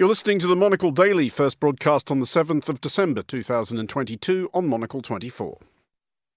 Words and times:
You're 0.00 0.08
listening 0.08 0.38
to 0.38 0.46
the 0.46 0.56
Monocle 0.56 0.92
Daily, 0.92 1.28
first 1.28 1.60
broadcast 1.60 2.10
on 2.10 2.20
the 2.20 2.24
7th 2.24 2.70
of 2.70 2.80
December 2.80 3.22
2022 3.22 4.48
on 4.54 4.66
Monocle 4.66 5.02
24. 5.02 5.58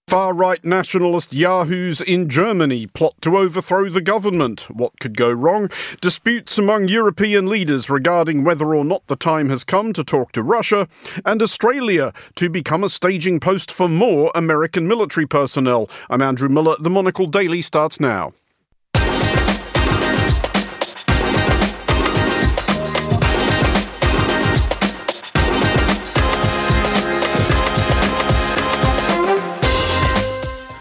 Far 0.10 0.34
right 0.34 0.66
nationalist 0.66 1.32
yahoos 1.32 2.02
in 2.02 2.28
Germany 2.28 2.88
plot 2.88 3.14
to 3.22 3.38
overthrow 3.38 3.90
the 3.90 4.02
government. 4.02 4.68
What 4.70 5.00
could 5.00 5.16
go 5.16 5.32
wrong? 5.32 5.70
Disputes 6.02 6.58
among 6.58 6.90
European 6.90 7.48
leaders 7.48 7.90
regarding 7.90 8.44
whether 8.44 8.76
or 8.76 8.84
not 8.84 9.08
the 9.08 9.16
time 9.16 9.48
has 9.48 9.64
come 9.64 9.94
to 9.94 10.04
talk 10.04 10.34
to 10.34 10.44
Russia, 10.44 10.90
and 11.26 11.42
Australia 11.42 12.12
to 12.36 12.50
become 12.50 12.84
a 12.84 12.90
staging 12.90 13.40
post 13.40 13.72
for 13.72 13.88
more 13.88 14.30
American 14.36 14.90
military 14.90 15.26
personnel. 15.26 15.90
I'm 16.10 16.22
Andrew 16.22 16.50
Mueller. 16.50 16.76
The 16.82 16.90
Monocle 16.90 17.28
Daily 17.28 17.62
starts 17.62 17.98
now. 17.98 18.34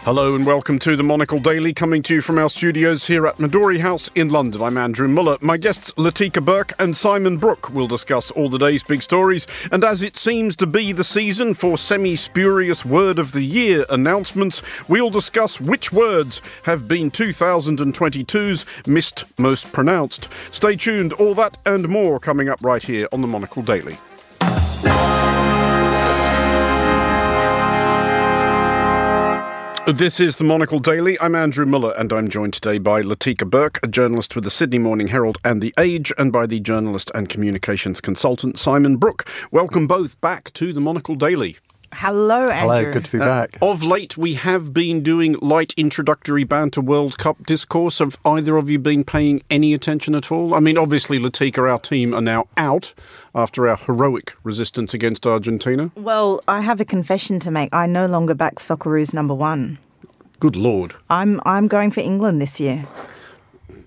Hello 0.05 0.35
and 0.35 0.45
welcome 0.45 0.79
to 0.79 0.97
the 0.97 1.03
Monocle 1.03 1.39
Daily, 1.39 1.71
coming 1.73 2.03
to 2.03 2.15
you 2.15 2.21
from 2.21 2.37
our 2.37 2.49
studios 2.49 3.05
here 3.05 3.25
at 3.25 3.37
Midori 3.37 3.79
House 3.79 4.09
in 4.13 4.27
London. 4.27 4.61
I'm 4.61 4.77
Andrew 4.77 5.07
Mueller. 5.07 5.37
My 5.39 5.55
guests, 5.55 5.93
Latika 5.93 6.43
Bourke 6.43 6.73
and 6.77 6.93
Simon 6.93 7.37
Brook, 7.37 7.69
will 7.69 7.87
discuss 7.87 8.29
all 8.29 8.49
the 8.49 8.57
day's 8.57 8.83
big 8.83 9.01
stories. 9.01 9.47
And 9.71 9.81
as 9.81 10.03
it 10.03 10.17
seems 10.17 10.57
to 10.57 10.67
be 10.67 10.91
the 10.91 11.05
season 11.05 11.53
for 11.53 11.77
semi 11.77 12.17
spurious 12.17 12.83
Word 12.83 13.17
of 13.17 13.31
the 13.31 13.43
Year 13.43 13.85
announcements, 13.89 14.61
we'll 14.89 15.09
discuss 15.09 15.61
which 15.61 15.93
words 15.93 16.41
have 16.63 16.85
been 16.85 17.09
2022's 17.09 18.65
missed 18.85 19.23
most 19.39 19.71
pronounced. 19.71 20.27
Stay 20.51 20.75
tuned, 20.75 21.13
all 21.13 21.33
that 21.35 21.57
and 21.65 21.87
more 21.87 22.19
coming 22.19 22.49
up 22.49 22.59
right 22.61 22.83
here 22.83 23.07
on 23.13 23.21
the 23.21 23.27
Monocle 23.27 23.63
Daily. 23.63 23.97
This 29.85 30.21
is 30.21 30.37
the 30.37 30.45
Monocle 30.45 30.79
Daily. 30.79 31.19
I'm 31.19 31.35
Andrew 31.35 31.65
Mueller, 31.65 31.93
and 31.97 32.13
I'm 32.13 32.29
joined 32.29 32.53
today 32.53 32.77
by 32.77 33.01
Latika 33.01 33.49
Bourke, 33.49 33.81
a 33.83 33.87
journalist 33.87 34.33
with 34.33 34.45
the 34.45 34.49
Sydney 34.49 34.79
Morning 34.79 35.09
Herald 35.09 35.39
and 35.43 35.61
The 35.61 35.73
Age, 35.77 36.13
and 36.17 36.31
by 36.31 36.45
the 36.45 36.61
journalist 36.61 37.11
and 37.13 37.27
communications 37.27 37.99
consultant 37.99 38.57
Simon 38.57 38.95
Brook. 38.95 39.29
Welcome 39.51 39.85
both 39.85 40.21
back 40.21 40.53
to 40.53 40.71
the 40.71 40.79
Monocle 40.79 41.15
Daily. 41.15 41.57
Hello, 41.95 42.47
Andrew. 42.47 42.75
Hello, 42.75 42.93
good 42.93 43.05
to 43.05 43.11
be 43.11 43.19
uh, 43.19 43.25
back. 43.25 43.57
Of 43.61 43.83
late, 43.83 44.17
we 44.17 44.33
have 44.33 44.73
been 44.73 45.01
doing 45.03 45.33
light 45.33 45.73
introductory 45.77 46.43
banter 46.43 46.81
World 46.81 47.17
Cup 47.17 47.45
discourse. 47.45 47.99
Have 47.99 48.17
either 48.25 48.57
of 48.57 48.69
you 48.69 48.79
been 48.79 49.03
paying 49.03 49.43
any 49.49 49.73
attention 49.73 50.15
at 50.15 50.31
all? 50.31 50.53
I 50.53 50.59
mean, 50.59 50.77
obviously, 50.77 51.19
Latika, 51.19 51.69
our 51.69 51.79
team, 51.79 52.13
are 52.13 52.21
now 52.21 52.47
out 52.57 52.93
after 53.35 53.67
our 53.67 53.77
heroic 53.77 54.35
resistance 54.43 54.93
against 54.93 55.27
Argentina. 55.27 55.91
Well, 55.95 56.41
I 56.47 56.61
have 56.61 56.81
a 56.81 56.85
confession 56.85 57.39
to 57.39 57.51
make. 57.51 57.69
I 57.73 57.85
no 57.85 58.07
longer 58.07 58.33
back 58.33 58.55
Socceroos 58.55 59.13
number 59.13 59.33
one. 59.33 59.77
Good 60.39 60.55
lord. 60.55 60.95
I'm 61.09 61.39
I'm 61.45 61.67
going 61.67 61.91
for 61.91 62.01
England 62.01 62.41
this 62.41 62.59
year. 62.59 62.85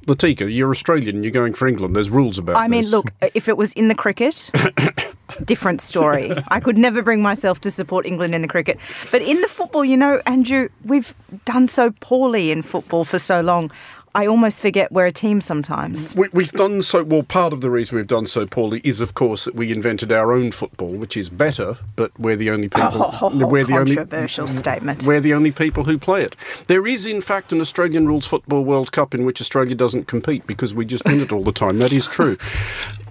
Latika, 0.07 0.53
you're 0.53 0.71
Australian, 0.71 1.25
you're 1.25 1.33
going 1.33 1.53
for 1.53 1.67
England. 1.67 1.97
There's 1.97 2.11
rules 2.11 2.39
about 2.39 2.53
this. 2.53 2.63
I 2.63 2.69
mean, 2.69 2.83
this. 2.83 2.91
look, 2.91 3.11
if 3.35 3.49
it 3.49 3.57
was 3.57 3.73
in 3.73 3.89
the 3.89 3.95
cricket, 3.95 4.51
different 5.45 5.81
story. 5.81 6.33
I 6.49 6.61
could 6.61 6.79
never 6.79 7.03
bring 7.03 7.23
myself 7.23 7.61
to 7.63 7.71
support 7.71 8.07
England 8.07 8.35
in 8.35 8.43
the 8.43 8.49
cricket. 8.49 8.79
But 9.11 9.23
in 9.23 9.41
the 9.41 9.49
football, 9.49 9.85
you 9.85 9.97
know, 9.97 10.21
Andrew, 10.27 10.69
we've 10.85 11.15
done 11.45 11.69
so 11.69 11.93
poorly 12.01 12.51
in 12.51 12.63
football 12.63 13.05
for 13.05 13.19
so 13.19 13.41
long. 13.41 13.71
I 14.17 14.27
almost 14.27 14.63
forget 14.63 14.91
we're 14.91 15.05
a 15.05 15.13
team 15.13 15.43
sometimes. 15.43 16.17
We, 16.17 16.29
we've 16.33 16.53
done 16.53 16.81
so 16.81 17.05
well. 17.05 17.23
Part 17.23 17.53
of 17.53 17.61
the 17.61 17.69
reason 17.69 17.99
we've 17.99 18.07
done 18.07 18.27
so 18.27 18.47
poorly 18.47 18.81
is, 18.83 19.03
of 19.03 19.13
course, 19.13 19.45
that 19.45 19.55
we 19.55 19.71
invented 19.71 20.11
our 20.11 20.33
own 20.33 20.53
football, 20.53 20.89
which 20.89 21.19
is 21.19 21.29
better, 21.29 21.77
but 21.97 22.19
we're 22.19 22.35
the 22.35 22.49
only 22.49 22.71
people. 22.71 23.11
we're 23.35 23.67
the 23.67 23.77
only 23.77 23.95
Controversial 23.95 24.49
statement. 24.49 25.03
We're 25.03 25.21
the 25.21 25.35
only 25.35 25.53
people 25.53 25.85
who 25.85 25.99
play 25.99 26.23
it. 26.23 26.35
There 26.67 26.87
is, 26.87 27.05
in 27.05 27.21
fact, 27.21 27.53
an 27.53 27.61
Australian 27.61 28.07
rules 28.07 28.27
football 28.27 28.65
World 28.65 28.91
Cup 28.91 29.15
in 29.15 29.27
which 29.27 29.43
Australia 29.43 29.75
doesn't 29.75 30.07
compete 30.07 30.47
because 30.47 30.73
we 30.73 30.87
just 30.87 31.05
win 31.05 31.21
it 31.21 31.31
all 31.31 31.45
the 31.45 31.53
time. 31.53 31.77
That 31.77 31.93
is 31.93 32.07
true. 32.07 32.39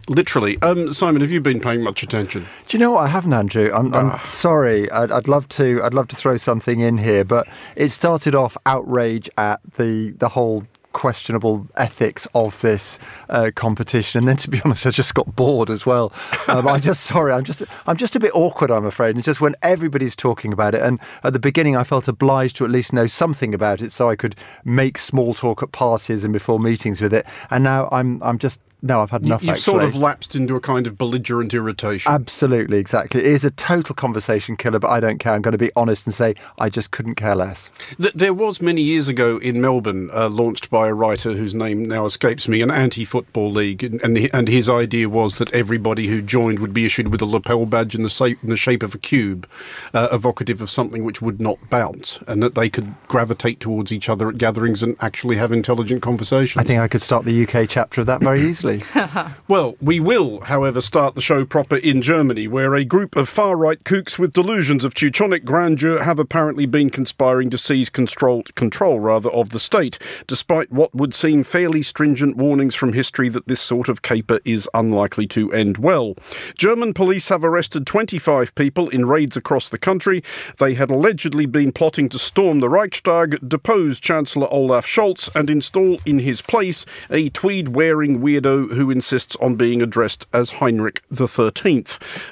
Literally. 0.08 0.62
Um, 0.62 0.92
Simon, 0.92 1.22
have 1.22 1.32
you 1.32 1.42
been 1.42 1.60
paying 1.60 1.82
much 1.82 2.04
attention? 2.04 2.46
Do 2.68 2.78
you 2.78 2.80
know 2.80 2.92
what 2.92 3.02
I 3.02 3.08
haven't, 3.08 3.34
Andrew? 3.34 3.72
I'm, 3.74 3.94
I'm 3.94 4.20
sorry. 4.20 4.90
I'd, 4.92 5.12
I'd 5.12 5.28
love 5.28 5.50
to. 5.50 5.82
I'd 5.84 5.96
love 5.96 6.08
to 6.10 6.16
throw 6.16 6.38
something 6.38 6.80
in 6.80 7.00
here, 7.00 7.24
but 7.24 7.48
it 7.76 7.90
started 7.90 8.36
off 8.36 8.56
outrage 8.66 9.30
at 9.38 9.62
the 9.78 10.12
the 10.12 10.30
whole 10.30 10.68
questionable 10.96 11.68
ethics 11.76 12.26
of 12.34 12.62
this 12.62 13.00
uh, 13.30 13.52
competition, 13.56 14.20
and 14.20 14.28
then 14.28 14.38
to 14.38 14.50
be 14.50 14.62
honest, 14.66 14.86
I 14.86 14.92
just 14.92 15.14
got 15.14 15.36
bored 15.36 15.70
as 15.70 15.86
well. 15.86 16.14
Um, 16.48 16.68
I 16.68 16.80
just 16.80 17.02
sorry, 17.02 17.34
I'm 17.34 17.44
just 17.44 17.64
I'm 17.88 17.98
just 17.98 18.16
a 18.16 18.20
bit 18.20 18.32
awkward, 18.36 18.70
I'm 18.70 18.86
afraid. 18.86 19.18
It's 19.18 19.26
just 19.26 19.42
when 19.42 19.56
everybody's 19.64 20.16
talking 20.16 20.54
about 20.54 20.76
it, 20.76 20.82
and 20.82 21.00
at 21.24 21.34
the 21.34 21.40
beginning, 21.40 21.76
I 21.76 21.84
felt 21.84 22.08
obliged 22.08 22.56
to 22.58 22.64
at 22.66 22.70
least 22.70 22.94
know 22.94 23.08
something 23.08 23.56
about 23.56 23.82
it, 23.82 23.92
so 23.92 24.10
I 24.10 24.16
could 24.16 24.36
make 24.64 25.00
small 25.00 25.34
talk 25.34 25.64
at 25.64 25.72
parties 25.72 26.24
and 26.24 26.32
before 26.32 26.60
meetings 26.60 27.02
with 27.02 27.14
it. 27.14 27.26
And 27.50 27.64
now 27.64 27.90
I'm 27.92 28.22
I'm 28.22 28.38
just 28.38 28.60
no, 28.86 29.02
I've 29.02 29.10
had 29.10 29.24
enough. 29.26 29.42
You've 29.42 29.50
actually. 29.52 29.62
sort 29.64 29.84
of 29.84 29.96
lapsed 29.96 30.36
into 30.36 30.56
a 30.56 30.60
kind 30.62 30.86
of 30.88 30.98
belligerent 30.98 31.54
irritation. 31.54 32.12
Absolutely, 32.12 32.78
exactly. 32.78 33.20
It 33.22 33.28
is 33.28 33.44
a 33.44 33.52
total 33.52 33.96
conversation 33.96 34.56
killer, 34.56 34.80
but 34.80 34.90
I 34.90 35.00
don't 35.00 35.18
care. 35.18 35.34
I'm 35.34 35.42
going 35.42 35.52
to 35.54 35.58
be 35.58 35.72
honest 35.76 36.06
and 36.06 36.14
say 36.14 36.36
I 36.60 36.70
just 36.70 36.92
couldn't 36.92 37.16
care 37.16 37.36
less. 37.36 37.70
Th- 38.00 38.14
There 38.14 38.34
was 38.34 38.62
many 38.62 38.82
years 38.82 39.08
ago 39.08 39.38
in 39.40 39.60
Melbourne, 39.60 40.10
uh, 40.14 40.30
launched 40.30 40.70
by 40.70 40.88
a 40.88 40.94
writer 40.94 41.34
whose 41.34 41.56
name 41.56 41.84
now 41.86 42.06
escapes 42.06 42.48
me, 42.48 42.62
an 42.62 42.70
anti-football 42.72 43.52
league, 43.52 43.84
and 43.84 44.02
and, 44.04 44.16
the, 44.16 44.30
and 44.34 44.48
his 44.48 44.70
idea 44.70 45.10
was 45.10 45.40
that 45.40 45.52
everybody 45.52 46.08
who 46.08 46.22
joined 46.22 46.60
would 46.60 46.74
be 46.74 46.86
issued 46.86 47.08
with 47.12 47.22
a 47.22 47.26
lapel 47.26 47.66
badge 47.66 47.96
in 47.96 48.04
the, 48.04 48.10
sa- 48.10 48.26
in 48.26 48.38
the 48.50 48.56
shape 48.56 48.84
of 48.84 48.94
a 48.94 49.00
cube, 49.00 49.48
uh, 49.96 50.10
evocative 50.12 50.62
of 50.62 50.70
something 50.70 51.04
which 51.04 51.22
would 51.24 51.42
not 51.42 51.58
bounce, 51.72 52.20
and 52.28 52.44
that 52.44 52.54
they 52.54 52.70
could 52.70 52.94
gravitate 53.08 53.60
towards 53.60 53.92
each 53.92 54.10
other 54.10 54.30
at 54.30 54.38
gatherings 54.38 54.84
and 54.84 54.96
actually 55.00 55.38
have 55.38 55.52
intelligent 55.52 56.02
conversations. 56.04 56.62
I 56.64 56.68
think 56.68 56.80
I 56.80 56.88
could 56.88 57.02
start 57.02 57.26
the 57.26 57.48
UK 57.48 57.68
chapter 57.68 58.02
of 58.02 58.08
that 58.08 58.22
very 58.22 58.42
easily. 58.50 58.75
Well, 59.48 59.76
we 59.80 60.00
will, 60.00 60.42
however, 60.42 60.82
start 60.82 61.14
the 61.14 61.22
show 61.22 61.46
proper 61.46 61.78
in 61.78 62.02
Germany, 62.02 62.48
where 62.48 62.74
a 62.74 62.84
group 62.84 63.16
of 63.16 63.30
far 63.30 63.56
right 63.56 63.84
kooks 63.84 64.18
with 64.18 64.34
delusions 64.34 64.84
of 64.84 64.96
Teutonic 64.96 65.46
grandeur 65.46 66.04
have 66.04 66.18
apparently 66.18 66.66
been 66.66 66.90
conspiring 66.90 67.52
to 67.52 67.58
seize 67.58 67.90
control, 67.90 68.44
control 68.56 69.00
rather, 69.00 69.30
of 69.30 69.52
the 69.52 69.60
state, 69.60 70.00
despite 70.26 70.72
what 70.72 70.96
would 70.96 71.14
seem 71.14 71.44
fairly 71.44 71.84
stringent 71.84 72.38
warnings 72.38 72.74
from 72.74 72.94
history 72.94 73.30
that 73.30 73.48
this 73.48 73.62
sort 73.62 73.88
of 73.88 74.02
caper 74.02 74.40
is 74.46 74.68
unlikely 74.74 75.28
to 75.28 75.54
end 75.54 75.78
well. 75.78 76.16
German 76.58 76.94
police 76.94 77.30
have 77.30 77.44
arrested 77.44 77.86
25 77.86 78.56
people 78.56 78.90
in 78.90 79.06
raids 79.06 79.38
across 79.38 79.70
the 79.70 79.78
country. 79.78 80.24
They 80.58 80.74
had 80.74 80.90
allegedly 80.90 81.46
been 81.46 81.72
plotting 81.72 82.10
to 82.10 82.20
storm 82.20 82.62
the 82.62 82.70
Reichstag, 82.70 83.48
depose 83.48 84.00
Chancellor 84.00 84.48
Olaf 84.52 84.88
Scholz, 84.88 85.34
and 85.36 85.50
install 85.50 86.00
in 86.06 86.20
his 86.20 86.42
place 86.42 86.86
a 87.10 87.30
tweed 87.30 87.70
wearing 87.70 88.22
weirdo 88.22 88.65
who 88.68 88.92
insists 88.92 89.36
on 89.38 89.56
being 89.56 89.82
addressed 89.82 90.28
as 90.34 90.52
Heinrich 90.52 91.02
XIII. 91.14 91.86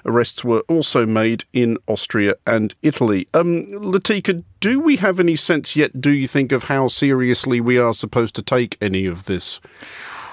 Arrests 0.05 0.43
were 0.43 0.61
also 0.61 1.05
made 1.05 1.45
in 1.53 1.77
Austria 1.87 2.35
and 2.45 2.73
Italy. 2.81 3.27
Um, 3.33 3.65
Latika, 3.67 4.43
do 4.59 4.79
we 4.79 4.97
have 4.97 5.19
any 5.19 5.35
sense 5.35 5.75
yet, 5.75 5.99
do 5.99 6.11
you 6.11 6.27
think, 6.27 6.51
of 6.51 6.65
how 6.65 6.87
seriously 6.87 7.59
we 7.59 7.77
are 7.77 7.93
supposed 7.93 8.35
to 8.35 8.41
take 8.41 8.77
any 8.81 9.05
of 9.05 9.25
this? 9.25 9.59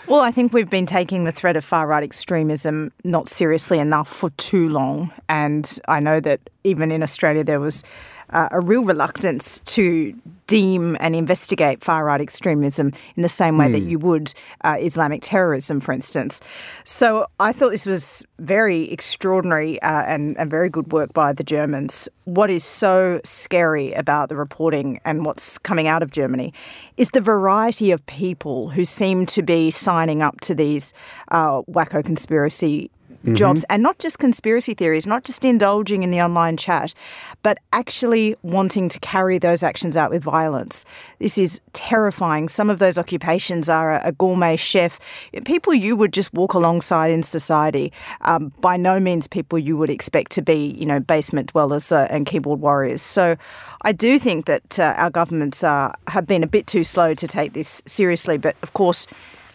Well, 0.06 0.20
I 0.20 0.32
think 0.32 0.52
we've 0.52 0.68
been 0.68 0.86
taking 0.86 1.24
the 1.24 1.30
threat 1.30 1.56
of 1.56 1.64
far 1.64 1.86
right 1.86 2.02
extremism 2.02 2.90
not 3.04 3.28
seriously 3.28 3.78
enough 3.78 4.08
for 4.08 4.30
too 4.30 4.68
long. 4.68 5.12
And 5.28 5.78
I 5.86 6.00
know 6.00 6.18
that 6.20 6.40
even 6.64 6.90
in 6.90 7.02
Australia, 7.02 7.44
there 7.44 7.60
was 7.60 7.84
uh, 8.32 8.48
a 8.52 8.60
real 8.60 8.84
reluctance 8.84 9.60
to 9.66 10.14
deem 10.46 10.96
and 10.98 11.14
investigate 11.14 11.84
far 11.84 12.04
right 12.04 12.20
extremism 12.20 12.92
in 13.14 13.22
the 13.22 13.28
same 13.28 13.56
way 13.56 13.70
that 13.70 13.82
you 13.82 14.00
would 14.00 14.34
uh, 14.64 14.76
Islamic 14.80 15.22
terrorism, 15.22 15.78
for 15.80 15.92
instance. 15.92 16.40
So 16.84 17.28
I 17.38 17.52
thought 17.52 17.70
this 17.70 17.86
was 17.86 18.24
very 18.40 18.90
extraordinary 18.90 19.80
uh, 19.82 20.02
and, 20.02 20.36
and 20.38 20.50
very 20.50 20.68
good 20.68 20.90
work 20.90 21.12
by 21.12 21.32
the 21.32 21.44
Germans. 21.44 22.08
What 22.24 22.50
is 22.50 22.64
so 22.64 23.20
scary 23.24 23.92
about 23.92 24.28
the 24.28 24.34
reporting 24.34 25.00
and 25.04 25.24
what's 25.24 25.56
coming 25.58 25.86
out 25.86 26.02
of 26.02 26.10
Germany 26.10 26.52
is 26.96 27.10
the 27.10 27.20
variety 27.20 27.92
of 27.92 28.04
people 28.06 28.70
who 28.70 28.84
seem 28.84 29.26
to 29.26 29.42
be 29.42 29.70
signing 29.70 30.20
up 30.20 30.40
to 30.40 30.54
these 30.54 30.92
uh, 31.30 31.62
wacko 31.62 32.04
conspiracy 32.04 32.90
jobs 33.34 33.64
and 33.68 33.82
not 33.82 33.98
just 33.98 34.18
conspiracy 34.18 34.74
theories, 34.74 35.06
not 35.06 35.24
just 35.24 35.44
indulging 35.44 36.02
in 36.02 36.10
the 36.10 36.20
online 36.20 36.56
chat, 36.56 36.94
but 37.42 37.58
actually 37.72 38.36
wanting 38.42 38.88
to 38.88 38.98
carry 39.00 39.38
those 39.38 39.62
actions 39.62 39.96
out 39.96 40.10
with 40.10 40.22
violence. 40.22 40.84
This 41.18 41.38
is 41.38 41.60
terrifying. 41.72 42.48
Some 42.48 42.70
of 42.70 42.78
those 42.78 42.98
occupations 42.98 43.68
are 43.68 43.96
a, 43.96 44.08
a 44.08 44.12
gourmet 44.12 44.56
chef, 44.56 44.98
people 45.44 45.74
you 45.74 45.96
would 45.96 46.12
just 46.12 46.32
walk 46.32 46.54
alongside 46.54 47.10
in 47.10 47.22
society. 47.22 47.92
Um, 48.22 48.52
by 48.60 48.76
no 48.76 48.98
means 49.00 49.26
people 49.26 49.58
you 49.58 49.76
would 49.76 49.90
expect 49.90 50.32
to 50.32 50.42
be, 50.42 50.76
you 50.78 50.86
know, 50.86 51.00
basement 51.00 51.52
dwellers 51.52 51.92
uh, 51.92 52.06
and 52.10 52.26
keyboard 52.26 52.60
warriors. 52.60 53.02
So 53.02 53.36
I 53.82 53.92
do 53.92 54.18
think 54.18 54.46
that 54.46 54.78
uh, 54.78 54.94
our 54.96 55.10
governments 55.10 55.60
have 55.62 56.26
been 56.26 56.42
a 56.42 56.46
bit 56.46 56.66
too 56.66 56.84
slow 56.84 57.14
to 57.14 57.26
take 57.26 57.52
this 57.52 57.82
seriously, 57.86 58.38
but 58.38 58.56
of 58.62 58.72
course, 58.72 59.06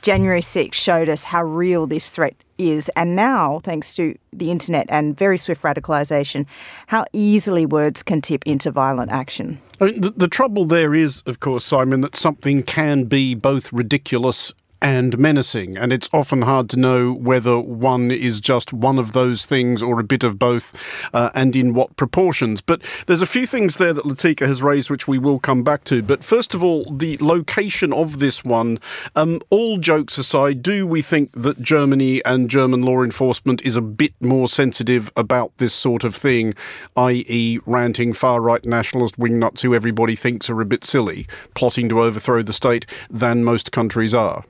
January 0.06 0.42
6th 0.42 0.75
showed 0.75 1.10
us 1.10 1.24
how 1.24 1.44
real 1.44 1.88
this 1.88 2.10
threat 2.10 2.36
is. 2.60 2.92
And 2.96 3.16
now, 3.16 3.60
thanks 3.63 3.96
to 3.96 4.16
the 4.31 4.52
internet 4.52 4.86
and 4.88 5.18
very 5.18 5.36
swift 5.36 5.63
radicalisation, 5.63 6.46
how 6.86 7.06
easily 7.12 7.66
words 7.66 8.04
can 8.04 8.22
tip 8.22 8.44
into 8.46 8.69
violent 8.69 9.12
action. 9.12 9.60
I 9.81 9.86
mean, 9.86 10.02
the, 10.02 10.12
the 10.12 10.28
trouble 10.28 10.66
there 10.66 10.94
is, 10.94 11.24
of 11.25 11.40
course, 11.40 11.66
Simon, 11.66 12.02
that 12.02 12.16
something 12.16 12.62
can 12.62 13.06
be 13.06 13.34
both 13.34 13.74
ridiculous 13.74 14.54
and 14.86 15.18
menacing. 15.18 15.76
And 15.76 15.92
it's 15.92 16.08
often 16.14 16.44
hard 16.44 16.70
to 16.70 16.78
know 16.78 17.12
whether 17.12 17.60
one 17.60 18.12
is 18.12 18.40
just 18.40 18.72
one 18.72 19.00
of 19.00 19.14
those 19.14 19.44
things 19.44 19.82
or 19.82 20.00
a 20.00 20.04
bit 20.04 20.24
of 20.24 20.38
both 20.38 20.76
uh, 21.12 21.32
and 21.34 21.56
in 21.56 21.74
what 21.74 21.98
proportions. 21.98 22.62
But 22.62 22.84
there's 23.08 23.24
a 23.24 23.26
few 23.26 23.48
things 23.48 23.78
there 23.78 23.94
that 23.94 24.06
Latika 24.06 24.46
has 24.46 24.62
raised 24.62 24.92
which 24.92 25.08
we 25.08 25.18
will 25.18 25.40
come 25.40 25.64
back 25.64 25.86
to. 25.86 26.04
But 26.04 26.24
first 26.24 26.54
of 26.54 26.64
all, 26.64 26.86
the 26.86 27.18
location 27.20 27.92
of 27.92 28.20
this 28.20 28.44
one, 28.44 28.78
um, 29.16 29.42
all 29.50 29.80
jokes 29.80 30.20
aside, 30.20 30.62
do 30.62 30.86
we 30.86 31.02
think 31.02 31.31
that 31.31 31.64
Germany 31.64 32.24
and 32.24 32.48
German 32.48 32.84
law 32.84 33.02
enforcement 33.02 33.64
is 33.64 33.76
a 33.76 33.81
bit 33.81 34.14
more 34.22 34.48
sensitive 34.48 35.12
about 35.18 35.58
this 35.58 35.74
sort 35.74 36.04
of 36.04 36.16
thing, 36.16 36.54
i.e., 36.96 37.60
ranting 37.66 38.14
far 38.14 38.40
right 38.40 38.64
nationalist 38.64 39.18
wingnuts 39.18 39.62
who 39.62 39.74
everybody 39.74 40.16
thinks 40.16 40.48
are 40.48 40.62
a 40.62 40.66
bit 40.66 40.86
silly, 40.86 41.26
plotting 41.56 41.90
to 41.90 42.04
overthrow 42.04 42.44
the 42.44 42.54
state, 42.54 42.86
than 43.10 43.44
most 43.44 43.72
countries 43.72 44.14
are? 44.14 44.44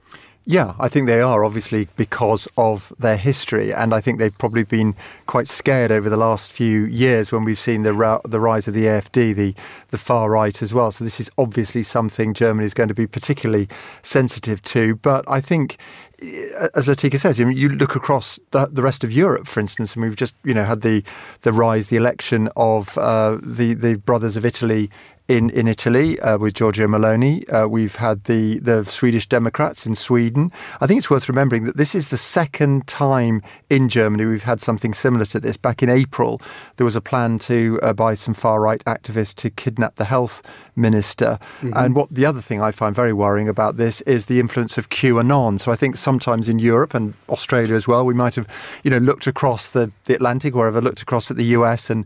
Yeah, 0.47 0.75
I 0.79 0.89
think 0.89 1.07
they 1.07 1.21
are 1.21 1.43
obviously 1.43 1.87
because 1.95 2.47
of 2.55 2.93
their 2.99 3.17
history, 3.17 3.73
and 3.73 3.95
I 3.95 3.99
think 3.99 4.19
they've 4.19 4.37
probably 4.37 4.63
been 4.63 4.93
quite 5.25 5.47
scared 5.47 5.91
over 5.91 6.07
the 6.07 6.17
last 6.17 6.51
few 6.51 6.85
years 6.85 7.31
when 7.31 7.43
we've 7.45 7.57
seen 7.57 7.81
the 7.81 7.93
ra- 7.93 8.21
the 8.23 8.39
rise 8.39 8.67
of 8.67 8.75
the 8.75 8.85
AFD, 8.85 9.35
the 9.35 9.55
the 9.89 9.97
far 9.97 10.29
right 10.29 10.61
as 10.61 10.71
well. 10.71 10.91
So 10.91 11.03
this 11.03 11.19
is 11.19 11.31
obviously 11.39 11.81
something 11.81 12.35
Germany 12.35 12.67
is 12.67 12.75
going 12.75 12.89
to 12.89 12.95
be 12.95 13.07
particularly 13.07 13.67
sensitive 14.03 14.61
to. 14.63 14.97
But 14.97 15.25
I 15.27 15.41
think 15.41 15.77
as 16.21 16.87
Latika 16.87 17.19
says, 17.19 17.39
you 17.39 17.69
look 17.69 17.95
across 17.95 18.39
the, 18.51 18.67
the, 18.67 18.81
rest 18.81 19.03
of 19.03 19.11
Europe, 19.11 19.47
for 19.47 19.59
instance, 19.59 19.95
and 19.95 20.03
we've 20.03 20.15
just 20.15 20.35
you 20.43 20.53
know 20.53 20.63
had 20.63 20.81
the 20.81 21.03
the 21.41 21.51
rise, 21.51 21.87
the 21.87 21.97
election 21.97 22.49
of 22.55 22.97
uh, 22.97 23.37
the 23.41 23.73
the 23.73 23.95
brothers 23.95 24.37
of 24.37 24.45
Italy 24.45 24.89
in 25.27 25.49
in 25.49 25.67
Italy 25.67 26.19
uh, 26.19 26.37
with 26.37 26.53
Giorgia 26.53 26.87
Meloni. 26.87 27.43
Uh, 27.51 27.67
we've 27.67 27.95
had 27.95 28.25
the 28.25 28.59
the 28.59 28.85
Swedish 28.85 29.27
Democrats 29.27 29.85
in 29.85 29.95
Sweden. 29.95 30.51
I 30.79 30.87
think 30.87 30.99
it's 30.99 31.09
worth 31.09 31.27
remembering 31.27 31.65
that 31.65 31.77
this 31.77 31.95
is 31.95 32.09
the 32.09 32.17
second 32.17 32.87
time 32.87 33.41
in 33.69 33.89
Germany 33.89 34.25
we've 34.25 34.43
had 34.43 34.61
something 34.61 34.93
similar 34.93 35.25
to 35.25 35.39
this. 35.39 35.57
Back 35.57 35.81
in 35.81 35.89
April, 35.89 36.41
there 36.77 36.85
was 36.85 36.95
a 36.95 37.01
plan 37.01 37.39
to 37.39 37.79
uh, 37.81 37.93
by 37.93 38.13
some 38.13 38.33
far 38.33 38.61
right 38.61 38.83
activists 38.85 39.33
to 39.35 39.49
kidnap 39.49 39.95
the 39.95 40.05
health 40.05 40.43
minister. 40.75 41.39
Mm-hmm. 41.61 41.73
And 41.75 41.95
what 41.95 42.09
the 42.09 42.25
other 42.25 42.41
thing 42.41 42.61
I 42.61 42.71
find 42.71 42.95
very 42.95 43.13
worrying 43.13 43.49
about 43.49 43.77
this 43.77 44.01
is 44.01 44.25
the 44.25 44.39
influence 44.39 44.77
of 44.77 44.89
QAnon. 44.89 45.59
So 45.59 45.71
I 45.71 45.75
think 45.75 45.95
sometimes 45.95 46.49
in 46.49 46.59
Europe 46.59 46.93
and 46.93 47.15
Australia 47.29 47.73
as 47.75 47.87
well, 47.87 48.05
we 48.05 48.13
might 48.13 48.35
have 48.35 48.47
you 48.83 48.91
know 48.91 48.97
looked 48.99 49.25
across 49.25 49.71
the, 49.71 49.91
the 50.05 50.13
Atlantic, 50.13 50.55
or 50.55 50.67
ever 50.67 50.81
looked 50.81 51.01
across 51.01 51.31
at 51.31 51.37
the 51.37 51.45
US 51.45 51.89
and 51.89 52.05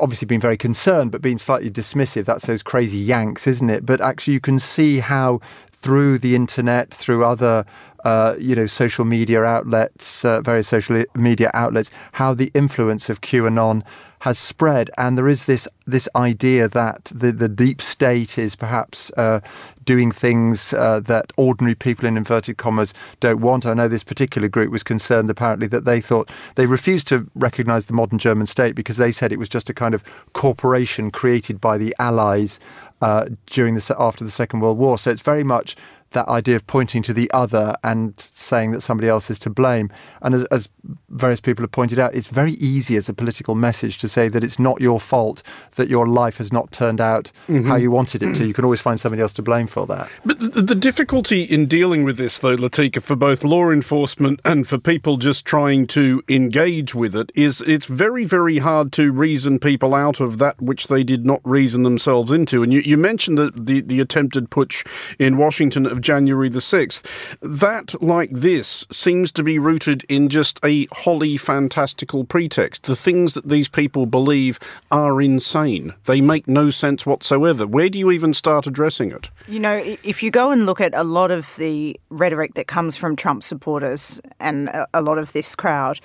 obviously 0.00 0.26
been 0.26 0.40
very 0.40 0.56
concerned, 0.56 1.10
but 1.12 1.22
being 1.22 1.38
slightly 1.38 1.70
dismissive. 1.70 2.24
That's 2.24 2.46
those 2.46 2.62
crazy 2.62 2.98
Yanks, 2.98 3.46
isn't 3.46 3.70
it? 3.70 3.86
But 3.86 4.00
actually, 4.00 4.34
you 4.34 4.40
can 4.40 4.58
see 4.58 4.98
how 4.98 5.40
through 5.70 6.18
the 6.18 6.34
internet, 6.34 6.92
through 6.92 7.24
other, 7.24 7.64
uh, 8.04 8.34
you 8.38 8.56
know, 8.56 8.66
social 8.66 9.04
media 9.04 9.42
outlets, 9.42 10.24
uh, 10.24 10.40
various 10.40 10.68
social 10.68 11.04
media 11.14 11.50
outlets, 11.54 11.90
how 12.12 12.34
the 12.34 12.50
influence 12.54 13.08
of 13.08 13.20
QAnon 13.20 13.82
has 14.20 14.38
spread, 14.38 14.90
and 14.96 15.16
there 15.16 15.28
is 15.28 15.46
this 15.46 15.68
this 15.86 16.08
idea 16.16 16.68
that 16.68 17.06
the 17.14 17.32
the 17.32 17.48
deep 17.48 17.80
state 17.82 18.38
is 18.38 18.56
perhaps 18.56 19.10
uh, 19.16 19.40
doing 19.84 20.10
things 20.10 20.72
uh, 20.72 21.00
that 21.00 21.32
ordinary 21.36 21.74
people 21.74 22.06
in 22.06 22.16
inverted 22.16 22.56
commas 22.56 22.92
don't 23.20 23.40
want. 23.40 23.66
I 23.66 23.74
know 23.74 23.88
this 23.88 24.04
particular 24.04 24.48
group 24.48 24.70
was 24.70 24.82
concerned 24.82 25.30
apparently 25.30 25.66
that 25.68 25.84
they 25.84 26.00
thought 26.00 26.30
they 26.56 26.66
refused 26.66 27.06
to 27.08 27.30
recognise 27.34 27.86
the 27.86 27.92
modern 27.92 28.18
German 28.18 28.46
state 28.46 28.74
because 28.74 28.96
they 28.96 29.12
said 29.12 29.32
it 29.32 29.38
was 29.38 29.48
just 29.48 29.70
a 29.70 29.74
kind 29.74 29.94
of 29.94 30.02
corporation 30.32 31.10
created 31.10 31.60
by 31.60 31.78
the 31.78 31.94
Allies 31.98 32.58
uh, 33.00 33.26
during 33.46 33.74
the 33.74 33.96
after 33.98 34.24
the 34.24 34.30
Second 34.30 34.60
World 34.60 34.78
War. 34.78 34.98
So 34.98 35.10
it's 35.10 35.22
very 35.22 35.44
much 35.44 35.76
that 36.16 36.28
idea 36.28 36.56
of 36.56 36.66
pointing 36.66 37.02
to 37.02 37.12
the 37.12 37.30
other 37.32 37.76
and 37.84 38.18
saying 38.18 38.72
that 38.72 38.80
somebody 38.80 39.08
else 39.08 39.30
is 39.30 39.38
to 39.40 39.50
blame. 39.50 39.90
And 40.22 40.34
as, 40.34 40.44
as, 40.46 40.68
various 41.08 41.40
people 41.40 41.62
have 41.62 41.72
pointed 41.72 41.98
out, 41.98 42.14
it's 42.14 42.28
very 42.28 42.52
easy 42.52 42.96
as 42.96 43.08
a 43.08 43.14
political 43.14 43.54
message 43.54 43.98
to 43.98 44.08
say 44.08 44.28
that 44.28 44.44
it's 44.44 44.58
not 44.58 44.80
your 44.80 45.00
fault 45.00 45.42
that 45.74 45.88
your 45.88 46.06
life 46.06 46.38
has 46.38 46.52
not 46.52 46.70
turned 46.72 47.00
out 47.00 47.32
mm-hmm. 47.48 47.68
how 47.68 47.76
you 47.76 47.90
wanted 47.90 48.22
it 48.22 48.34
to. 48.34 48.46
You 48.46 48.54
can 48.54 48.64
always 48.64 48.80
find 48.80 49.00
somebody 49.00 49.22
else 49.22 49.32
to 49.34 49.42
blame 49.42 49.66
for 49.66 49.86
that. 49.86 50.10
But 50.24 50.38
the, 50.38 50.62
the 50.62 50.74
difficulty 50.74 51.42
in 51.42 51.66
dealing 51.66 52.04
with 52.04 52.18
this, 52.18 52.38
though, 52.38 52.56
Latika, 52.56 53.02
for 53.02 53.16
both 53.16 53.44
law 53.44 53.70
enforcement 53.70 54.40
and 54.44 54.68
for 54.68 54.78
people 54.78 55.16
just 55.16 55.44
trying 55.44 55.86
to 55.88 56.22
engage 56.28 56.94
with 56.94 57.14
it, 57.14 57.32
is 57.34 57.60
it's 57.62 57.86
very, 57.86 58.24
very 58.24 58.58
hard 58.58 58.92
to 58.92 59.12
reason 59.12 59.58
people 59.58 59.94
out 59.94 60.20
of 60.20 60.38
that 60.38 60.60
which 60.60 60.88
they 60.88 61.02
did 61.02 61.26
not 61.26 61.40
reason 61.44 61.82
themselves 61.82 62.30
into. 62.30 62.62
And 62.62 62.72
you, 62.72 62.80
you 62.80 62.96
mentioned 62.96 63.38
that 63.38 63.66
the, 63.66 63.80
the 63.80 64.00
attempted 64.00 64.50
putsch 64.50 64.86
in 65.18 65.36
Washington 65.36 65.86
of 65.86 66.00
January 66.06 66.48
the 66.48 66.60
6th. 66.60 67.02
That, 67.40 68.00
like 68.00 68.30
this, 68.30 68.86
seems 68.92 69.32
to 69.32 69.42
be 69.42 69.58
rooted 69.58 70.04
in 70.08 70.28
just 70.28 70.60
a 70.64 70.86
wholly 70.92 71.36
fantastical 71.36 72.24
pretext. 72.24 72.84
The 72.84 72.94
things 72.94 73.34
that 73.34 73.48
these 73.48 73.68
people 73.68 74.06
believe 74.06 74.60
are 74.92 75.20
insane. 75.20 75.94
They 76.04 76.20
make 76.20 76.46
no 76.46 76.70
sense 76.70 77.04
whatsoever. 77.04 77.66
Where 77.66 77.88
do 77.88 77.98
you 77.98 78.12
even 78.12 78.34
start 78.34 78.68
addressing 78.68 79.10
it? 79.10 79.28
You 79.48 79.58
know, 79.58 79.82
if 80.04 80.22
you 80.22 80.30
go 80.30 80.52
and 80.52 80.64
look 80.64 80.80
at 80.80 80.94
a 80.94 81.02
lot 81.02 81.32
of 81.32 81.56
the 81.56 81.98
rhetoric 82.10 82.54
that 82.54 82.68
comes 82.68 82.96
from 82.96 83.16
Trump 83.16 83.42
supporters 83.42 84.20
and 84.38 84.70
a 84.94 85.02
lot 85.02 85.18
of 85.18 85.32
this 85.32 85.56
crowd, 85.56 85.98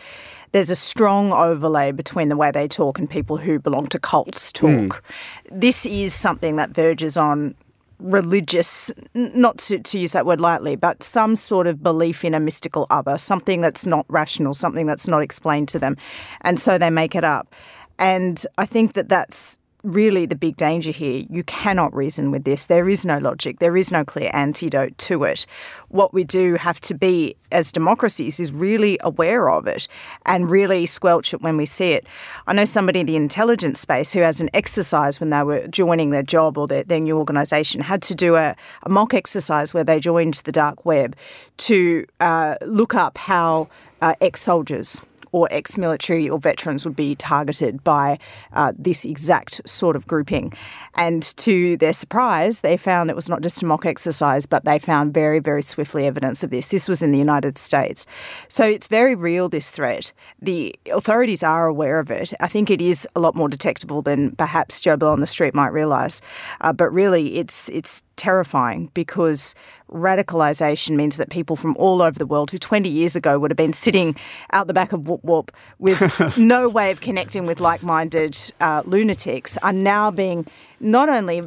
there's 0.52 0.72
a 0.72 0.76
strong 0.76 1.32
overlay 1.32 1.92
between 1.92 2.30
the 2.30 2.36
way 2.36 2.50
they 2.50 2.68
talk 2.68 2.98
and 2.98 3.08
people 3.08 3.38
who 3.38 3.60
belong 3.60 3.86
to 3.88 4.00
cults 4.00 4.52
talk. 4.52 4.70
Mm. 4.70 5.00
This 5.52 5.86
is 5.86 6.16
something 6.16 6.56
that 6.56 6.72
verges 6.72 7.18
on 7.18 7.56
religious, 8.02 8.92
not 9.14 9.58
to, 9.60 9.80
to 9.80 10.00
use 10.00 10.12
that 10.12 10.26
word 10.26 10.42
lightly, 10.42 10.76
but 10.76 11.04
some 11.04 11.36
sort 11.36 11.68
of 11.68 11.82
belief 11.84 12.26
in 12.26 12.34
a 12.34 12.40
mystical 12.40 12.88
other, 12.90 13.18
something 13.18 13.62
that's 13.62 13.86
not 13.86 14.06
rational, 14.10 14.54
something 14.54 14.86
that's 14.86 15.08
not 15.08 15.22
explained 15.22 15.68
to 15.70 15.80
them. 15.80 15.96
And 16.42 16.60
so 16.60 16.78
they 16.78 16.90
make 16.90 17.16
it 17.16 17.24
up. 17.24 17.54
And 18.00 18.46
I 18.58 18.66
think 18.66 18.94
that 18.94 19.10
that's 19.10 19.58
really 19.84 20.26
the 20.26 20.36
big 20.36 20.58
danger 20.58 20.92
here. 20.92 21.26
You 21.30 21.44
cannot 21.44 21.94
reason 21.94 22.32
with 22.32 22.44
this. 22.44 22.68
There 22.68 22.90
is 22.90 23.06
no 23.06 23.18
logic. 23.18 23.60
There 23.60 23.78
is 23.78 23.92
no 23.92 24.04
clear 24.04 24.30
antidote 24.34 24.98
to 25.00 25.24
it. 25.24 25.46
What 25.92 26.14
we 26.14 26.24
do 26.24 26.56
have 26.56 26.80
to 26.82 26.94
be 26.94 27.36
as 27.52 27.72
democracies 27.72 28.40
is 28.40 28.52
really 28.52 28.98
aware 29.02 29.50
of 29.50 29.68
it 29.68 29.90
and 30.26 30.50
really 30.50 30.86
squelch 30.86 31.34
it 31.34 31.42
when 31.42 31.58
we 31.58 31.66
see 31.66 31.92
it. 31.92 32.06
I 32.48 32.54
know 32.54 32.64
somebody 32.64 33.02
in 33.02 33.08
the 33.08 33.18
intelligence 33.18 33.80
space 33.80 34.14
who 34.14 34.22
has 34.22 34.40
an 34.40 34.50
exercise 34.54 35.20
when 35.20 35.32
they 35.32 35.44
were 35.44 35.68
joining 35.68 36.12
their 36.12 36.24
job 36.24 36.58
or 36.58 36.66
their, 36.66 36.84
their 36.84 37.02
new 37.02 37.18
organisation 37.18 37.82
had 37.82 38.02
to 38.04 38.16
do 38.16 38.36
a, 38.36 38.56
a, 38.84 38.90
mock 38.90 39.14
exercise 39.14 39.74
where 39.74 39.84
they 39.84 40.00
joined 40.00 40.36
the 40.46 40.52
dark 40.52 40.86
web 40.86 41.16
to 41.58 42.06
uh, 42.22 42.56
look 42.66 42.96
up 42.96 43.18
how 43.18 43.68
uh, 44.02 44.16
ex-soldiers 44.22 45.02
or 45.32 45.48
ex 45.52 45.78
military 45.78 46.30
or 46.30 46.40
veterans 46.40 46.86
would 46.86 46.96
be 46.96 47.16
targeted 47.16 47.84
by 47.84 48.20
uh, 48.54 48.74
this 48.78 49.06
exact 49.06 49.68
sort 49.68 49.96
of 49.96 50.08
grouping. 50.08 50.54
And 50.96 51.24
to 51.38 51.78
their 51.78 51.94
surprise, 51.94 52.60
they 52.60 52.76
found 52.76 53.10
it 53.10 53.16
was 53.16 53.30
not 53.30 53.42
just 53.42 53.62
a 53.62 53.66
mock 53.66 53.86
exercise, 53.86 54.46
but 54.46 54.66
they 54.66 54.78
found 54.78 55.14
very, 55.14 55.40
very 55.40 55.62
swiftly 55.62 56.06
evidence 56.06 56.44
of 56.44 56.50
this. 56.50 56.68
This 56.68 56.90
was 56.90 57.02
in 57.02 57.12
the 57.12 57.18
United 57.18 57.58
States. 57.58 58.06
So 58.50 58.66
it's 58.66 58.88
very 58.88 59.16
real, 59.16 59.48
this 59.48 59.70
threat. 59.70 60.12
The 60.42 60.76
authorities 60.92 61.44
are 61.44 61.68
aware 61.68 62.00
of 62.00 62.12
it. 62.12 62.34
I 62.42 62.48
think 62.48 62.70
it 62.70 62.82
is 62.82 63.08
a 63.16 63.20
lot 63.20 63.36
more 63.36 63.48
detectable 63.48 64.02
than 64.02 64.36
perhaps 64.36 64.82
Joe 64.82 64.98
Blow 64.98 65.14
on 65.14 65.22
the 65.22 65.28
street 65.28 65.56
might 65.56 65.72
realise. 65.72 66.22
Uh, 66.60 66.74
but 66.74 66.92
really, 66.92 67.38
it's, 67.38 67.70
it's 67.70 68.04
terrifying 68.18 68.92
because 68.94 69.56
radicalisation 69.92 70.96
means 70.96 71.18
that 71.18 71.30
people 71.30 71.56
from 71.56 71.76
all 71.78 72.02
over 72.02 72.18
the 72.18 72.26
world 72.26 72.52
who 72.52 72.58
20 72.58 72.90
years 72.90 73.16
ago 73.16 73.38
would 73.38 73.52
have 73.52 73.58
been 73.58 73.74
sitting 73.74 74.16
out 74.54 74.68
the 74.68 74.74
back 74.74 74.94
of 74.94 75.08
Whoop 75.08 75.24
Whoop 75.24 75.52
with 75.80 76.00
no 76.38 76.70
way 76.70 76.92
of 76.92 77.02
connecting 77.02 77.46
with 77.46 77.60
like 77.60 77.84
minded 77.84 78.38
uh, 78.60 78.84
lunatics 78.86 79.58
are 79.64 79.74
now 79.74 80.10
being 80.10 80.46
not 80.82 81.10
only 81.10 81.38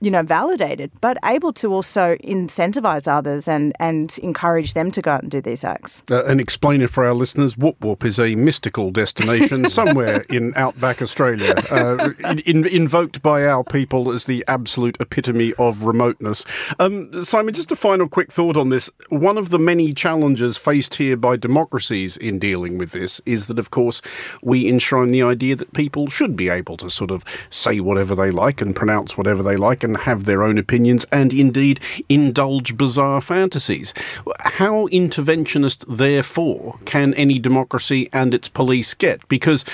you 0.00 0.10
know 0.10 0.22
validated 0.22 0.90
but 1.00 1.16
able 1.24 1.52
to 1.52 1.72
also 1.72 2.16
incentivize 2.16 3.06
others 3.06 3.46
and 3.46 3.72
and 3.78 4.18
encourage 4.22 4.74
them 4.74 4.90
to 4.90 5.02
go 5.02 5.12
out 5.12 5.22
and 5.22 5.30
do 5.30 5.40
these 5.40 5.64
acts. 5.64 6.02
Uh, 6.10 6.24
and 6.24 6.40
explain 6.40 6.80
it 6.80 6.90
for 6.90 7.04
our 7.04 7.14
listeners 7.14 7.56
whoop 7.56 7.76
whoop 7.84 8.04
is 8.04 8.18
a 8.18 8.34
mystical 8.34 8.90
destination 8.90 9.68
somewhere 9.78 10.22
in 10.30 10.52
outback 10.56 11.02
australia 11.02 11.54
uh, 11.70 12.10
in, 12.46 12.66
invoked 12.66 13.22
by 13.22 13.44
our 13.44 13.62
people 13.62 14.10
as 14.12 14.24
the 14.24 14.44
absolute 14.48 14.96
epitome 15.00 15.52
of 15.54 15.84
remoteness. 15.84 16.44
Um, 16.78 17.22
simon 17.22 17.54
just 17.54 17.72
a 17.72 17.76
final 17.76 18.08
quick 18.08 18.32
thought 18.32 18.56
on 18.56 18.70
this. 18.70 18.90
One 19.08 19.38
of 19.38 19.50
the 19.50 19.58
many 19.58 19.92
challenges 19.92 20.56
faced 20.56 20.94
here 20.94 21.16
by 21.16 21.36
democracies 21.36 22.16
in 22.16 22.38
dealing 22.38 22.78
with 22.78 22.92
this 22.92 23.20
is 23.26 23.46
that 23.46 23.58
of 23.58 23.70
course 23.70 24.00
we 24.42 24.68
enshrine 24.68 25.10
the 25.10 25.22
idea 25.22 25.56
that 25.56 25.72
people 25.72 26.08
should 26.08 26.36
be 26.36 26.48
able 26.48 26.76
to 26.78 26.88
sort 26.88 27.10
of 27.10 27.24
say 27.50 27.80
whatever 27.80 28.14
they 28.14 28.30
like 28.38 28.60
and 28.60 28.74
pronounce 28.74 29.18
whatever 29.18 29.42
they 29.42 29.56
like 29.56 29.82
and 29.82 29.96
have 29.98 30.24
their 30.24 30.42
own 30.42 30.58
opinions 30.58 31.04
and 31.10 31.32
indeed 31.32 31.80
indulge 32.08 32.76
bizarre 32.76 33.20
fantasies. 33.20 33.92
How 34.38 34.86
interventionist, 34.88 35.84
therefore, 35.88 36.78
can 36.84 37.14
any 37.14 37.38
democracy 37.38 38.08
and 38.12 38.32
its 38.32 38.48
police 38.48 38.94
get? 38.94 39.26
Because 39.28 39.64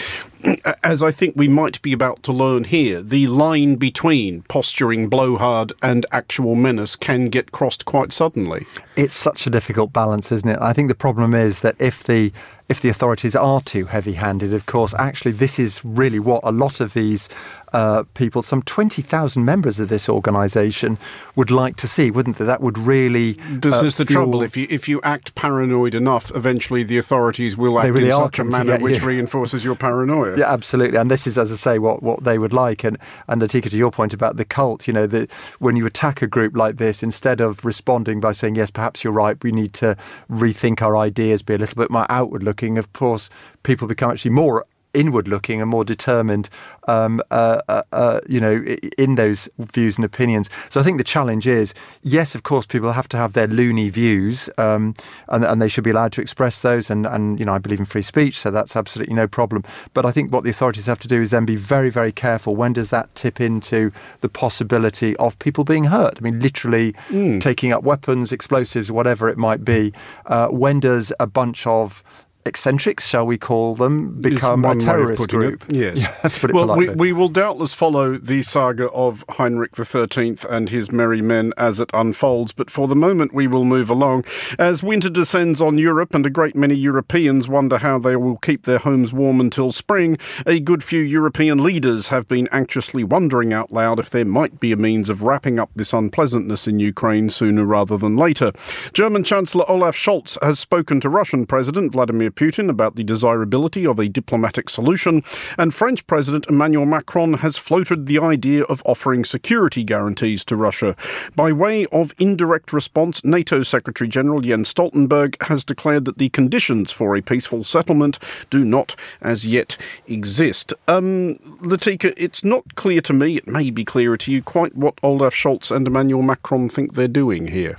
as 0.83 1.03
I 1.03 1.11
think 1.11 1.35
we 1.37 1.49
might 1.49 1.81
be 1.83 1.93
about 1.93 2.23
to 2.25 2.33
learn 2.33 2.65
here, 2.65 3.03
the 3.03 3.27
line 3.27 3.77
between 3.77 4.43
posturing 4.43 5.09
blowhard 5.09 5.73
and 5.83 6.07
actual 6.13 6.55
menace 6.55 6.97
can 6.97 7.29
get 7.29 7.53
crossed 7.53 7.85
quite 7.85 8.13
suddenly. 8.13 8.67
It's 8.97 9.15
such 9.15 9.47
a 9.47 9.51
difficult 9.51 9.93
balance, 9.93 10.31
isn't 10.31 10.49
it? 10.49 10.59
I 10.61 10.73
think 10.73 10.89
the 10.89 10.95
problem 10.95 11.35
is 11.35 11.61
that 11.61 11.77
if 11.81 12.05
the 12.05 12.33
if 12.67 12.81
the 12.81 12.89
authorities 12.89 13.37
are 13.37 13.61
too 13.61 13.85
heavy-handed, 13.87 14.55
of 14.55 14.65
course, 14.65 14.95
actually 14.95 15.33
this 15.33 15.59
is 15.59 15.85
really 15.85 16.19
what 16.19 16.41
a 16.45 16.53
lot 16.53 16.81
of 16.81 16.95
these 16.95 17.29
uh, 17.75 18.05
people, 18.15 18.43
some 18.43 18.63
20,000 18.63 19.45
members 19.45 19.81
of 19.81 19.89
this 19.89 20.09
organisation, 20.09 20.97
would 21.35 21.51
like 21.51 21.77
to 21.77 21.89
see, 21.89 22.11
wouldn't 22.11 22.39
they? 22.39 22.45
That 22.45 22.61
would 22.61 22.79
really. 22.79 23.33
This 23.51 23.83
uh, 23.83 23.85
is 23.85 23.97
the 23.97 24.05
trouble. 24.05 24.43
If 24.43 24.57
you 24.57 24.67
if 24.71 24.89
you 24.89 25.01
act 25.03 25.35
paranoid 25.35 25.95
enough, 25.95 26.31
eventually 26.35 26.85
the 26.85 26.97
authorities 26.97 27.57
will 27.57 27.79
act 27.79 27.93
really 27.93 28.07
in 28.07 28.13
such 28.13 28.39
a 28.39 28.45
manner 28.45 28.79
which 28.79 29.03
reinforces 29.03 29.65
your 29.65 29.75
paranoia. 29.75 30.34
Yeah, 30.39 30.53
absolutely. 30.53 30.99
And 30.99 31.11
this 31.11 31.27
is, 31.27 31.39
as 31.39 31.53
I 31.53 31.57
say, 31.57 31.79
what, 31.79 32.03
what 32.03 32.25
they 32.25 32.39
would 32.39 32.53
like. 32.53 32.85
And 32.85 32.99
and 33.29 33.41
Latika, 33.43 33.71
to 33.71 33.77
your 33.77 33.91
point 33.91 34.13
about 34.13 34.37
the 34.37 34.45
cult, 34.45 34.87
you 34.87 34.93
know, 34.93 35.07
that 35.07 35.31
when 35.59 35.77
you 35.77 35.87
attack 35.87 36.23
a 36.23 36.27
group 36.27 36.57
like 36.57 36.77
this, 36.77 37.03
instead 37.03 37.41
of 37.41 37.65
responding 37.65 38.21
by 38.21 38.33
saying 38.33 38.57
yes, 38.57 38.71
perhaps 38.71 39.05
you're 39.05 39.13
right, 39.13 39.43
we 39.43 39.53
need 39.53 39.73
to 39.75 39.97
rethink 40.31 40.83
our 40.83 40.97
ideas, 40.97 41.43
be 41.43 41.55
a 41.55 41.59
little 41.59 41.81
bit 41.81 41.91
more 41.91 42.07
outward 42.09 42.43
looking. 42.43 42.79
Of 42.79 42.93
course, 42.93 43.31
people 43.63 43.89
become 43.89 44.11
actually 44.11 44.33
more 44.33 44.67
inward 44.95 45.29
looking 45.29 45.61
and 45.61 45.71
more 45.71 45.85
determined, 45.85 46.49
um, 46.89 47.21
uh, 47.31 47.61
uh, 47.69 47.83
uh, 47.93 48.21
you 48.29 48.41
know, 48.41 48.65
in 48.99 49.17
those 49.17 49.49
views 49.59 49.97
and 49.97 50.05
opinions. 50.05 50.49
So 50.69 50.81
I 50.81 50.83
think 50.83 50.99
the 50.99 51.05
challenge 51.05 51.47
is, 51.47 51.75
yes, 52.03 52.35
of 52.35 52.43
course, 52.43 52.67
people 52.67 52.93
have 52.93 53.09
to 53.09 53.17
have 53.17 53.33
their 53.33 53.47
loony 53.47 53.89
views, 53.89 54.49
um, 54.59 54.95
and, 55.29 55.45
and, 55.45 55.61
they 55.61 55.69
should 55.69 55.85
be 55.85 55.91
allowed 55.91 56.13
to 56.13 56.21
express 56.21 56.61
those. 56.61 56.91
And, 56.91 57.07
and 57.07 57.39
you 57.39 57.47
know, 57.47 57.55
I 57.55 57.59
believe 57.59 57.79
in 57.79 57.85
free 57.85 58.03
speech, 58.03 58.39
so 58.39 58.51
that's 58.51 58.77
absolutely 58.77 59.15
no 59.15 59.27
problem. 59.27 59.65
But 59.95 60.05
I 60.05 60.11
think 60.11 60.33
what 60.33 60.45
the 60.45 60.51
authorities 60.51 60.87
have 60.87 60.99
to 61.01 61.09
do 61.09 61.21
is 61.23 61.31
then 61.31 61.45
be 61.45 61.57
very, 61.57 61.91
very 61.91 62.13
careful. 62.13 62.55
When 62.55 62.73
does 62.73 62.91
that 62.91 63.15
tip 63.15 63.41
into 63.41 63.93
the 64.21 64.29
possibility 64.29 65.17
of 65.17 65.39
people 65.39 65.65
being 65.65 65.85
hurt? 65.85 66.19
I 66.19 66.21
mean, 66.21 66.41
literally 66.41 66.93
mm. 67.09 67.41
taking 67.41 67.73
up 67.73 67.83
weapons, 67.83 68.33
explosives, 68.33 68.91
whatever 68.93 69.29
it 69.29 69.39
might 69.39 69.65
be. 69.65 69.93
Uh, 70.27 70.49
when 70.49 70.81
does 70.81 71.13
a 71.19 71.27
bunch 71.27 71.67
of 71.67 72.03
eccentrics, 72.47 73.07
shall 73.07 73.27
we 73.27 73.39
call 73.39 73.75
them, 73.75 74.21
become 74.21 74.65
a 74.65 74.77
terrorist 74.77 75.29
group. 75.29 75.65
It. 75.69 75.75
Yes. 75.75 75.99
Yeah, 75.99 76.51
well, 76.53 76.77
we, 76.77 76.89
we, 76.91 77.13
will 77.13 77.29
doubtless 77.29 77.75
follow 77.75 78.17
the 78.17 78.43
saga 78.43 78.91
of 78.91 79.25
Heinrich 79.31 79.77
XIII 79.77 80.37
and 80.49 80.69
his 80.69 80.91
merry 80.93 81.21
men 81.23 81.53
as 81.57 81.81
it 81.81 81.91
unfolds, 81.95 82.53
but 82.53 82.71
for 82.71 82.89
the 82.89 82.97
moment 82.97 83.35
we 83.35 83.47
will 83.47 83.65
move 83.65 83.91
along. 83.91 84.25
As 84.59 84.83
winter 84.83 85.11
descends 85.11 85.61
on 85.61 85.79
Europe 85.79 86.15
and 86.15 86.25
a 86.27 86.31
great 86.31 86.57
many 86.57 86.75
Europeans 86.75 87.49
wonder 87.49 87.79
how 87.79 87.99
they 87.99 88.17
will 88.17 88.37
keep 88.39 88.65
their 88.65 88.79
homes 88.79 89.13
warm 89.13 89.41
until 89.41 89.73
spring, 89.73 90.19
a 90.47 90.61
good 90.61 90.85
few 90.85 91.01
European 91.01 91.63
leaders 91.63 92.09
have 92.09 92.29
been 92.29 92.49
anxiously 92.53 93.05
wondering 93.05 93.53
out 93.53 93.73
loud 93.73 93.99
if 93.99 94.11
there 94.11 94.25
might 94.25 94.61
be 94.61 94.73
a 94.73 94.77
means 94.77 95.09
of 95.09 95.23
wrapping 95.23 95.59
up 95.59 95.71
this 95.75 95.93
unpleasantness 95.93 96.67
in 96.67 96.79
Ukraine 96.79 97.31
sooner 97.31 97.65
rather 97.65 97.97
than 97.97 98.17
later. 98.17 98.53
German 98.93 99.25
Chancellor 99.25 99.69
Olaf 99.69 99.97
Scholz 99.97 100.39
has 100.43 100.59
spoken 100.59 101.01
to 101.01 101.09
Russian 101.09 101.47
President 101.47 101.93
Vladimir 101.93 102.31
Putin 102.35 102.69
about 102.69 102.97
the 102.97 103.05
desirability 103.05 103.87
of 103.87 103.99
a 103.99 104.09
diplomatic 104.09 104.69
solution, 104.69 105.23
and 105.59 105.75
French 105.75 106.07
President 106.07 106.47
Emmanuel 106.49 106.87
Macron 106.87 107.35
has 107.35 107.59
floated 107.59 108.07
the 108.07 108.19
idea 108.19 108.65
of 108.65 108.83
offering 108.85 109.25
security 109.25 109.85
guarantees 109.85 110.45
to 110.45 110.57
Russia. 110.57 110.97
By 111.37 111.53
way 111.53 111.87
of 111.87 112.15
indirect 112.19 112.73
response, 112.73 113.25
NATO 113.25 113.63
Secretary 113.63 114.09
General 114.09 114.41
Jens 114.41 114.73
Stoltenberg 114.73 115.41
has 115.43 115.65
declared 115.65 116.05
that 116.05 116.19
the 116.19 116.29
conditions 116.31 116.93
for 116.93 117.17
a 117.17 117.23
peaceful 117.23 117.65
settlement 117.65 118.19
do 118.51 118.65
not 118.65 118.97
as 119.21 119.47
yet 119.47 119.77
exist. 120.07 120.73
Um, 120.89 121.37
Latika, 121.61 122.15
it's 122.17 122.45
not 122.45 122.75
clear 122.75 123.01
to 123.03 123.13
me, 123.13 123.37
it 123.37 123.47
may 123.47 123.71
be 123.71 123.85
clearer 123.85 124.17
to 124.19 124.33
you, 124.33 124.43
quite 124.43 124.77
what 124.77 124.99
Olaf 125.03 125.35
Scholz 125.35 125.75
and 125.75 125.87
Emmanuel 125.87 126.23
Macron 126.23 126.69
think 126.69 126.95
they're 126.95 127.09
doing 127.09 127.49
here. 127.49 127.79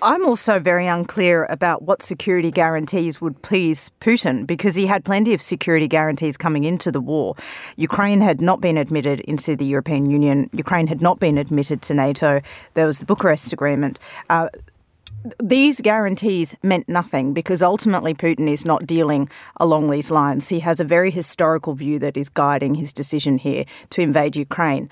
I'm 0.00 0.24
also 0.24 0.60
very 0.60 0.86
unclear 0.86 1.46
about 1.50 1.82
what 1.82 2.02
security 2.02 2.52
guarantees 2.52 3.20
would 3.20 3.40
please 3.42 3.90
Putin 4.00 4.46
because 4.46 4.76
he 4.76 4.86
had 4.86 5.04
plenty 5.04 5.34
of 5.34 5.42
security 5.42 5.88
guarantees 5.88 6.36
coming 6.36 6.64
into 6.64 6.92
the 6.92 7.00
war. 7.00 7.34
Ukraine 7.76 8.20
had 8.20 8.40
not 8.40 8.60
been 8.60 8.78
admitted 8.78 9.20
into 9.20 9.56
the 9.56 9.64
European 9.64 10.08
Union, 10.08 10.50
Ukraine 10.52 10.86
had 10.86 11.02
not 11.02 11.18
been 11.18 11.36
admitted 11.36 11.82
to 11.82 11.94
NATO. 11.94 12.40
There 12.74 12.86
was 12.86 13.00
the 13.00 13.06
Bucharest 13.06 13.52
Agreement. 13.52 13.98
Uh, 14.30 14.48
these 15.42 15.80
guarantees 15.80 16.54
meant 16.62 16.88
nothing 16.88 17.32
because 17.32 17.60
ultimately 17.60 18.14
Putin 18.14 18.48
is 18.48 18.64
not 18.64 18.86
dealing 18.86 19.28
along 19.56 19.90
these 19.90 20.12
lines. 20.12 20.48
He 20.48 20.60
has 20.60 20.78
a 20.78 20.84
very 20.84 21.10
historical 21.10 21.74
view 21.74 21.98
that 21.98 22.16
is 22.16 22.28
guiding 22.28 22.76
his 22.76 22.92
decision 22.92 23.36
here 23.36 23.64
to 23.90 24.00
invade 24.00 24.36
Ukraine. 24.36 24.88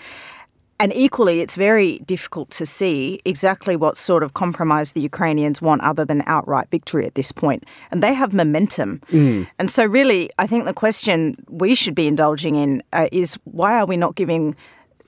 And 0.79 0.93
equally, 0.95 1.41
it's 1.41 1.57
very 1.57 2.01
difficult 2.01 2.51
to 2.51 2.67
see 2.67 3.21
exactly 3.25 3.77
what 3.77 3.97
sort 3.97 4.23
of 4.23 4.35
compromise 4.35 4.93
the 4.93 5.01
Ukrainians 5.01 5.63
want 5.63 5.81
other 5.81 6.05
than 6.05 6.23
outright 6.27 6.69
victory 6.71 7.07
at 7.07 7.15
this 7.15 7.33
point. 7.33 7.65
And 7.91 8.03
they 8.03 8.13
have 8.13 8.35
momentum. 8.35 9.01
Mm. 9.11 9.49
And 9.59 9.71
so, 9.71 9.87
really, 9.87 10.31
I 10.39 10.47
think 10.47 10.67
the 10.67 10.75
question 10.75 11.37
we 11.49 11.75
should 11.75 11.95
be 11.95 12.07
indulging 12.07 12.57
in 12.57 12.83
uh, 12.93 13.09
is 13.11 13.39
why 13.45 13.79
are 13.79 13.87
we 13.87 13.97
not 13.97 14.17
giving 14.17 14.55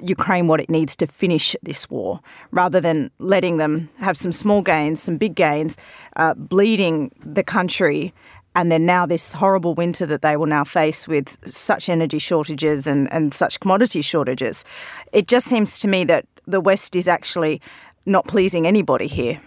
Ukraine 0.00 0.46
what 0.46 0.60
it 0.60 0.70
needs 0.70 0.96
to 0.96 1.06
finish 1.06 1.56
this 1.62 1.90
war 1.90 2.20
rather 2.50 2.80
than 2.80 3.10
letting 3.18 3.56
them 3.58 3.90
have 3.98 4.16
some 4.16 4.32
small 4.32 4.62
gains, 4.62 5.02
some 5.02 5.16
big 5.16 5.34
gains, 5.34 5.76
uh, 6.16 6.34
bleeding 6.34 7.10
the 7.24 7.42
country 7.42 8.14
and 8.58 8.72
then 8.72 8.84
now 8.84 9.06
this 9.06 9.32
horrible 9.32 9.72
winter 9.74 10.04
that 10.04 10.20
they 10.20 10.36
will 10.36 10.46
now 10.46 10.64
face 10.64 11.06
with 11.06 11.38
such 11.54 11.88
energy 11.88 12.18
shortages 12.18 12.88
and, 12.88 13.10
and 13.12 13.32
such 13.32 13.60
commodity 13.60 14.02
shortages. 14.02 14.64
It 15.12 15.28
just 15.28 15.46
seems 15.46 15.78
to 15.78 15.86
me 15.86 16.02
that 16.06 16.26
the 16.44 16.60
West 16.60 16.96
is 16.96 17.06
actually 17.06 17.62
not 18.04 18.26
pleasing 18.26 18.66
anybody 18.66 19.06
here. 19.06 19.40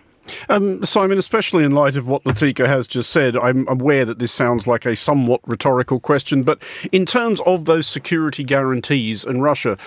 Um, 0.48 0.86
Simon, 0.86 1.18
especially 1.18 1.66
in 1.66 1.72
light 1.72 1.98
of 1.98 2.08
what 2.08 2.24
Latika 2.24 2.68
has 2.68 2.88
just 2.88 3.10
said, 3.10 3.36
I'm 3.36 3.68
aware 3.68 4.06
that 4.06 4.20
this 4.20 4.32
sounds 4.32 4.66
like 4.66 4.86
a 4.86 4.96
somewhat 4.96 5.42
rhetorical 5.46 6.00
question, 6.00 6.44
but 6.44 6.64
in 6.94 7.06
terms 7.06 7.42
of 7.46 7.66
those 7.66 7.88
security 7.88 8.46
guarantees 8.46 9.26
in 9.26 9.42
Russia, 9.42 9.78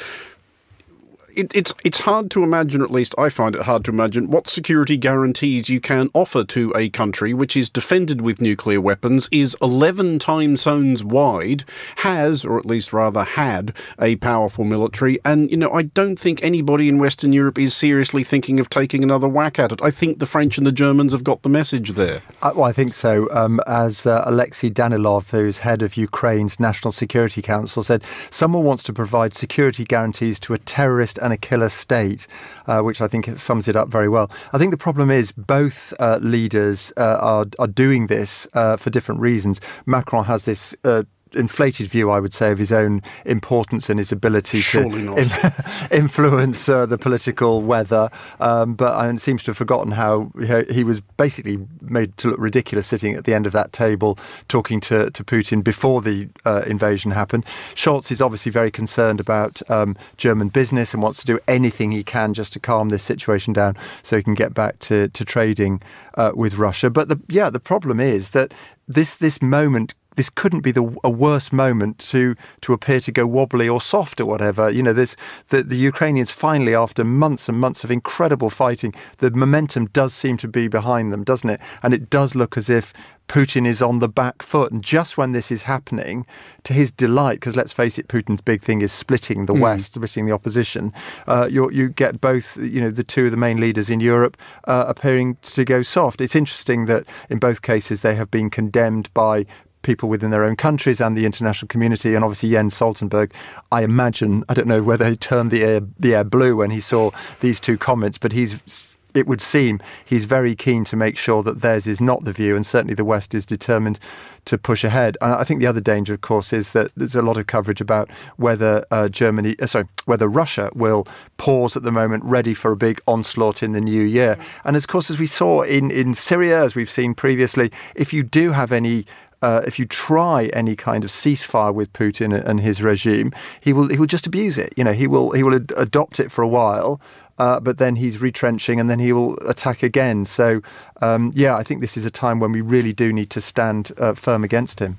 it, 1.36 1.54
it's 1.54 1.74
it's 1.84 2.00
hard 2.00 2.30
to 2.32 2.42
imagine, 2.42 2.82
at 2.82 2.90
least 2.90 3.14
I 3.18 3.28
find 3.28 3.54
it 3.54 3.62
hard 3.62 3.84
to 3.86 3.90
imagine, 3.90 4.30
what 4.30 4.48
security 4.48 4.96
guarantees 4.96 5.68
you 5.68 5.80
can 5.80 6.10
offer 6.14 6.44
to 6.44 6.72
a 6.76 6.88
country 6.90 7.34
which 7.34 7.56
is 7.56 7.70
defended 7.70 8.20
with 8.20 8.40
nuclear 8.40 8.80
weapons, 8.80 9.28
is 9.30 9.56
11 9.60 10.18
time 10.18 10.56
zones 10.56 11.04
wide, 11.04 11.64
has, 11.96 12.44
or 12.44 12.58
at 12.58 12.66
least 12.66 12.92
rather 12.92 13.24
had, 13.24 13.74
a 14.00 14.16
powerful 14.16 14.64
military, 14.64 15.18
and, 15.24 15.50
you 15.50 15.56
know, 15.56 15.72
I 15.72 15.82
don't 15.82 16.16
think 16.16 16.42
anybody 16.42 16.88
in 16.88 16.98
Western 16.98 17.32
Europe 17.32 17.58
is 17.58 17.74
seriously 17.74 18.24
thinking 18.24 18.60
of 18.60 18.70
taking 18.70 19.02
another 19.02 19.28
whack 19.28 19.58
at 19.58 19.72
it. 19.72 19.80
I 19.82 19.90
think 19.90 20.18
the 20.18 20.26
French 20.26 20.58
and 20.58 20.66
the 20.66 20.72
Germans 20.72 21.12
have 21.12 21.24
got 21.24 21.42
the 21.42 21.48
message 21.48 21.90
there. 21.90 22.22
Uh, 22.42 22.52
well, 22.54 22.64
I 22.64 22.72
think 22.72 22.94
so. 22.94 23.28
Um, 23.32 23.60
as 23.66 24.06
uh, 24.06 24.22
Alexei 24.26 24.70
Danilov, 24.70 25.30
who's 25.30 25.58
head 25.58 25.82
of 25.82 25.96
Ukraine's 25.96 26.60
National 26.60 26.92
Security 26.92 27.42
Council, 27.42 27.82
said, 27.82 28.04
someone 28.30 28.64
wants 28.64 28.82
to 28.84 28.92
provide 28.92 29.34
security 29.34 29.84
guarantees 29.84 30.38
to 30.40 30.54
a 30.54 30.58
terrorist 30.58 31.18
and 31.24 31.32
a 31.32 31.36
killer 31.36 31.70
state, 31.70 32.26
uh, 32.66 32.80
which 32.82 33.00
I 33.00 33.08
think 33.08 33.26
sums 33.38 33.66
it 33.66 33.74
up 33.74 33.88
very 33.88 34.08
well. 34.08 34.30
I 34.52 34.58
think 34.58 34.70
the 34.70 34.76
problem 34.76 35.10
is 35.10 35.32
both 35.32 35.94
uh, 35.98 36.18
leaders 36.20 36.92
uh, 36.96 37.18
are, 37.20 37.46
are 37.58 37.66
doing 37.66 38.06
this 38.08 38.46
uh, 38.52 38.76
for 38.76 38.90
different 38.90 39.20
reasons. 39.20 39.60
Macron 39.86 40.26
has 40.26 40.44
this 40.44 40.76
uh, 40.84 41.04
inflated 41.34 41.88
view, 41.88 42.10
I 42.10 42.20
would 42.20 42.34
say, 42.34 42.52
of 42.52 42.58
his 42.58 42.72
own 42.72 43.02
importance 43.24 43.90
and 43.90 43.98
his 43.98 44.12
ability 44.12 44.60
Surely 44.60 45.04
to 45.04 45.64
influence 45.90 46.68
uh, 46.68 46.86
the 46.86 46.98
political 46.98 47.62
weather. 47.62 48.10
Um, 48.40 48.74
but 48.74 48.94
I 48.94 49.14
seems 49.16 49.44
to 49.44 49.50
have 49.50 49.56
forgotten 49.56 49.92
how 49.92 50.32
he 50.70 50.84
was 50.84 51.00
basically 51.00 51.58
made 51.80 52.16
to 52.18 52.28
look 52.30 52.40
ridiculous 52.40 52.86
sitting 52.86 53.14
at 53.14 53.24
the 53.24 53.34
end 53.34 53.46
of 53.46 53.52
that 53.52 53.72
table 53.72 54.18
talking 54.48 54.80
to, 54.80 55.10
to 55.10 55.24
Putin 55.24 55.62
before 55.62 56.00
the 56.00 56.28
uh, 56.44 56.62
invasion 56.66 57.12
happened. 57.12 57.44
Scholz 57.74 58.10
is 58.10 58.20
obviously 58.20 58.50
very 58.50 58.70
concerned 58.70 59.20
about 59.20 59.62
um, 59.70 59.96
German 60.16 60.48
business 60.48 60.94
and 60.94 61.02
wants 61.02 61.20
to 61.20 61.26
do 61.26 61.38
anything 61.46 61.92
he 61.92 62.02
can 62.02 62.34
just 62.34 62.52
to 62.54 62.60
calm 62.60 62.88
this 62.88 63.02
situation 63.02 63.52
down 63.52 63.76
so 64.02 64.16
he 64.16 64.22
can 64.22 64.34
get 64.34 64.54
back 64.54 64.78
to, 64.80 65.08
to 65.08 65.24
trading 65.24 65.80
uh, 66.14 66.32
with 66.34 66.56
Russia. 66.56 66.90
But 66.90 67.08
the, 67.08 67.20
yeah, 67.28 67.50
the 67.50 67.60
problem 67.60 68.00
is 68.00 68.30
that 68.30 68.52
this 68.86 69.16
this 69.16 69.40
moment 69.40 69.94
this 70.16 70.30
couldn't 70.30 70.60
be 70.60 70.70
the 70.70 70.96
a 71.02 71.10
worse 71.10 71.52
moment 71.52 71.98
to 72.10 72.34
to 72.62 72.72
appear 72.72 73.00
to 73.00 73.12
go 73.12 73.26
wobbly 73.26 73.68
or 73.68 73.80
soft 73.80 74.20
or 74.20 74.26
whatever. 74.26 74.70
You 74.70 74.82
know, 74.82 74.92
this 74.92 75.16
the 75.48 75.62
the 75.62 75.76
Ukrainians 75.76 76.30
finally, 76.30 76.74
after 76.74 77.04
months 77.04 77.48
and 77.48 77.58
months 77.58 77.84
of 77.84 77.90
incredible 77.90 78.50
fighting, 78.50 78.94
the 79.18 79.30
momentum 79.30 79.86
does 79.86 80.14
seem 80.14 80.36
to 80.38 80.48
be 80.48 80.68
behind 80.68 81.12
them, 81.12 81.24
doesn't 81.24 81.50
it? 81.50 81.60
And 81.82 81.94
it 81.94 82.10
does 82.10 82.34
look 82.34 82.56
as 82.56 82.70
if 82.70 82.92
Putin 83.28 83.66
is 83.66 83.80
on 83.80 83.98
the 84.00 84.08
back 84.08 84.42
foot. 84.42 84.70
And 84.70 84.82
just 84.82 85.16
when 85.16 85.32
this 85.32 85.50
is 85.50 85.64
happening, 85.64 86.26
to 86.64 86.72
his 86.72 86.90
delight, 86.90 87.40
because 87.40 87.56
let's 87.56 87.72
face 87.72 87.98
it, 87.98 88.08
Putin's 88.08 88.40
big 88.40 88.62
thing 88.62 88.80
is 88.80 88.92
splitting 88.92 89.46
the 89.46 89.52
mm. 89.52 89.60
West, 89.60 89.94
splitting 89.94 90.26
the 90.26 90.32
opposition. 90.32 90.92
Uh, 91.26 91.48
you 91.50 91.88
get 91.88 92.20
both, 92.20 92.56
you 92.56 92.80
know, 92.80 92.90
the 92.90 93.04
two 93.04 93.26
of 93.26 93.30
the 93.30 93.36
main 93.36 93.60
leaders 93.60 93.90
in 93.90 94.00
Europe 94.00 94.36
uh, 94.66 94.84
appearing 94.88 95.36
to 95.42 95.64
go 95.64 95.82
soft. 95.82 96.20
It's 96.20 96.36
interesting 96.36 96.86
that 96.86 97.04
in 97.28 97.38
both 97.38 97.62
cases 97.62 98.00
they 98.00 98.14
have 98.14 98.30
been 98.30 98.50
condemned 98.50 99.12
by 99.14 99.46
people 99.84 100.08
within 100.08 100.30
their 100.30 100.42
own 100.42 100.56
countries 100.56 101.00
and 101.00 101.16
the 101.16 101.26
international 101.26 101.68
community. 101.68 102.14
And 102.14 102.24
obviously, 102.24 102.50
Jens 102.50 102.74
Stoltenberg, 102.74 103.32
I 103.70 103.82
imagine, 103.84 104.42
I 104.48 104.54
don't 104.54 104.66
know 104.66 104.82
whether 104.82 105.08
he 105.08 105.16
turned 105.16 105.52
the 105.52 105.62
air, 105.62 105.80
the 105.98 106.14
air 106.14 106.24
blue 106.24 106.56
when 106.56 106.70
he 106.70 106.80
saw 106.80 107.10
these 107.40 107.60
two 107.60 107.78
comments, 107.78 108.18
but 108.18 108.32
he's 108.32 108.94
it 109.14 109.28
would 109.28 109.40
seem 109.40 109.80
he's 110.04 110.24
very 110.24 110.54
keen 110.54 110.84
to 110.84 110.96
make 110.96 111.16
sure 111.16 111.42
that 111.44 111.62
theirs 111.62 111.86
is 111.86 112.00
not 112.00 112.24
the 112.24 112.32
view, 112.32 112.56
and 112.56 112.66
certainly 112.66 112.94
the 112.94 113.04
West 113.04 113.32
is 113.32 113.46
determined 113.46 114.00
to 114.44 114.58
push 114.58 114.84
ahead. 114.84 115.16
And 115.22 115.32
I 115.32 115.44
think 115.44 115.60
the 115.60 115.66
other 115.66 115.80
danger, 115.80 116.12
of 116.12 116.20
course, 116.20 116.52
is 116.52 116.72
that 116.72 116.90
there's 116.96 117.14
a 117.14 117.22
lot 117.22 117.38
of 117.38 117.46
coverage 117.46 117.80
about 117.80 118.10
whether 118.36 118.84
uh, 118.90 119.08
Germany, 119.08 119.54
uh, 119.62 119.66
sorry, 119.66 119.86
whether 120.04 120.28
Russia 120.28 120.68
will 120.74 121.06
pause 121.36 121.76
at 121.76 121.84
the 121.84 121.92
moment, 121.92 122.24
ready 122.24 122.52
for 122.52 122.72
a 122.72 122.76
big 122.76 123.00
onslaught 123.06 123.62
in 123.62 123.72
the 123.72 123.80
new 123.80 124.02
year. 124.02 124.36
And 124.64 124.76
of 124.76 124.86
course, 124.88 125.10
as 125.10 125.18
we 125.18 125.26
saw 125.26 125.62
in 125.62 125.90
in 125.90 126.14
Syria, 126.14 126.64
as 126.64 126.74
we've 126.74 126.90
seen 126.90 127.14
previously, 127.14 127.70
if 127.94 128.12
you 128.12 128.22
do 128.24 128.50
have 128.50 128.72
any 128.72 129.06
uh, 129.44 129.60
if 129.66 129.78
you 129.78 129.84
try 129.84 130.48
any 130.54 130.74
kind 130.74 131.04
of 131.04 131.10
ceasefire 131.10 131.74
with 131.74 131.92
Putin 131.92 132.32
and 132.32 132.60
his 132.60 132.82
regime, 132.82 133.30
he 133.60 133.74
will 133.74 133.88
he 133.88 133.98
will 133.98 134.06
just 134.06 134.26
abuse 134.26 134.56
it. 134.56 134.72
You 134.74 134.84
know, 134.84 134.94
he 134.94 135.06
will 135.06 135.32
he 135.32 135.42
will 135.42 135.54
ad- 135.54 135.72
adopt 135.76 136.18
it 136.18 136.32
for 136.32 136.42
a 136.42 136.48
while, 136.48 136.98
uh, 137.38 137.60
but 137.60 137.76
then 137.76 137.96
he's 137.96 138.22
retrenching 138.22 138.80
and 138.80 138.88
then 138.88 139.00
he 139.00 139.12
will 139.12 139.36
attack 139.46 139.82
again. 139.82 140.24
So, 140.24 140.62
um, 141.02 141.30
yeah, 141.34 141.54
I 141.56 141.62
think 141.62 141.82
this 141.82 141.96
is 141.96 142.06
a 142.06 142.10
time 142.10 142.40
when 142.40 142.52
we 142.52 142.62
really 142.62 142.94
do 142.94 143.12
need 143.12 143.28
to 143.30 143.40
stand 143.42 143.92
uh, 143.98 144.14
firm 144.14 144.44
against 144.44 144.80
him. 144.80 144.96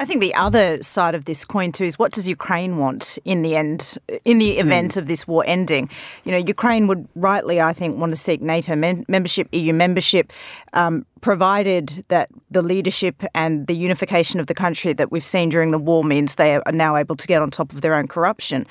I 0.00 0.04
think 0.04 0.20
the 0.20 0.34
other 0.34 0.80
side 0.80 1.16
of 1.16 1.24
this 1.24 1.44
coin 1.44 1.72
too 1.72 1.82
is 1.82 1.98
what 1.98 2.12
does 2.12 2.28
Ukraine 2.28 2.78
want 2.78 3.18
in 3.24 3.42
the 3.42 3.56
end, 3.56 3.98
in 4.24 4.38
the 4.38 4.58
event 4.58 4.94
mm. 4.94 4.96
of 4.96 5.06
this 5.06 5.26
war 5.26 5.42
ending? 5.44 5.90
You 6.22 6.30
know, 6.30 6.38
Ukraine 6.38 6.86
would 6.86 7.08
rightly, 7.16 7.60
I 7.60 7.72
think, 7.72 7.98
want 7.98 8.12
to 8.12 8.16
seek 8.16 8.40
NATO 8.40 8.76
mem- 8.76 9.04
membership, 9.08 9.48
EU 9.50 9.72
membership, 9.72 10.32
um, 10.72 11.04
provided 11.20 12.04
that 12.08 12.28
the 12.48 12.62
leadership 12.62 13.24
and 13.34 13.66
the 13.66 13.74
unification 13.74 14.38
of 14.38 14.46
the 14.46 14.54
country 14.54 14.92
that 14.92 15.10
we've 15.10 15.24
seen 15.24 15.48
during 15.48 15.72
the 15.72 15.78
war 15.78 16.04
means 16.04 16.36
they 16.36 16.54
are 16.54 16.72
now 16.72 16.94
able 16.94 17.16
to 17.16 17.26
get 17.26 17.42
on 17.42 17.50
top 17.50 17.72
of 17.72 17.80
their 17.80 17.94
own 17.94 18.06
corruption 18.06 18.66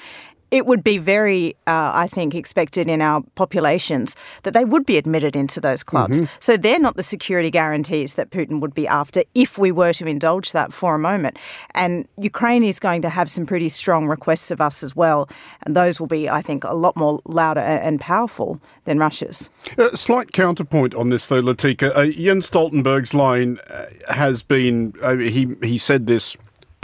it 0.52 0.66
would 0.66 0.84
be 0.84 0.98
very, 0.98 1.56
uh, 1.68 1.92
I 1.94 2.08
think, 2.08 2.34
expected 2.34 2.88
in 2.88 3.02
our 3.02 3.22
populations 3.36 4.16
that 4.44 4.54
they 4.54 4.64
would 4.64 4.86
be 4.86 4.98
admitted 4.98 5.36
into 5.36 5.60
those 5.60 5.84
clubs. 5.84 6.22
Mm-hmm. 6.22 6.34
So 6.40 6.56
they're 6.58 6.80
not 6.80 6.96
the 6.96 7.04
security 7.04 7.52
guarantees 7.52 8.14
that 8.14 8.30
Putin 8.30 8.62
would 8.62 8.74
be 8.74 8.88
after 8.88 9.24
if 9.36 9.58
we 9.58 9.72
were 9.72 9.94
to 9.94 10.06
indulge 10.06 10.54
that 10.54 10.72
for 10.72 10.96
a 10.96 11.00
moment. 11.00 11.38
And 11.72 12.08
Ukraine 12.18 12.64
is 12.64 12.80
going 12.80 13.02
to 13.02 13.10
have 13.10 13.30
some 13.30 13.46
pretty 13.46 13.70
strong 13.70 14.08
requests 14.08 14.52
of 14.52 14.62
us 14.62 14.84
as 14.84 14.96
well. 14.96 15.30
And 15.64 15.76
those 15.76 16.00
will 16.00 16.08
be, 16.08 16.30
I 16.30 16.42
think, 16.42 16.64
a 16.64 16.74
lot 16.74 16.96
more 16.96 17.20
louder 17.26 17.60
and 17.60 18.00
powerful 18.00 18.62
than 18.86 19.00
Russia's. 19.00 19.50
A 19.78 19.92
uh, 19.92 19.96
slight 19.96 20.32
counterpoint 20.32 20.96
on 20.96 21.10
this, 21.10 21.28
though, 21.28 21.42
Latika. 21.42 21.96
Uh, 21.96 22.06
Jens 22.06 22.50
Stoltenberg's 22.50 23.14
line 23.14 23.60
uh, 23.70 23.86
has 24.14 24.44
been, 24.44 24.94
uh, 25.02 25.16
he, 25.18 25.48
he 25.62 25.78
said 25.78 26.08
this 26.08 26.38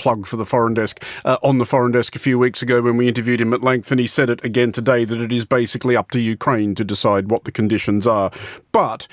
plug 0.03 0.27
for 0.27 0.35
the 0.35 0.45
foreign 0.45 0.73
desk 0.73 1.01
uh, 1.23 1.37
on 1.41 1.59
the 1.59 1.65
foreign 1.65 1.93
desk 1.93 2.13
a 2.13 2.19
few 2.19 2.37
weeks 2.37 2.61
ago 2.61 2.81
when 2.81 2.97
we 2.97 3.07
interviewed 3.07 3.39
him 3.39 3.53
at 3.53 3.63
length, 3.63 3.89
and 3.89 4.01
he 4.01 4.05
said 4.05 4.29
it 4.29 4.43
again 4.43 4.73
today 4.73 5.05
that 5.05 5.21
it 5.21 5.31
is 5.31 5.45
basically 5.45 5.95
up 5.95 6.11
to 6.11 6.19
Ukraine 6.19 6.75
to 6.75 6.83
decide 6.83 7.31
what 7.31 7.45
the 7.45 7.53
conditions 7.53 8.05
are. 8.05 8.29
But 8.73 9.07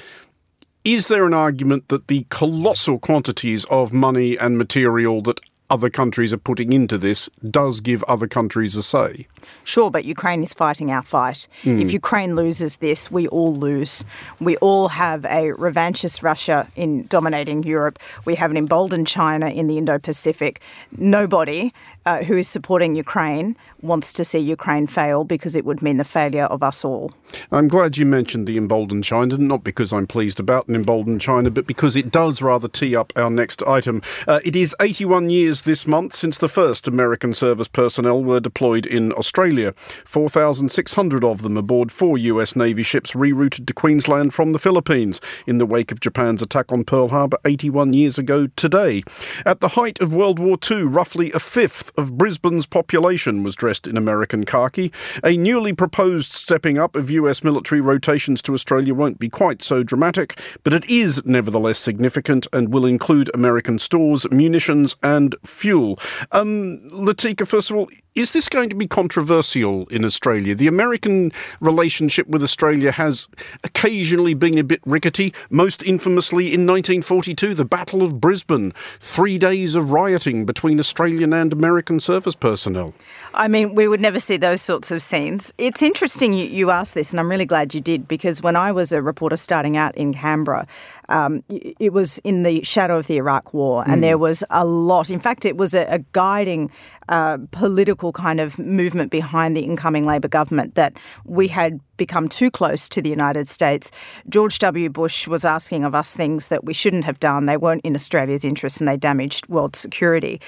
is 0.85 1.07
there 1.07 1.27
an 1.27 1.35
argument 1.35 1.89
that 1.91 2.09
the 2.09 2.27
colossal 2.29 2.99
quantities 2.99 3.65
of 3.67 3.93
money 3.93 4.37
and 4.37 4.59
material 4.59 5.23
that 5.23 5.41
other 5.71 5.89
countries 5.89 6.33
are 6.33 6.39
putting 6.39 6.73
into 6.73 6.99
this 6.99 7.31
does 7.49 7.81
give 7.81 8.03
other 8.05 8.27
countries 8.27 8.77
a 8.77 8.83
say. 8.83 9.27
Sure, 9.65 9.91
but 9.91 10.05
Ukraine 10.05 10.43
is 10.43 10.53
fighting 10.53 10.91
our 10.91 11.03
fight. 11.03 11.47
Mm. 11.63 11.81
If 11.81 11.93
Ukraine 11.93 12.37
loses 12.37 12.77
this, 12.77 13.11
we 13.11 13.29
all 13.29 13.55
lose. 13.55 14.05
We 14.41 14.57
all 14.59 14.89
have 14.89 15.25
a 15.25 15.53
revanchist 15.53 16.23
Russia 16.23 16.69
in 16.77 17.07
dominating 17.07 17.63
Europe. 17.63 17.99
We 18.25 18.35
have 18.35 18.51
an 18.51 18.57
emboldened 18.57 19.07
China 19.07 19.49
in 19.49 19.69
the 19.69 19.79
Indo 19.79 19.99
Pacific. 19.99 20.61
Nobody 20.99 21.73
uh, 22.11 22.25
who 22.25 22.37
is 22.37 22.49
supporting 22.49 22.97
Ukraine 22.97 23.57
wants 23.83 24.13
to 24.13 24.25
see 24.25 24.39
Ukraine 24.39 24.89
fail 24.89 25.23
because 25.23 25.55
it 25.55 25.65
would 25.65 25.81
mean 25.81 25.97
the 25.97 26.05
failure 26.05 26.45
of 26.45 26.61
us 26.63 26.85
all. 26.85 27.13
I'm 27.53 27.69
glad 27.69 27.97
you 27.97 28.05
mentioned 28.05 28.47
the 28.47 28.57
emboldened 28.57 29.05
China, 29.05 29.39
not 29.39 29.63
because 29.63 29.93
I'm 29.93 30.09
pleased 30.09 30.41
about 30.41 30.67
an 30.67 30.75
emboldened 30.75 31.21
China, 31.21 31.51
but 31.51 31.69
because 31.69 31.95
it 31.95 32.11
does 32.11 32.43
rather 32.43 32.67
tee 32.67 32.97
up 32.97 33.13
our 33.15 33.31
next 33.31 33.63
item. 33.63 34.03
Uh, 34.27 34.41
it 34.45 34.57
is 34.57 34.75
81 34.81 35.31
years 35.31 35.63
this 35.63 35.87
month 35.87 36.15
since 36.15 36.37
the 36.37 36.49
first 36.49 36.89
American 36.89 37.33
service 37.33 37.69
personnel 37.69 38.25
were 38.25 38.41
deployed 38.41 38.87
in 38.87 39.13
Australia. 39.13 39.73
4,600 40.05 41.23
of 41.23 41.43
them 41.43 41.57
aboard 41.57 41.93
four 41.93 42.19
US 42.19 42.57
Navy 42.57 42.83
ships 42.83 43.13
rerouted 43.13 43.67
to 43.67 43.73
Queensland 43.73 44.35
from 44.35 44.51
the 44.51 44.59
Philippines 44.59 45.21
in 45.47 45.59
the 45.59 45.67
wake 45.67 45.93
of 45.93 46.01
Japan's 46.01 46.43
attack 46.43 46.73
on 46.73 46.83
Pearl 46.83 47.09
Harbor 47.09 47.39
81 47.45 47.93
years 47.93 48.19
ago 48.19 48.49
today. 48.57 49.05
At 49.47 49.61
the 49.61 49.69
height 49.69 50.01
of 50.01 50.13
World 50.13 50.41
War 50.41 50.59
II, 50.69 50.83
roughly 50.83 51.31
a 51.33 51.39
fifth 51.39 51.93
of 52.01 52.17
Brisbane's 52.17 52.67
population 52.67 53.43
was 53.43 53.55
dressed 53.55 53.87
in 53.87 53.97
American 53.97 54.45
khaki. 54.45 54.91
A 55.23 55.37
newly 55.37 55.73
proposed 55.73 56.33
stepping 56.33 56.79
up 56.79 56.97
of 56.97 57.11
US 57.11 57.45
military 57.45 57.81
rotations 57.81 58.43
to 58.43 58.55
Australia 58.55 58.95
won't 58.95 59.19
be 59.19 59.29
quite 59.29 59.63
so 59.63 59.83
dramatic, 59.83 60.41
but 60.65 60.73
it 60.73 60.89
is 60.91 61.25
nevertheless 61.25 61.79
significant 61.79 62.47
and 62.53 62.73
will 62.73 62.87
include 62.87 63.31
American 63.35 63.79
stores, 63.79 64.29
munitions, 64.31 64.97
and 65.03 65.37
fuel. 65.45 65.99
Um, 66.33 66.81
Latika, 66.89 67.47
first 67.47 67.71
of 67.71 67.77
all, 67.77 67.89
is 68.15 68.33
this 68.33 68.49
going 68.49 68.69
to 68.69 68.75
be 68.75 68.89
controversial 68.89 69.87
in 69.87 70.05
Australia? 70.05 70.55
The 70.55 70.67
American 70.67 71.33
relationship 71.61 72.27
with 72.27 72.43
Australia 72.43 72.91
has 72.91 73.29
occasionally 73.63 74.35
been 74.35 74.59
a 74.59 74.65
bit 74.65 74.81
rickety, 74.85 75.33
most 75.49 75.83
infamously 75.85 76.47
in 76.47 76.67
1942, 76.67 77.55
the 77.55 77.65
Battle 77.65 78.03
of 78.03 78.21
Brisbane, 78.21 78.73
three 78.99 79.39
days 79.39 79.77
of 79.77 79.93
rioting 79.93 80.45
between 80.45 80.81
Australian 80.81 81.33
and 81.33 81.53
American 81.53 82.01
service 82.01 82.35
personnel. 82.35 82.95
I 83.33 83.47
mean, 83.47 83.77
we 83.77 83.87
would 83.87 84.01
never 84.01 84.19
see 84.19 84.37
those 84.37 84.61
sorts 84.61 84.91
of 84.91 85.03
scenes. 85.03 85.53
It's 85.57 85.83
interesting 85.83 86.33
you, 86.33 86.47
you 86.47 86.71
asked 86.71 86.95
this, 86.95 87.13
and 87.13 87.21
I'm 87.21 87.31
really 87.31 87.47
glad 87.47 87.75
you 87.75 87.81
did, 87.81 88.09
because 88.09 88.43
when 88.43 88.57
I 88.57 88.73
was 88.73 88.91
a 88.91 89.01
reporter 89.01 89.37
starting 89.37 89.77
out 89.77 89.97
in 89.97 90.13
Canberra, 90.15 90.67
um, 91.11 91.43
it 91.49 91.93
was 91.93 92.19
in 92.19 92.45
the 92.45 92.63
shadow 92.63 92.99
of 92.99 93.07
the 93.07 93.17
Iraq 93.17 93.53
War, 93.53 93.83
and 93.87 93.99
mm. 93.99 94.03
there 94.03 94.19
was 94.19 94.43
a 94.51 94.65
lot. 94.65 95.11
In 95.11 95.21
fact, 95.21 95.45
it 95.45 95.57
was 95.57 95.75
a, 95.75 95.85
a 95.93 95.99
guiding 96.13 96.71
uh, 97.09 97.39
political 97.51 98.13
kind 98.13 98.41
of 98.41 98.59
movement 98.59 99.11
behind 99.11 99.57
the 99.57 99.63
incoming 99.63 100.07
Labor 100.07 100.29
government 100.29 100.77
that 100.77 100.97
we 101.25 101.49
had 101.49 101.81
become 101.97 102.29
too 102.29 102.51
close 102.51 102.89
to 102.89 103.03
the 103.03 103.11
United 103.11 103.49
States. 103.49 103.91
George 104.29 104.59
W. 104.61 104.89
Bush 104.89 105.27
was 105.27 105.45
asking 105.45 105.85
of 105.85 105.95
us 105.95 106.15
things 106.15 106.49
that 106.49 106.65
we 106.65 106.73
shouldn't 106.73 107.05
have 107.05 107.19
done. 107.19 107.47
They 107.47 107.57
weren't 107.57 107.85
in 107.85 107.95
Australia's 107.95 108.45
interests 108.45 108.79
and 108.81 108.89
they 108.89 108.97
damaged 108.97 109.49
world 109.49 109.75
security. 109.75 110.41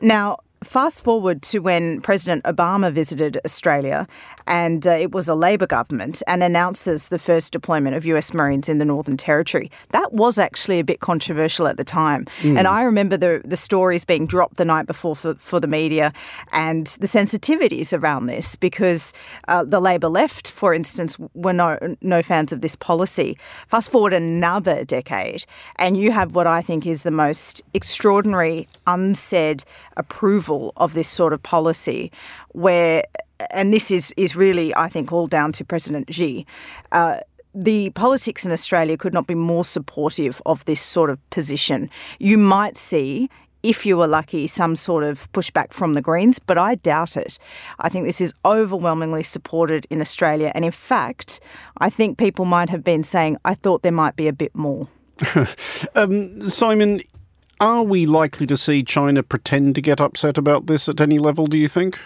Now, 0.00 0.38
Fast 0.62 1.02
forward 1.02 1.40
to 1.42 1.60
when 1.60 2.02
President 2.02 2.44
Obama 2.44 2.92
visited 2.92 3.40
Australia, 3.46 4.06
and 4.46 4.86
uh, 4.86 4.90
it 4.90 5.10
was 5.10 5.26
a 5.26 5.34
Labor 5.34 5.66
government, 5.66 6.22
and 6.26 6.42
announces 6.42 7.08
the 7.08 7.18
first 7.18 7.50
deployment 7.50 7.96
of 7.96 8.04
US 8.04 8.34
Marines 8.34 8.68
in 8.68 8.76
the 8.76 8.84
Northern 8.84 9.16
Territory. 9.16 9.70
That 9.92 10.12
was 10.12 10.38
actually 10.38 10.78
a 10.78 10.84
bit 10.84 11.00
controversial 11.00 11.66
at 11.66 11.78
the 11.78 11.84
time. 11.84 12.26
Mm. 12.40 12.58
And 12.58 12.68
I 12.68 12.82
remember 12.82 13.16
the, 13.16 13.40
the 13.42 13.56
stories 13.56 14.04
being 14.04 14.26
dropped 14.26 14.56
the 14.58 14.66
night 14.66 14.86
before 14.86 15.16
for, 15.16 15.34
for 15.36 15.60
the 15.60 15.66
media 15.66 16.12
and 16.52 16.88
the 17.00 17.06
sensitivities 17.06 17.98
around 17.98 18.26
this 18.26 18.54
because 18.54 19.14
uh, 19.48 19.64
the 19.64 19.80
Labor 19.80 20.08
left, 20.08 20.50
for 20.50 20.74
instance, 20.74 21.16
were 21.32 21.54
no, 21.54 21.96
no 22.02 22.22
fans 22.22 22.52
of 22.52 22.60
this 22.60 22.76
policy. 22.76 23.38
Fast 23.68 23.90
forward 23.90 24.12
another 24.12 24.84
decade, 24.84 25.46
and 25.76 25.96
you 25.96 26.12
have 26.12 26.34
what 26.34 26.46
I 26.46 26.60
think 26.60 26.86
is 26.86 27.02
the 27.02 27.10
most 27.10 27.62
extraordinary, 27.72 28.68
unsaid 28.86 29.64
approval 30.00 30.72
of 30.76 30.94
this 30.94 31.08
sort 31.08 31.32
of 31.32 31.42
policy, 31.42 32.10
where, 32.48 33.04
and 33.50 33.72
this 33.72 33.90
is, 33.90 34.12
is 34.16 34.34
really, 34.34 34.74
I 34.74 34.88
think, 34.88 35.12
all 35.12 35.28
down 35.28 35.52
to 35.52 35.64
President 35.64 36.12
Xi. 36.12 36.46
Uh, 36.90 37.20
the 37.54 37.90
politics 37.90 38.44
in 38.44 38.52
Australia 38.52 38.96
could 38.96 39.12
not 39.12 39.26
be 39.26 39.34
more 39.34 39.64
supportive 39.64 40.40
of 40.46 40.64
this 40.64 40.80
sort 40.80 41.10
of 41.10 41.18
position. 41.30 41.90
You 42.18 42.38
might 42.38 42.76
see 42.76 43.28
if 43.62 43.84
you 43.84 43.96
were 43.96 44.06
lucky, 44.06 44.46
some 44.46 44.74
sort 44.74 45.04
of 45.04 45.30
pushback 45.32 45.72
from 45.72 45.94
the 45.94 46.00
Greens, 46.00 46.38
but 46.38 46.56
I 46.56 46.76
doubt 46.76 47.16
it. 47.16 47.38
I 47.78 47.88
think 47.88 48.06
this 48.06 48.20
is 48.20 48.32
overwhelmingly 48.44 49.22
supported 49.22 49.86
in 49.90 50.00
Australia. 50.00 50.50
And 50.54 50.64
in 50.64 50.72
fact, 50.72 51.40
I 51.78 51.90
think 51.90 52.18
people 52.18 52.44
might 52.44 52.70
have 52.70 52.82
been 52.82 53.02
saying, 53.02 53.36
I 53.44 53.54
thought 53.54 53.82
there 53.82 53.92
might 53.92 54.16
be 54.16 54.28
a 54.28 54.32
bit 54.32 54.54
more. 54.54 54.88
um, 55.94 56.48
Simon, 56.48 57.02
Are 57.60 57.82
we 57.82 58.06
likely 58.06 58.46
to 58.46 58.56
see 58.56 58.82
China 58.82 59.22
pretend 59.22 59.74
to 59.74 59.82
get 59.82 60.00
upset 60.00 60.38
about 60.38 60.66
this 60.66 60.88
at 60.88 61.00
any 61.00 61.18
level, 61.18 61.46
do 61.46 61.58
you 61.58 61.68
think? 61.68 61.98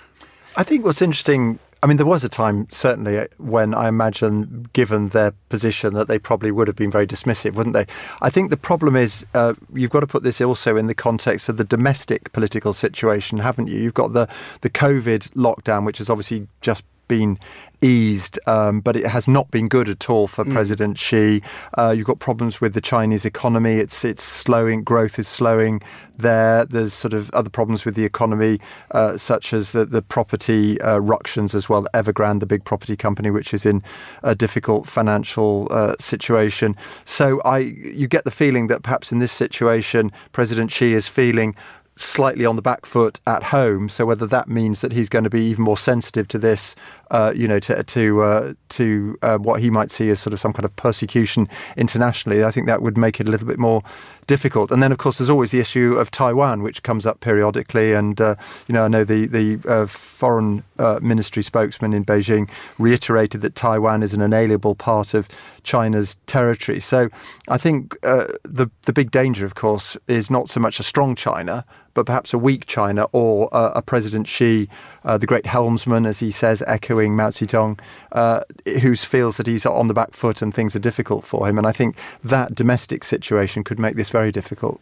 I 0.57 0.64
think 0.64 0.85
what's 0.85 1.03
interesting 1.03 1.59
I 1.85 1.87
mean, 1.87 1.99
there 1.99 2.07
was 2.07 2.25
a 2.25 2.31
time, 2.31 2.67
certainly, 2.71 3.29
when 3.37 3.75
I 3.75 3.88
imagine, 3.88 4.64
given 4.73 5.11
their 5.11 5.33
position, 5.51 5.93
that 5.93 6.09
they 6.09 6.19
probably 6.19 6.51
would 6.51 6.67
have 6.67 6.77
been 6.77 6.90
very 6.90 7.07
dismissive, 7.07 7.53
wouldn't 7.53 7.75
they? 7.75 7.85
I 8.23 8.31
think 8.31 8.49
the 8.49 8.57
problem 8.57 8.97
is 8.97 9.27
uh, 9.35 9.53
you've 9.71 9.90
got 9.90 10.01
to 10.01 10.07
put 10.07 10.23
this 10.23 10.40
also 10.40 10.79
in 10.79 10.87
the 10.87 10.95
context 10.95 11.51
of 11.51 11.59
the 11.59 11.64
domestic 11.64 12.33
political 12.33 12.73
situation, 12.73 13.37
haven't 13.37 13.67
you? 13.67 13.79
You've 13.79 13.93
got 13.93 14.14
the, 14.14 14.31
the 14.62 14.71
COVID 14.71 15.33
lockdown, 15.33 15.85
which 15.85 15.99
has 15.99 16.09
obviously 16.09 16.49
just 16.62 16.85
been 17.09 17.38
eased, 17.85 18.38
um, 18.47 18.81
but 18.81 18.97
it 18.97 19.07
has 19.07 19.29
not 19.29 19.51
been 19.51 19.69
good 19.69 19.88
at 19.88 20.09
all 20.09 20.27
for 20.27 20.45
mm. 20.45 20.53
President 20.53 20.97
Xi. 20.99 21.43
Uh, 21.77 21.95
you've 21.97 22.07
got 22.07 22.19
problems 22.19 22.61
with 22.61 22.73
the 22.73 22.81
Chinese 22.81 23.25
economy; 23.25 23.75
it's 23.75 24.05
it's 24.05 24.25
slowing, 24.25 24.83
growth 24.83 25.19
is 25.19 25.29
slowing 25.29 25.81
there. 26.17 26.64
There's 26.64 26.95
sort 26.95 27.12
of 27.12 27.31
other 27.31 27.51
problems 27.51 27.85
with 27.85 27.95
the 27.95 28.05
economy, 28.05 28.59
uh, 28.93 29.17
such 29.19 29.53
as 29.53 29.73
the 29.73 29.85
the 29.85 30.03
property 30.03 30.81
uh, 30.81 30.99
ructions 30.99 31.55
as 31.55 31.69
well. 31.69 31.87
Evergrande, 31.95 32.40
the 32.40 32.47
big 32.47 32.64
property 32.64 32.97
company, 32.97 33.31
which 33.31 33.53
is 33.53 33.67
in 33.67 33.83
a 34.23 34.35
difficult 34.35 34.87
financial 34.87 35.69
uh, 35.71 35.95
situation. 36.01 36.77
So 37.05 37.40
I, 37.43 37.59
you 37.59 38.09
get 38.09 38.25
the 38.25 38.31
feeling 38.31 38.69
that 38.69 38.83
perhaps 38.83 39.12
in 39.12 39.19
this 39.19 39.33
situation, 39.33 40.11
President 40.33 40.71
Xi 40.71 40.95
is 40.95 41.07
feeling 41.09 41.55
slightly 41.97 42.45
on 42.45 42.57
the 42.57 42.63
back 42.63 42.87
foot 42.87 43.21
at 43.27 43.45
home. 43.45 43.89
So 43.89 44.05
whether 44.07 44.27
that 44.27 44.49
means 44.49 44.81
that 44.81 44.93
he's 44.93 45.09
going 45.09 45.25
to 45.25 45.31
be 45.31 45.43
even 45.43 45.65
more 45.65 45.77
sensitive 45.77 46.27
to 46.29 46.39
this, 46.39 46.75
uh, 47.11 47.33
you 47.35 47.47
know, 47.47 47.61
to 47.61 47.83
to 47.83 48.23
uh, 48.23 48.55
to 48.71 49.17
uh, 49.23 49.39
what 49.39 49.61
he 49.61 49.71
might 49.71 49.91
see 49.91 50.11
as 50.11 50.19
sort 50.19 50.33
of 50.33 50.41
some 50.41 50.53
kind 50.53 50.65
of 50.65 50.75
persecution 50.75 51.49
internationally, 51.77 52.43
I 52.43 52.51
think 52.51 52.67
that 52.67 52.83
would 52.83 52.99
make 52.99 53.21
it 53.21 53.29
a 53.29 53.31
little 53.31 53.47
bit 53.47 53.59
more 53.59 53.83
difficult. 54.27 54.73
And 54.73 54.83
then, 54.83 54.91
of 54.91 54.99
course, 54.99 55.19
there's 55.19 55.31
always 55.31 55.51
the 55.51 55.61
issue 55.61 55.95
of 55.95 56.11
Taiwan, 56.11 56.63
which 56.63 56.83
comes 56.83 57.07
up 57.07 57.21
periodically. 57.21 57.93
And 57.93 58.21
uh, 58.21 58.35
you 58.67 58.73
know, 58.73 58.85
I 58.85 58.89
know 58.89 59.05
the 59.05 59.27
the 59.27 59.61
uh, 59.69 59.87
foreign 59.87 60.65
uh, 60.79 60.99
ministry 61.01 61.43
spokesman 61.45 61.93
in 61.93 62.05
Beijing 62.05 62.51
reiterated 62.79 63.43
that 63.43 63.55
Taiwan 63.55 64.03
is 64.03 64.15
an 64.15 64.21
inalienable 64.21 64.75
part 64.75 65.15
of 65.15 65.29
China's 65.63 66.17
territory. 66.27 66.81
So 66.81 67.09
I 67.49 67.59
think 67.59 68.01
the 68.01 68.71
the 68.83 68.93
big 68.93 69.13
danger, 69.13 69.47
of 69.47 69.55
course, 69.55 69.97
is 70.09 70.31
not 70.31 70.49
so 70.49 70.59
much 70.59 70.81
a 70.81 70.83
strong 70.83 71.15
China 71.15 71.65
but 71.95 72.07
perhaps 72.07 72.35
a 72.35 72.39
weak 72.39 72.67
China 72.67 73.07
or 73.13 73.49
uh, 73.53 73.73
a 73.75 73.83
President 73.83 74.27
Xi, 74.27 74.69
uh, 75.05 75.17
the 75.17 75.27
great 75.27 75.47
helmsman, 75.47 76.05
as 76.07 76.19
he 76.21 76.31
says, 76.31 76.63
echoing 76.67 77.17
Mao 77.17 77.31
Zedong, 77.31 77.81
uh, 78.13 78.41
who 78.83 78.95
feels 78.97 79.37
that 79.37 79.47
he's 79.47 79.65
on 79.65 79.89
the 79.89 79.95
back 79.95 80.13
foot 80.13 80.43
and 80.43 80.53
things 80.53 80.77
are 80.77 80.81
difficult 80.81 81.25
for 81.25 81.49
him. 81.49 81.59
And 81.59 81.67
I 81.67 81.73
think 81.73 81.97
that 82.23 82.55
domestic 82.55 83.05
situation 83.05 83.65
could 83.65 83.79
make 83.79 83.97
this 83.97 84.11
very 84.11 84.31
difficult. 84.33 84.81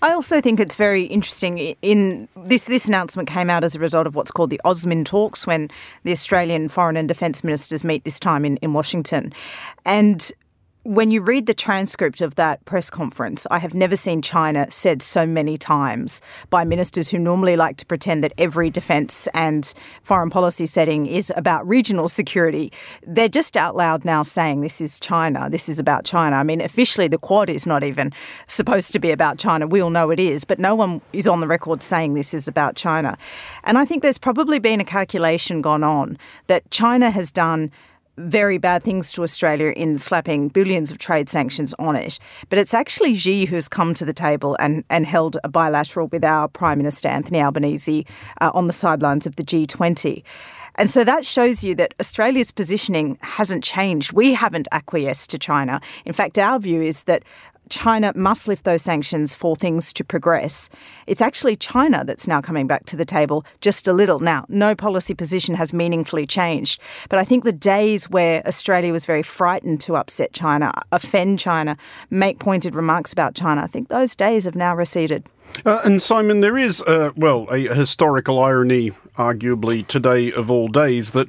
I 0.00 0.12
also 0.12 0.40
think 0.40 0.60
it's 0.60 0.76
very 0.76 1.04
interesting. 1.04 1.58
In 1.82 2.28
this, 2.36 2.66
this 2.66 2.86
announcement 2.86 3.28
came 3.28 3.50
out 3.50 3.64
as 3.64 3.74
a 3.74 3.80
result 3.80 4.06
of 4.06 4.14
what's 4.14 4.30
called 4.30 4.50
the 4.50 4.60
AUSMIN 4.64 5.04
talks, 5.04 5.44
when 5.44 5.68
the 6.04 6.12
Australian 6.12 6.68
foreign 6.68 6.96
and 6.96 7.08
defence 7.08 7.42
ministers 7.42 7.82
meet 7.82 8.04
this 8.04 8.20
time 8.20 8.44
in, 8.44 8.58
in 8.58 8.72
Washington, 8.72 9.32
and 9.84 10.30
when 10.84 11.10
you 11.10 11.20
read 11.20 11.46
the 11.46 11.54
transcript 11.54 12.20
of 12.20 12.36
that 12.36 12.64
press 12.64 12.88
conference, 12.88 13.46
I 13.50 13.58
have 13.58 13.74
never 13.74 13.96
seen 13.96 14.22
China 14.22 14.66
said 14.70 15.02
so 15.02 15.26
many 15.26 15.58
times 15.58 16.22
by 16.50 16.64
ministers 16.64 17.08
who 17.08 17.18
normally 17.18 17.56
like 17.56 17.76
to 17.78 17.86
pretend 17.86 18.22
that 18.24 18.32
every 18.38 18.70
defence 18.70 19.28
and 19.34 19.72
foreign 20.02 20.30
policy 20.30 20.66
setting 20.66 21.06
is 21.06 21.32
about 21.36 21.66
regional 21.66 22.08
security. 22.08 22.72
They're 23.06 23.28
just 23.28 23.56
out 23.56 23.76
loud 23.76 24.04
now 24.04 24.22
saying 24.22 24.60
this 24.60 24.80
is 24.80 25.00
China, 25.00 25.48
this 25.50 25.68
is 25.68 25.78
about 25.78 26.04
China. 26.04 26.36
I 26.36 26.42
mean, 26.42 26.60
officially, 26.60 27.08
the 27.08 27.18
Quad 27.18 27.50
is 27.50 27.66
not 27.66 27.82
even 27.82 28.12
supposed 28.46 28.92
to 28.92 28.98
be 28.98 29.10
about 29.10 29.38
China. 29.38 29.66
We 29.66 29.80
all 29.80 29.90
know 29.90 30.10
it 30.10 30.20
is, 30.20 30.44
but 30.44 30.58
no 30.58 30.74
one 30.74 31.00
is 31.12 31.26
on 31.26 31.40
the 31.40 31.48
record 31.48 31.82
saying 31.82 32.14
this 32.14 32.32
is 32.32 32.46
about 32.46 32.76
China. 32.76 33.18
And 33.64 33.78
I 33.78 33.84
think 33.84 34.02
there's 34.02 34.18
probably 34.18 34.58
been 34.58 34.80
a 34.80 34.84
calculation 34.84 35.60
gone 35.60 35.82
on 35.82 36.16
that 36.46 36.70
China 36.70 37.10
has 37.10 37.32
done 37.32 37.70
very 38.18 38.58
bad 38.58 38.82
things 38.82 39.12
to 39.12 39.22
Australia 39.22 39.72
in 39.76 39.98
slapping 39.98 40.48
billions 40.48 40.90
of 40.90 40.98
trade 40.98 41.28
sanctions 41.28 41.74
on 41.78 41.96
it. 41.96 42.18
But 42.48 42.58
it's 42.58 42.74
actually 42.74 43.14
Xi 43.14 43.44
who's 43.44 43.68
come 43.68 43.94
to 43.94 44.04
the 44.04 44.12
table 44.12 44.56
and, 44.58 44.84
and 44.90 45.06
held 45.06 45.38
a 45.44 45.48
bilateral 45.48 46.08
with 46.08 46.24
our 46.24 46.48
Prime 46.48 46.78
Minister 46.78 47.08
Anthony 47.08 47.40
Albanese 47.40 48.06
uh, 48.40 48.50
on 48.54 48.66
the 48.66 48.72
sidelines 48.72 49.26
of 49.26 49.36
the 49.36 49.44
G20. 49.44 50.22
And 50.74 50.88
so 50.88 51.02
that 51.02 51.26
shows 51.26 51.64
you 51.64 51.74
that 51.74 51.92
Australia's 51.98 52.52
positioning 52.52 53.18
hasn't 53.20 53.64
changed. 53.64 54.12
We 54.12 54.32
haven't 54.32 54.68
acquiesced 54.70 55.30
to 55.30 55.38
China. 55.38 55.80
In 56.04 56.12
fact, 56.12 56.38
our 56.38 56.60
view 56.60 56.80
is 56.80 57.02
that 57.02 57.24
China 57.70 58.12
must 58.14 58.48
lift 58.48 58.64
those 58.64 58.82
sanctions 58.82 59.34
for 59.34 59.56
things 59.56 59.92
to 59.92 60.04
progress. 60.04 60.68
It's 61.06 61.20
actually 61.20 61.56
China 61.56 62.04
that's 62.04 62.26
now 62.26 62.40
coming 62.40 62.66
back 62.66 62.86
to 62.86 62.96
the 62.96 63.04
table 63.04 63.44
just 63.60 63.88
a 63.88 63.92
little. 63.92 64.20
Now, 64.20 64.44
no 64.48 64.74
policy 64.74 65.14
position 65.14 65.54
has 65.54 65.72
meaningfully 65.72 66.26
changed, 66.26 66.80
but 67.08 67.18
I 67.18 67.24
think 67.24 67.44
the 67.44 67.52
days 67.52 68.08
where 68.10 68.46
Australia 68.46 68.92
was 68.92 69.04
very 69.04 69.22
frightened 69.22 69.80
to 69.82 69.96
upset 69.96 70.32
China, 70.32 70.72
offend 70.92 71.38
China, 71.38 71.76
make 72.10 72.38
pointed 72.38 72.74
remarks 72.74 73.12
about 73.12 73.34
China, 73.34 73.62
I 73.62 73.66
think 73.66 73.88
those 73.88 74.14
days 74.16 74.44
have 74.44 74.56
now 74.56 74.74
receded. 74.74 75.24
Uh, 75.64 75.80
and 75.84 76.02
Simon, 76.02 76.40
there 76.40 76.56
is, 76.56 76.82
uh, 76.82 77.10
well, 77.16 77.46
a 77.50 77.74
historical 77.74 78.38
irony, 78.42 78.92
arguably 79.16 79.86
today 79.86 80.32
of 80.32 80.50
all 80.50 80.68
days, 80.68 81.10
that 81.10 81.28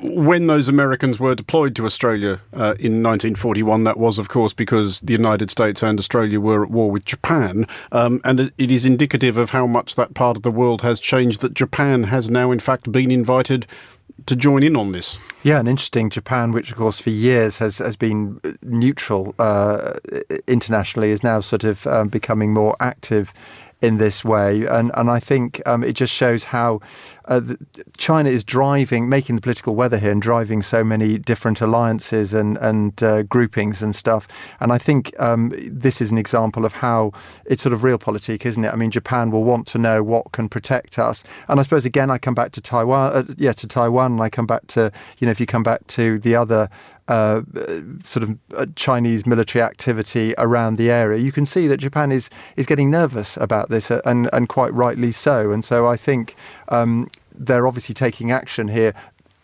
when 0.00 0.46
those 0.46 0.68
Americans 0.68 1.20
were 1.20 1.34
deployed 1.34 1.76
to 1.76 1.84
Australia 1.84 2.40
uh, 2.52 2.74
in 2.78 3.02
1941, 3.02 3.84
that 3.84 3.98
was, 3.98 4.18
of 4.18 4.28
course, 4.28 4.52
because 4.52 5.00
the 5.00 5.12
United 5.12 5.50
States 5.50 5.82
and 5.82 5.98
Australia 5.98 6.40
were 6.40 6.64
at 6.64 6.70
war 6.70 6.90
with 6.90 7.04
Japan. 7.04 7.66
Um, 7.92 8.20
and 8.24 8.52
it 8.58 8.70
is 8.70 8.84
indicative 8.84 9.36
of 9.36 9.50
how 9.50 9.66
much 9.66 9.94
that 9.94 10.14
part 10.14 10.36
of 10.36 10.42
the 10.42 10.50
world 10.50 10.82
has 10.82 11.00
changed 11.00 11.40
that 11.40 11.54
Japan 11.54 12.04
has 12.04 12.30
now, 12.30 12.50
in 12.50 12.60
fact, 12.60 12.90
been 12.90 13.10
invited 13.10 13.66
to 14.26 14.36
join 14.36 14.62
in 14.62 14.76
on 14.76 14.92
this. 14.92 15.18
Yeah, 15.42 15.58
and 15.58 15.68
interesting. 15.68 16.10
Japan, 16.10 16.52
which 16.52 16.70
of 16.70 16.78
course 16.78 17.00
for 17.00 17.10
years 17.10 17.58
has 17.58 17.78
has 17.78 17.96
been 17.96 18.40
neutral 18.62 19.34
uh, 19.38 19.94
internationally, 20.46 21.10
is 21.10 21.22
now 21.22 21.40
sort 21.40 21.64
of 21.64 21.86
um, 21.86 22.08
becoming 22.08 22.52
more 22.54 22.76
active 22.80 23.34
in 23.84 23.98
this 23.98 24.24
way. 24.24 24.66
And, 24.66 24.90
and 24.94 25.10
I 25.10 25.20
think 25.20 25.60
um, 25.66 25.84
it 25.84 25.92
just 25.92 26.12
shows 26.12 26.44
how 26.44 26.80
uh, 27.26 27.40
China 27.96 28.28
is 28.28 28.44
driving, 28.44 29.08
making 29.08 29.36
the 29.36 29.42
political 29.42 29.74
weather 29.74 29.98
here 29.98 30.12
and 30.12 30.20
driving 30.20 30.62
so 30.62 30.84
many 30.84 31.18
different 31.18 31.60
alliances 31.60 32.34
and, 32.34 32.58
and 32.58 33.02
uh, 33.02 33.22
groupings 33.22 33.82
and 33.82 33.94
stuff. 33.94 34.28
And 34.60 34.72
I 34.72 34.78
think 34.78 35.18
um, 35.18 35.52
this 35.66 36.00
is 36.00 36.12
an 36.12 36.18
example 36.18 36.64
of 36.64 36.74
how 36.74 37.12
it's 37.46 37.62
sort 37.62 37.72
of 37.72 37.82
real 37.82 37.94
realpolitik, 37.94 38.46
isn't 38.46 38.64
it? 38.64 38.72
I 38.72 38.76
mean, 38.76 38.90
Japan 38.90 39.30
will 39.30 39.44
want 39.44 39.66
to 39.68 39.78
know 39.78 40.02
what 40.02 40.32
can 40.32 40.48
protect 40.48 40.98
us. 40.98 41.24
And 41.48 41.60
I 41.60 41.62
suppose, 41.62 41.84
again, 41.84 42.10
I 42.10 42.18
come 42.18 42.34
back 42.34 42.52
to 42.52 42.60
Taiwan, 42.60 43.12
uh, 43.12 43.34
yeah, 43.36 43.52
to 43.52 43.66
Taiwan, 43.66 44.12
and 44.12 44.20
I 44.20 44.28
come 44.28 44.46
back 44.46 44.66
to, 44.68 44.90
you 45.18 45.26
know, 45.26 45.30
if 45.30 45.40
you 45.40 45.46
come 45.46 45.62
back 45.62 45.86
to 45.88 46.18
the 46.18 46.36
other 46.36 46.68
uh, 47.08 47.42
sort 48.02 48.22
of 48.22 48.38
uh, 48.56 48.66
Chinese 48.76 49.26
military 49.26 49.62
activity 49.62 50.34
around 50.38 50.76
the 50.76 50.90
area, 50.90 51.18
you 51.18 51.32
can 51.32 51.46
see 51.46 51.66
that 51.66 51.76
Japan 51.78 52.10
is 52.10 52.30
is 52.56 52.66
getting 52.66 52.90
nervous 52.90 53.36
about 53.36 53.68
this, 53.68 53.90
uh, 53.90 54.00
and 54.04 54.28
and 54.32 54.48
quite 54.48 54.72
rightly 54.72 55.12
so. 55.12 55.50
And 55.50 55.62
so 55.62 55.86
I 55.86 55.96
think 55.96 56.34
um, 56.68 57.08
they're 57.34 57.66
obviously 57.66 57.94
taking 57.94 58.30
action 58.30 58.68
here 58.68 58.94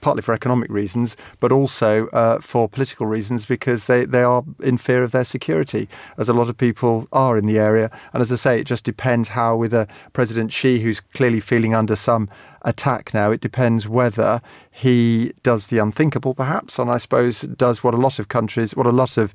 partly 0.00 0.22
for 0.22 0.33
economic 0.33 0.70
reasons, 0.70 1.16
but 1.40 1.53
also 1.53 2.09
uh, 2.09 2.40
for 2.40 2.68
political 2.68 3.07
reasons 3.07 3.46
because 3.46 3.87
they, 3.87 4.05
they 4.05 4.22
are 4.22 4.44
in 4.62 4.79
fear 4.79 5.03
of 5.03 5.12
their 5.12 5.24
security, 5.24 5.88
as 6.16 6.29
a 6.29 6.33
lot 6.33 6.48
of 6.48 6.57
people 6.57 7.07
are 7.12 7.37
in 7.37 7.46
the 7.46 7.59
area. 7.59 7.90
And 8.12 8.20
as 8.20 8.33
I 8.33 8.37
say, 8.37 8.61
it 8.61 8.64
just 8.64 8.85
depends 8.85 9.31
how, 9.31 9.57
with 9.57 9.74
a 9.74 9.87
President 10.12 10.53
Xi 10.53 10.81
who's 10.81 11.00
clearly 11.00 11.40
feeling 11.40 11.74
under 11.74 11.96
some 11.96 12.29
attack 12.62 13.12
now, 13.14 13.31
it 13.31 13.40
depends 13.40 13.88
whether 13.88 14.40
he 14.70 15.33
does 15.42 15.66
the 15.68 15.79
unthinkable, 15.79 16.35
perhaps, 16.35 16.79
and 16.79 16.90
I 16.90 16.98
suppose 16.98 17.42
does 17.42 17.85
what 17.85 17.94
a 17.94 17.98
lot 17.98 18.18
of 18.18 18.29
countries, 18.29 18.74
what 18.74 18.87
a 18.87 18.90
lot 18.90 19.16
of 19.16 19.35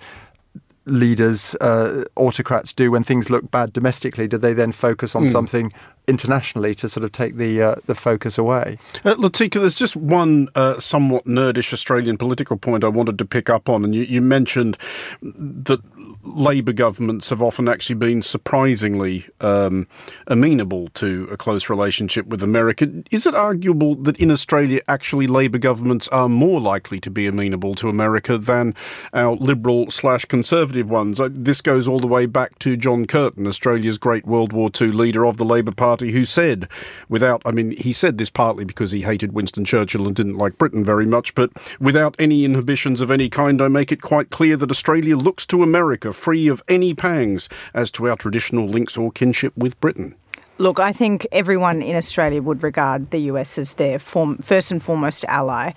leaders, 0.88 1.56
uh, 1.62 2.04
autocrats 2.16 2.72
do 2.72 2.92
when 2.92 3.04
things 3.04 3.30
look 3.30 3.50
bad 3.50 3.74
domestically? 3.74 4.28
Do 4.28 4.38
they 4.38 4.54
then 4.54 4.72
focus 4.72 5.16
on 5.16 5.26
mm. 5.26 5.32
something 5.32 5.74
internationally 6.08 6.76
to 6.76 6.90
sort 6.90 7.04
of 7.04 7.12
take 7.12 7.38
the 7.38 7.62
uh, 7.62 7.76
the 7.86 7.96
focus 7.96 8.38
away? 8.38 8.78
Uh, 9.04 9.16
Latika, 9.16 9.60
there's 9.60 9.76
just 9.76 9.96
one 9.96 10.50
uh, 10.56 10.80
somewhat 10.80 11.26
nerdish 11.26 11.74
Australian 11.74 12.18
political 12.18 12.58
point 12.58 12.84
I 12.84 12.90
wanted 12.90 13.18
to 13.20 13.26
pick 13.26 13.50
up 13.50 13.70
on, 13.70 13.84
and 13.84 13.96
you, 13.96 14.04
you 14.04 14.22
mentioned 14.22 14.78
that 15.22 15.82
Labor 16.26 16.74
governments 16.74 17.30
have 17.30 17.42
often 17.42 17.68
actually 17.68 17.96
been 17.96 18.22
surprisingly 18.22 19.26
um, 19.42 19.88
amenable 20.28 20.90
to 20.96 21.28
a 21.32 21.38
close 21.38 21.70
relationship 21.70 22.26
with 22.28 22.42
America. 22.42 22.92
Is 23.12 23.26
it 23.26 23.36
arguable 23.36 23.96
that 23.96 24.18
in 24.18 24.32
Australia, 24.32 24.82
actually, 24.88 25.28
Labor 25.28 25.58
governments 25.58 26.08
are 26.10 26.28
more 26.28 26.60
likely 26.60 27.00
to 27.02 27.12
be 27.12 27.28
amenable 27.28 27.76
to 27.76 27.90
America 27.90 28.38
than 28.38 28.74
our 29.14 29.36
liberal 29.36 29.92
slash 29.92 30.26
conservative 30.26 30.90
ones? 30.90 31.20
Uh, 31.20 31.30
this 31.32 31.62
goes 31.62 31.88
all 31.88 32.00
the 32.00 32.08
way 32.08 32.26
back 32.26 32.58
to 32.60 32.76
John 32.76 33.06
Curtin, 33.06 33.46
Australia's 33.48 33.98
great 33.98 34.26
World 34.26 34.52
War 34.52 34.70
II 34.80 34.92
leader 34.92 35.26
of 35.26 35.38
the 35.38 35.46
Labor 35.46 35.72
Party, 35.72 36.12
who 36.12 36.26
said, 36.26 36.68
without, 37.08 37.42
I 37.46 37.52
mean, 37.52 37.72
he 37.72 37.94
said 37.94 38.18
this 38.18 38.30
partly 38.30 38.66
because 38.66 38.92
he 38.92 39.02
hated 39.02 39.34
Winston 39.34 39.66
Churchill 39.66 40.08
and 40.08 40.16
didn't 40.16 40.38
like 40.38 40.58
Britain 40.58 40.84
very 40.84 41.06
much, 41.06 41.36
but 41.36 41.52
without 41.80 42.16
any 42.18 42.46
inhibitions 42.46 43.02
of 43.02 43.12
any 43.12 43.30
kind, 43.30 43.62
I 43.62 43.68
make 43.68 43.92
it 43.92 44.02
quite 44.02 44.32
clear 44.32 44.58
that 44.58 44.72
Australia 44.72 45.18
looks 45.18 45.46
to 45.48 45.62
America 45.62 46.14
free 46.16 46.48
of 46.48 46.64
any 46.68 46.94
pangs 46.94 47.50
as 47.74 47.92
to 47.92 48.10
our 48.10 48.16
traditional 48.16 48.68
links 48.68 48.98
or 48.98 49.12
kinship 49.12 49.56
with 49.56 49.80
Britain? 49.80 50.16
Look, 50.58 50.80
I 50.80 50.94
think 50.94 51.28
everyone 51.34 51.82
in 51.82 51.96
Australia 51.96 52.42
would 52.42 52.64
regard 52.64 53.12
the 53.12 53.20
US 53.32 53.58
as 53.58 53.74
their 53.74 54.00
form, 54.00 54.38
first 54.38 54.72
and 54.72 54.82
foremost 54.82 55.26
ally. 55.26 55.74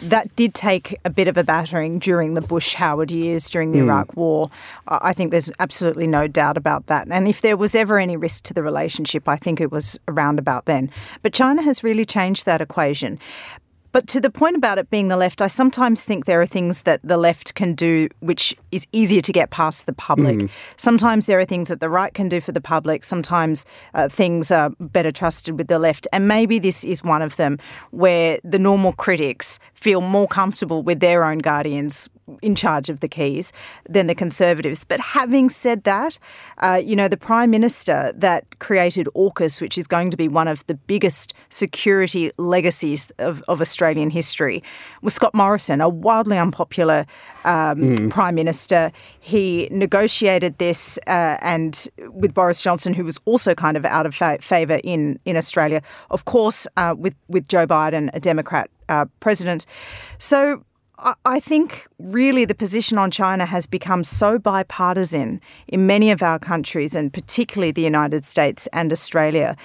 That 0.00 0.34
did 0.36 0.54
take 0.54 0.96
a 1.04 1.10
bit 1.10 1.26
of 1.26 1.36
a 1.36 1.42
battering 1.42 1.98
during 1.98 2.34
the 2.34 2.40
Bush 2.40 2.74
Howard 2.74 3.10
years, 3.10 3.48
during 3.48 3.72
the 3.72 3.78
mm. 3.78 3.84
Iraq 3.84 4.16
War. 4.16 4.48
I 4.86 5.12
think 5.12 5.32
there's 5.32 5.50
absolutely 5.58 6.06
no 6.06 6.28
doubt 6.28 6.56
about 6.56 6.86
that. 6.86 7.08
And 7.10 7.26
if 7.26 7.40
there 7.40 7.56
was 7.56 7.74
ever 7.74 7.98
any 7.98 8.16
risk 8.16 8.44
to 8.44 8.54
the 8.54 8.62
relationship, 8.62 9.28
I 9.28 9.36
think 9.36 9.60
it 9.60 9.72
was 9.72 9.98
around 10.06 10.38
about 10.38 10.66
then. 10.66 10.90
But 11.22 11.32
China 11.32 11.62
has 11.62 11.82
really 11.82 12.04
changed 12.04 12.46
that 12.46 12.60
equation. 12.60 13.18
But 13.92 14.06
to 14.08 14.20
the 14.20 14.30
point 14.30 14.56
about 14.56 14.78
it 14.78 14.90
being 14.90 15.08
the 15.08 15.16
left, 15.16 15.40
I 15.40 15.46
sometimes 15.46 16.04
think 16.04 16.26
there 16.26 16.40
are 16.40 16.46
things 16.46 16.82
that 16.82 17.00
the 17.02 17.16
left 17.16 17.54
can 17.54 17.74
do 17.74 18.08
which 18.20 18.54
is 18.70 18.86
easier 18.92 19.20
to 19.22 19.32
get 19.32 19.50
past 19.50 19.86
the 19.86 19.92
public. 19.92 20.38
Mm. 20.38 20.50
Sometimes 20.76 21.26
there 21.26 21.38
are 21.38 21.44
things 21.44 21.68
that 21.68 21.80
the 21.80 21.88
right 21.88 22.12
can 22.12 22.28
do 22.28 22.40
for 22.40 22.52
the 22.52 22.60
public. 22.60 23.04
Sometimes 23.04 23.64
uh, 23.94 24.08
things 24.08 24.50
are 24.50 24.70
better 24.78 25.12
trusted 25.12 25.56
with 25.56 25.68
the 25.68 25.78
left. 25.78 26.06
And 26.12 26.28
maybe 26.28 26.58
this 26.58 26.84
is 26.84 27.02
one 27.02 27.22
of 27.22 27.36
them 27.36 27.58
where 27.90 28.38
the 28.44 28.58
normal 28.58 28.92
critics 28.92 29.58
feel 29.74 30.00
more 30.00 30.28
comfortable 30.28 30.82
with 30.82 31.00
their 31.00 31.24
own 31.24 31.38
guardians 31.38 32.08
in 32.42 32.54
charge 32.54 32.88
of 32.88 33.00
the 33.00 33.08
keys 33.08 33.52
than 33.88 34.06
the 34.06 34.14
Conservatives. 34.14 34.84
But 34.84 35.00
having 35.00 35.50
said 35.50 35.84
that, 35.84 36.18
uh, 36.58 36.80
you 36.84 36.96
know, 36.96 37.08
the 37.08 37.16
Prime 37.16 37.50
Minister 37.50 38.12
that 38.16 38.58
created 38.58 39.08
AUKUS, 39.14 39.60
which 39.60 39.78
is 39.78 39.86
going 39.86 40.10
to 40.10 40.16
be 40.16 40.28
one 40.28 40.48
of 40.48 40.66
the 40.66 40.74
biggest 40.74 41.34
security 41.50 42.30
legacies 42.38 43.08
of, 43.18 43.42
of 43.48 43.60
Australian 43.60 44.10
history, 44.10 44.62
was 45.02 45.14
Scott 45.14 45.34
Morrison, 45.34 45.80
a 45.80 45.88
wildly 45.88 46.38
unpopular 46.38 47.06
um, 47.44 47.96
mm. 47.96 48.10
Prime 48.10 48.34
Minister. 48.34 48.92
He 49.20 49.68
negotiated 49.70 50.58
this 50.58 50.98
uh, 51.06 51.38
and 51.40 51.88
with 52.10 52.34
Boris 52.34 52.60
Johnson, 52.60 52.94
who 52.94 53.04
was 53.04 53.18
also 53.24 53.54
kind 53.54 53.76
of 53.76 53.84
out 53.84 54.06
of 54.06 54.14
fa- 54.14 54.38
favour 54.40 54.80
in, 54.84 55.18
in 55.24 55.36
Australia, 55.36 55.82
of 56.10 56.24
course, 56.24 56.66
uh, 56.76 56.94
with, 56.96 57.14
with 57.28 57.48
Joe 57.48 57.66
Biden, 57.66 58.10
a 58.12 58.20
Democrat 58.20 58.70
uh, 58.88 59.06
president. 59.20 59.66
So 60.18 60.64
I 61.24 61.38
think 61.38 61.86
really 61.98 62.44
the 62.44 62.54
position 62.54 62.98
on 62.98 63.10
China 63.10 63.46
has 63.46 63.66
become 63.66 64.02
so 64.02 64.38
bipartisan 64.38 65.40
in 65.68 65.86
many 65.86 66.10
of 66.10 66.22
our 66.22 66.38
countries, 66.38 66.94
and 66.94 67.12
particularly 67.12 67.70
the 67.70 67.82
United 67.82 68.24
States 68.24 68.66
and 68.72 68.92
Australia, 68.92 69.56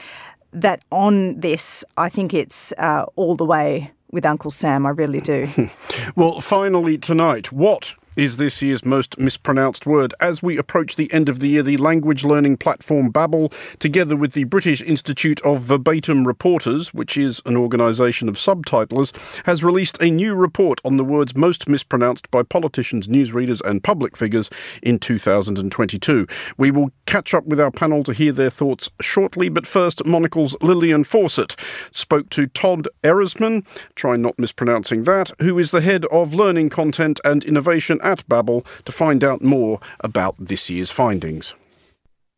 that 0.52 0.84
on 0.92 1.40
this, 1.40 1.84
I 1.98 2.10
think 2.10 2.34
it's 2.34 2.72
uh, 2.78 3.06
all 3.16 3.36
the 3.36 3.46
way 3.46 3.92
with 4.12 4.26
Uncle 4.26 4.52
Sam. 4.52 4.86
I 4.86 4.90
really 4.90 5.22
do. 5.22 5.70
well, 6.16 6.40
finally, 6.40 7.00
tonight, 7.00 7.52
what 7.52 7.96
is 8.16 8.38
this 8.38 8.62
year's 8.62 8.86
most 8.86 9.18
mispronounced 9.20 9.86
word. 9.86 10.14
As 10.20 10.44
we 10.44 10.58
approach 10.58 10.96
the 10.96 11.12
end 11.12 11.30
of 11.30 11.40
the 11.40 11.48
year, 11.48 11.64
the 11.64 11.78
language 11.78 12.24
learning 12.24 12.58
platform 12.58 13.12
Babbel, 13.12 13.54
together 13.80 14.16
with 14.16 14.34
the 14.34 14.44
British 14.44 14.82
Institute 14.82 15.42
of 15.42 15.62
Verbatim 15.62 16.28
Reporters, 16.28 16.94
which 16.94 17.18
is 17.18 17.42
an 17.46 17.58
organisation 17.58 18.30
of 18.30 18.36
subtitlers, 18.36 19.14
has 19.46 19.64
released 19.64 20.02
a 20.02 20.12
new 20.12 20.36
report 20.36 20.80
on 20.86 20.98
the 20.98 21.04
words 21.04 21.36
most 21.36 21.68
mispronounced 21.68 22.30
by 22.30 22.44
politicians, 22.44 23.08
newsreaders, 23.08 23.62
and 23.62 23.84
public 23.84 24.16
figures 24.16 24.50
in 24.82 25.00
2022. 25.00 26.28
We 26.58 26.72
will 26.72 26.92
catch 27.06 27.34
up 27.34 27.46
with 27.46 27.60
our 27.60 27.72
panel 27.72 28.04
to 28.04 28.14
hear 28.14 28.32
their 28.32 28.50
thoughts 28.50 28.90
shortly, 29.02 29.50
but 29.50 29.68
first, 29.68 30.04
Monocle's 30.06 30.56
Lillian 30.62 31.04
Fawcett 31.04 31.56
spoke 31.92 32.30
to 32.30 32.48
Todd 32.48 32.88
Erisman, 33.04 33.66
try 33.96 34.16
not 34.16 34.38
mispronouncing 34.38 35.04
that, 35.04 35.32
who 35.40 35.58
is 35.58 35.72
the 35.72 35.82
head 35.82 36.06
of 36.06 36.34
learning 36.34 36.70
content 36.70 37.20
and 37.26 37.44
innovation 37.44 38.00
at 38.04 38.28
Babbel 38.28 38.66
to 38.86 38.92
find 38.92 39.24
out 39.24 39.42
more 39.42 39.80
about 40.02 40.36
this 40.38 40.70
year's 40.70 40.92
findings. 40.92 41.56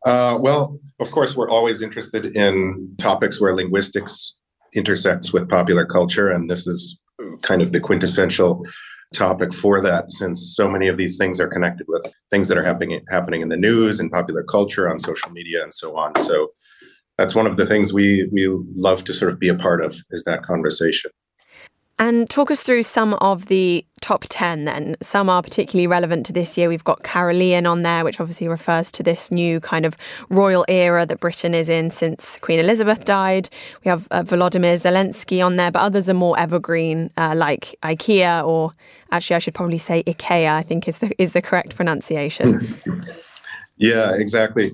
Uh, 0.06 0.38
well, 0.40 0.80
of 1.00 1.12
course, 1.12 1.36
we're 1.36 1.50
always 1.50 1.82
interested 1.82 2.26
in 2.26 2.96
topics 3.00 3.42
where 3.42 3.54
linguistics 3.54 4.36
intersects 4.74 5.34
with 5.34 5.50
popular 5.50 5.86
culture, 5.86 6.30
and 6.30 6.50
this 6.50 6.68
is 6.68 7.00
kind 7.42 7.62
of 7.62 7.72
the 7.72 7.80
quintessential 7.80 8.64
topic 9.14 9.54
for 9.54 9.82
that 9.82 10.12
since 10.12 10.56
so 10.56 10.70
many 10.70 10.88
of 10.88 10.98
these 10.98 11.18
things 11.18 11.40
are 11.40 11.48
connected 11.48 11.86
with 11.88 12.14
things 12.32 12.48
that 12.48 12.58
are 12.58 12.64
happening 12.64 13.00
happening 13.10 13.42
in 13.42 13.50
the 13.50 13.56
news 13.56 14.00
and 14.00 14.12
popular 14.12 14.44
culture 14.44 14.90
on 14.90 15.00
social 15.00 15.30
media 15.32 15.64
and 15.64 15.74
so 15.74 15.96
on 15.96 16.18
so 16.20 16.50
that's 17.18 17.36
one 17.36 17.46
of 17.48 17.56
the 17.56 17.66
things 17.66 17.94
we 17.94 18.28
we 18.34 18.48
love 18.76 19.04
to 19.06 19.14
sort 19.14 19.32
of 19.32 19.40
be 19.40 19.48
a 19.48 19.56
part 19.56 19.84
of 19.84 19.96
is 20.12 20.24
that 20.26 20.44
conversation 20.44 21.12
and 21.98 22.30
talk 22.30 22.52
us 22.52 22.62
through 22.62 22.84
some 22.84 23.14
of 23.16 23.46
the 23.46 23.86
top 24.02 24.26
10 24.28 24.66
then. 24.66 24.98
Some 25.02 25.30
are 25.30 25.42
particularly 25.42 25.88
relevant 25.88 26.26
to 26.26 26.34
this 26.34 26.58
year. 26.58 26.68
We've 26.68 26.84
got 26.84 27.04
Carolean 27.04 27.70
on 27.70 27.84
there, 27.84 28.04
which 28.04 28.20
obviously 28.20 28.50
refers 28.50 28.92
to 28.92 29.04
this 29.04 29.32
new 29.32 29.62
kind 29.62 29.86
of 29.86 29.96
royal 30.30 30.66
era 30.68 31.06
that 31.06 31.22
Britain 31.22 31.54
is 31.54 31.70
in 31.70 31.92
since 31.92 32.38
Queen 32.40 32.60
Elizabeth 32.60 33.06
died. 33.06 33.50
We 33.84 33.90
have 33.90 34.08
uh, 34.12 34.24
Volodymyr 34.24 34.74
Zelensky 34.74 35.46
on 35.46 35.56
there, 35.56 35.72
but 35.72 35.82
others 35.82 36.10
are 36.10 36.14
more 36.14 36.38
evergreen, 36.38 37.12
uh, 37.16 37.34
like 37.36 37.76
IKEA, 37.84 38.46
or 38.46 38.74
actually, 39.12 39.38
I 39.38 39.40
should 39.40 39.56
probably 39.56 39.78
say 39.78 40.04
IKEA, 40.04 40.52
I 40.52 40.64
think 40.64 40.90
is 40.90 40.98
the, 41.00 41.12
is 41.22 41.32
the 41.32 41.42
correct 41.42 41.78
pronunciation. 41.78 42.78
yeah, 43.78 44.14
exactly. 44.16 44.72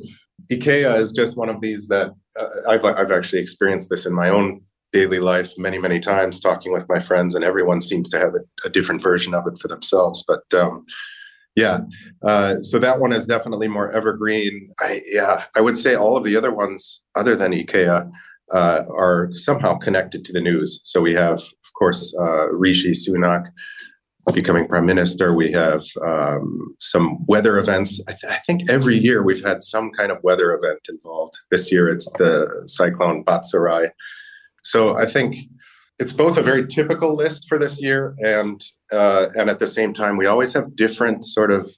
IKEA 0.51 0.97
is 0.97 1.11
just 1.11 1.37
one 1.37 1.49
of 1.49 1.61
these 1.61 1.87
that 1.89 2.11
uh, 2.35 2.47
I've, 2.67 2.83
I've 2.83 3.11
actually 3.11 3.41
experienced 3.41 3.91
this 3.91 4.07
in 4.07 4.13
my 4.13 4.29
own 4.29 4.61
daily 4.93 5.19
life 5.19 5.53
many 5.57 5.77
many 5.77 5.99
times 5.99 6.39
talking 6.39 6.71
with 6.71 6.85
my 6.89 6.99
friends 6.99 7.35
and 7.35 7.43
everyone 7.43 7.81
seems 7.81 8.09
to 8.09 8.19
have 8.19 8.33
a, 8.35 8.67
a 8.67 8.69
different 8.69 9.01
version 9.01 9.33
of 9.33 9.47
it 9.47 9.57
for 9.57 9.67
themselves. 9.67 10.23
But 10.27 10.53
um, 10.53 10.85
yeah 11.55 11.79
uh, 12.23 12.61
so 12.61 12.79
that 12.79 12.99
one 12.99 13.11
is 13.13 13.25
definitely 13.25 13.67
more 13.67 13.91
evergreen. 13.91 14.71
I, 14.79 15.01
yeah 15.05 15.43
i 15.55 15.61
would 15.61 15.77
say 15.77 15.95
all 15.95 16.15
of 16.15 16.23
the 16.23 16.35
other 16.35 16.53
ones 16.53 17.01
other 17.15 17.35
than 17.35 17.51
ikea 17.51 18.09
uh, 18.51 18.83
are 18.93 19.29
somehow 19.33 19.77
connected 19.77 20.25
to 20.25 20.33
the 20.33 20.41
news. 20.41 20.81
So 20.83 21.01
we 21.01 21.13
have 21.13 21.39
of 21.39 21.73
course 21.77 22.13
uh, 22.19 22.51
rishi 22.51 22.91
sunak 22.91 23.45
becoming 24.33 24.67
prime 24.67 24.85
minister. 24.85 25.33
We 25.33 25.51
have 25.51 25.83
um, 26.05 26.75
some 26.79 27.25
weather 27.25 27.57
events. 27.57 27.99
I, 28.07 28.11
th- 28.11 28.31
I, 28.31 28.37
think 28.37 28.69
every 28.69 28.95
year 28.95 29.23
we've 29.23 29.43
had 29.43 29.63
some 29.63 29.91
kind 29.91 30.11
of 30.11 30.19
weather 30.23 30.53
event 30.53 30.79
involved. 30.87 31.33
This 31.49 31.71
year 31.71 31.89
it's 31.89 32.09
the 32.13 32.63
cyclone 32.67 33.23
Batsirai 33.25 33.89
so 34.63 34.97
I 34.97 35.05
think 35.05 35.35
it's 35.99 36.13
both 36.13 36.37
a 36.37 36.41
very 36.41 36.65
typical 36.67 37.15
list 37.15 37.47
for 37.47 37.59
this 37.59 37.81
year, 37.81 38.15
and 38.25 38.63
uh, 38.91 39.27
and 39.35 39.49
at 39.49 39.59
the 39.59 39.67
same 39.67 39.93
time, 39.93 40.17
we 40.17 40.25
always 40.25 40.53
have 40.53 40.75
different 40.75 41.23
sort 41.23 41.51
of 41.51 41.69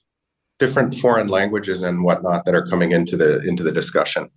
different 0.58 0.94
foreign 0.94 1.28
languages 1.28 1.82
and 1.82 2.04
whatnot 2.04 2.44
that 2.44 2.54
are 2.54 2.66
coming 2.66 2.92
into 2.92 3.16
the 3.16 3.40
into 3.42 3.62
the 3.62 3.72
discussion. 3.72 4.28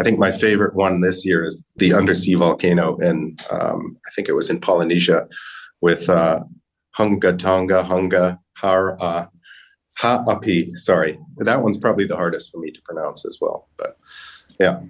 I 0.00 0.04
think 0.04 0.18
my 0.18 0.32
favorite 0.32 0.74
one 0.74 1.00
this 1.00 1.24
year 1.24 1.44
is 1.44 1.64
the 1.76 1.94
undersea 1.94 2.34
volcano 2.34 2.96
in 2.98 3.36
um, 3.50 3.96
I 4.06 4.10
think 4.14 4.28
it 4.28 4.34
was 4.34 4.50
in 4.50 4.60
Polynesia 4.60 5.28
with 5.80 6.08
uh, 6.08 6.40
Hunga 6.98 7.38
Tonga 7.38 7.84
Hunga 7.84 8.38
Har 8.56 8.96
uh, 9.00 9.26
Ha'api. 9.98 10.70
Sorry, 10.76 11.18
that 11.38 11.62
one's 11.62 11.78
probably 11.78 12.06
the 12.06 12.16
hardest 12.16 12.50
for 12.50 12.58
me 12.58 12.70
to 12.70 12.80
pronounce 12.84 13.24
as 13.24 13.38
well. 13.40 13.68
But 13.76 13.96
yeah. 14.58 14.80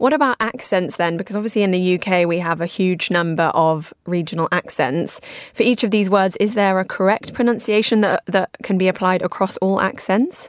What 0.00 0.14
about 0.14 0.38
accents 0.40 0.96
then? 0.96 1.18
Because 1.18 1.36
obviously 1.36 1.62
in 1.62 1.72
the 1.72 2.00
UK 2.00 2.26
we 2.26 2.38
have 2.38 2.62
a 2.62 2.66
huge 2.66 3.10
number 3.10 3.52
of 3.52 3.92
regional 4.06 4.48
accents. 4.50 5.20
For 5.52 5.62
each 5.62 5.84
of 5.84 5.90
these 5.90 6.08
words, 6.08 6.38
is 6.40 6.54
there 6.54 6.80
a 6.80 6.86
correct 6.86 7.34
pronunciation 7.34 8.00
that, 8.00 8.22
that 8.24 8.48
can 8.62 8.78
be 8.78 8.88
applied 8.88 9.20
across 9.20 9.58
all 9.58 9.78
accents? 9.78 10.48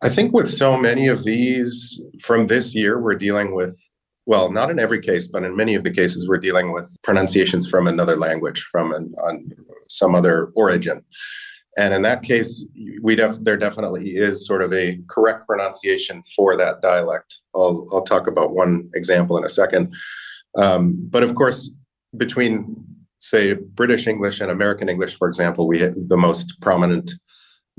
I 0.00 0.08
think 0.08 0.32
with 0.32 0.48
so 0.48 0.78
many 0.78 1.06
of 1.06 1.24
these 1.24 2.00
from 2.18 2.46
this 2.46 2.74
year, 2.74 2.98
we're 2.98 3.14
dealing 3.14 3.54
with, 3.54 3.78
well, 4.24 4.50
not 4.50 4.70
in 4.70 4.78
every 4.78 5.02
case, 5.02 5.26
but 5.26 5.44
in 5.44 5.54
many 5.54 5.74
of 5.74 5.84
the 5.84 5.90
cases, 5.90 6.26
we're 6.26 6.38
dealing 6.38 6.72
with 6.72 6.96
pronunciations 7.02 7.68
from 7.68 7.86
another 7.86 8.16
language, 8.16 8.66
from 8.72 8.94
an, 8.94 9.14
some 9.90 10.14
other 10.14 10.50
origin. 10.54 11.04
And 11.76 11.92
in 11.92 12.02
that 12.02 12.22
case, 12.22 12.64
we 13.02 13.16
def- 13.16 13.42
there 13.42 13.56
definitely 13.56 14.10
is 14.10 14.46
sort 14.46 14.62
of 14.62 14.72
a 14.72 14.98
correct 15.08 15.46
pronunciation 15.46 16.22
for 16.36 16.56
that 16.56 16.80
dialect. 16.82 17.40
I'll, 17.54 17.88
I'll 17.92 18.02
talk 18.02 18.26
about 18.26 18.54
one 18.54 18.90
example 18.94 19.36
in 19.36 19.44
a 19.44 19.48
second. 19.48 19.94
Um, 20.56 20.96
but 21.10 21.22
of 21.22 21.34
course, 21.34 21.70
between 22.16 22.76
say 23.18 23.54
British 23.54 24.06
English 24.06 24.40
and 24.40 24.50
American 24.50 24.88
English, 24.88 25.16
for 25.16 25.28
example, 25.28 25.66
we 25.66 25.78
the 25.78 26.16
most 26.16 26.54
prominent 26.60 27.12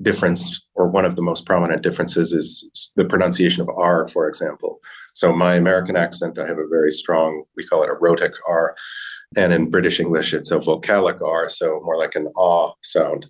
difference, 0.01 0.61
or 0.73 0.89
one 0.89 1.05
of 1.05 1.15
the 1.15 1.21
most 1.21 1.45
prominent 1.45 1.81
differences, 1.81 2.33
is 2.33 2.91
the 2.97 3.05
pronunciation 3.05 3.61
of 3.61 3.69
R, 3.69 4.07
for 4.09 4.27
example. 4.27 4.79
So 5.13 5.31
my 5.31 5.55
American 5.55 5.95
accent, 5.95 6.37
I 6.37 6.47
have 6.47 6.57
a 6.57 6.67
very 6.67 6.91
strong, 6.91 7.43
we 7.55 7.65
call 7.65 7.83
it 7.83 7.89
a 7.89 7.93
rhotic 7.93 8.33
R, 8.47 8.75
and 9.37 9.53
in 9.53 9.69
British 9.69 9.99
English, 10.01 10.33
it's 10.33 10.51
a 10.51 10.59
vocalic 10.59 11.21
R, 11.21 11.47
so 11.47 11.79
more 11.85 11.97
like 11.97 12.15
an 12.15 12.27
ah 12.37 12.73
sound. 12.83 13.27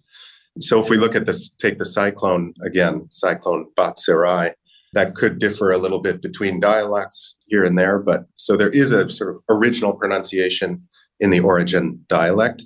So 0.60 0.82
if 0.82 0.90
we 0.90 0.98
look 0.98 1.16
at 1.16 1.26
this, 1.26 1.50
take 1.50 1.78
the 1.78 1.86
cyclone 1.86 2.54
again, 2.66 3.08
cyclone 3.12 3.68
Batsirai, 3.78 4.54
that 4.94 5.16
could 5.16 5.40
differ 5.40 5.72
a 5.72 5.78
little 5.78 6.00
bit 6.00 6.22
between 6.22 6.62
dialects 6.62 7.36
here 7.48 7.64
and 7.64 7.78
there, 7.78 8.00
but 8.00 8.22
so 8.38 8.56
there 8.56 8.70
is 8.70 8.92
a 8.92 9.10
sort 9.10 9.32
of 9.32 9.40
original 9.50 9.94
pronunciation 9.94 10.82
in 11.20 11.30
the 11.32 11.42
origin 11.42 12.00
dialect. 12.08 12.66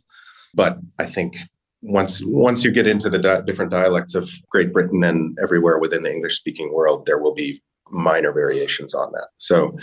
But 0.54 0.78
I 1.00 1.06
think 1.06 1.38
once 1.82 2.22
once 2.24 2.64
you 2.64 2.72
get 2.72 2.86
into 2.86 3.10
the 3.10 3.18
di- 3.18 3.42
different 3.42 3.72
dialects 3.72 4.14
of 4.14 4.30
Great 4.50 4.72
Britain 4.72 5.04
and 5.04 5.38
everywhere 5.42 5.80
within 5.80 6.04
the 6.04 6.14
English 6.14 6.38
speaking 6.38 6.72
world, 6.72 7.06
there 7.06 7.18
will 7.18 7.34
be 7.34 7.64
minor 7.90 8.32
variations 8.32 8.94
on 8.94 9.12
that. 9.14 9.30
So, 9.38 9.76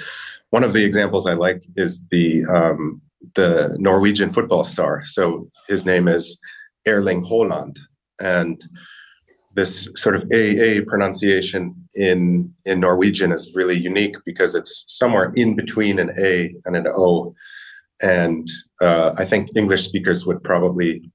one 0.51 0.63
of 0.63 0.73
the 0.73 0.85
examples 0.85 1.27
I 1.27 1.33
like 1.33 1.65
is 1.75 2.01
the 2.11 2.45
um, 2.47 3.01
the 3.35 3.77
Norwegian 3.79 4.31
football 4.31 4.65
star. 4.65 5.03
So 5.05 5.51
his 5.69 5.85
name 5.85 6.09
is 6.09 6.39
Erling 6.87 7.25
Haaland, 7.25 7.79
and 8.21 8.63
this 9.55 9.89
sort 9.97 10.15
of 10.15 10.23
AA 10.25 10.85
pronunciation 10.87 11.75
in 11.95 12.53
in 12.67 12.79
Norwegian 12.81 13.33
is 13.33 13.55
really 13.55 13.77
unique 13.77 14.17
because 14.25 14.55
it's 14.55 14.85
somewhere 14.87 15.33
in 15.35 15.57
between 15.57 15.99
an 15.99 16.11
A 16.19 16.55
and 16.67 16.77
an 16.77 16.87
O, 16.87 17.35
and 18.03 18.47
uh, 18.81 19.15
I 19.19 19.25
think 19.25 19.57
English 19.57 19.85
speakers 19.85 20.27
would 20.27 20.43
probably 20.45 21.11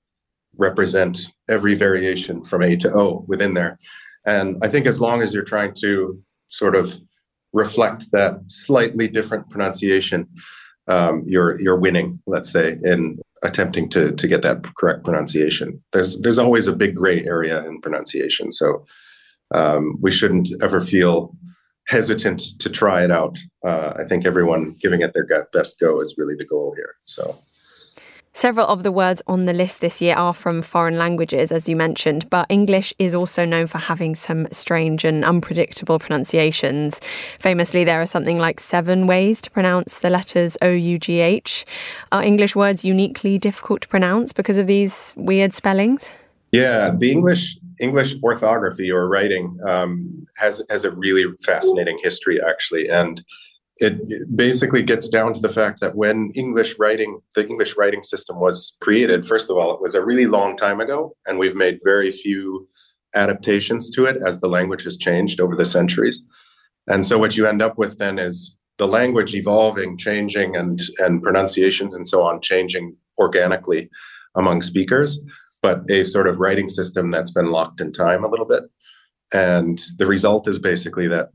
represent 0.57 1.31
every 1.49 1.75
variation 1.75 2.43
from 2.43 2.63
A 2.63 2.75
to 2.77 2.93
O 2.93 3.23
within 3.27 3.53
there. 3.53 3.77
And 4.25 4.57
I 4.61 4.67
think 4.67 4.85
as 4.85 4.99
long 4.99 5.21
as 5.21 5.33
you're 5.33 5.43
trying 5.43 5.73
to 5.81 6.21
sort 6.49 6.75
of 6.75 6.97
reflect 7.53 8.11
that 8.11 8.39
slightly 8.47 9.07
different 9.07 9.49
pronunciation, 9.49 10.27
um, 10.87 11.23
you're 11.27 11.59
you're 11.59 11.79
winning. 11.79 12.19
Let's 12.25 12.51
say 12.51 12.77
in 12.83 13.19
attempting 13.43 13.89
to 13.89 14.11
to 14.11 14.27
get 14.27 14.41
that 14.41 14.63
correct 14.75 15.03
pronunciation. 15.03 15.81
There's 15.93 16.19
there's 16.21 16.39
always 16.39 16.67
a 16.67 16.75
big 16.75 16.95
gray 16.95 17.23
area 17.25 17.65
in 17.65 17.81
pronunciation, 17.81 18.51
so 18.51 18.85
um, 19.53 19.97
we 20.01 20.11
shouldn't 20.11 20.49
ever 20.61 20.79
feel 20.79 21.35
hesitant 21.87 22.41
to 22.59 22.69
try 22.69 23.03
it 23.03 23.11
out. 23.11 23.37
Uh, 23.65 23.93
I 23.97 24.03
think 24.05 24.25
everyone 24.25 24.73
giving 24.81 25.01
it 25.01 25.13
their 25.13 25.27
best 25.51 25.79
go 25.79 25.99
is 25.99 26.15
really 26.17 26.35
the 26.35 26.45
goal 26.45 26.73
here. 26.75 26.95
So. 27.05 27.35
Several 28.33 28.65
of 28.67 28.83
the 28.83 28.93
words 28.93 29.21
on 29.27 29.45
the 29.45 29.53
list 29.53 29.81
this 29.81 30.01
year 30.01 30.15
are 30.15 30.33
from 30.33 30.61
foreign 30.61 30.97
languages, 30.97 31.51
as 31.51 31.67
you 31.67 31.75
mentioned, 31.75 32.29
but 32.29 32.45
English 32.49 32.93
is 32.97 33.13
also 33.13 33.43
known 33.43 33.67
for 33.67 33.77
having 33.77 34.15
some 34.15 34.47
strange 34.51 35.03
and 35.03 35.25
unpredictable 35.25 35.99
pronunciations. 35.99 37.01
Famously, 37.39 37.83
there 37.83 38.01
are 38.01 38.05
something 38.05 38.39
like 38.39 38.61
seven 38.61 39.05
ways 39.05 39.41
to 39.41 39.51
pronounce 39.51 39.99
the 39.99 40.09
letters 40.09 40.57
O 40.61 40.69
U 40.69 40.97
G 40.97 41.19
H. 41.19 41.65
Are 42.13 42.23
English 42.23 42.55
words 42.55 42.85
uniquely 42.85 43.37
difficult 43.37 43.81
to 43.81 43.87
pronounce 43.89 44.31
because 44.31 44.57
of 44.57 44.65
these 44.65 45.13
weird 45.17 45.53
spellings? 45.53 46.09
Yeah, 46.53 46.91
the 46.97 47.11
English 47.11 47.57
English 47.81 48.15
orthography 48.23 48.89
or 48.89 49.09
writing 49.09 49.57
um, 49.67 50.25
has 50.37 50.63
has 50.69 50.85
a 50.85 50.91
really 50.91 51.25
fascinating 51.45 51.99
history, 52.01 52.39
actually, 52.41 52.87
and 52.87 53.21
it, 53.77 54.35
basically 54.35 54.83
gets 54.83 55.09
down 55.09 55.33
to 55.33 55.39
the 55.39 55.49
fact 55.49 55.79
that 55.81 55.95
when 55.95 56.31
English 56.35 56.75
writing, 56.79 57.19
the 57.35 57.47
English 57.47 57.75
writing 57.77 58.03
system 58.03 58.39
was 58.39 58.75
created, 58.81 59.25
first 59.25 59.49
of 59.49 59.57
all, 59.57 59.73
it 59.73 59.81
was 59.81 59.95
a 59.95 60.03
really 60.03 60.27
long 60.27 60.55
time 60.55 60.79
ago, 60.79 61.15
and 61.25 61.39
we've 61.39 61.55
made 61.55 61.79
very 61.83 62.11
few 62.11 62.67
adaptations 63.15 63.89
to 63.91 64.05
it 64.05 64.17
as 64.25 64.39
the 64.39 64.47
language 64.47 64.83
has 64.83 64.97
changed 64.97 65.39
over 65.41 65.55
the 65.55 65.65
centuries. 65.65 66.25
And 66.87 67.05
so 67.05 67.17
what 67.17 67.35
you 67.35 67.45
end 67.45 67.61
up 67.61 67.77
with 67.77 67.97
then 67.97 68.19
is 68.19 68.55
the 68.77 68.87
language 68.87 69.35
evolving, 69.35 69.97
changing, 69.97 70.55
and 70.55 70.81
and 70.97 71.21
pronunciations 71.21 71.93
and 71.93 72.07
so 72.07 72.23
on 72.23 72.41
changing 72.41 72.95
organically 73.19 73.89
among 74.35 74.61
speakers, 74.61 75.21
but 75.61 75.89
a 75.89 76.03
sort 76.03 76.27
of 76.27 76.39
writing 76.39 76.69
system 76.69 77.11
that's 77.11 77.31
been 77.31 77.51
locked 77.51 77.81
in 77.81 77.91
time 77.91 78.23
a 78.23 78.29
little 78.29 78.45
bit. 78.45 78.63
And 79.33 79.79
the 79.97 80.07
result 80.07 80.47
is 80.47 80.59
basically 80.59 81.07
that 81.09 81.29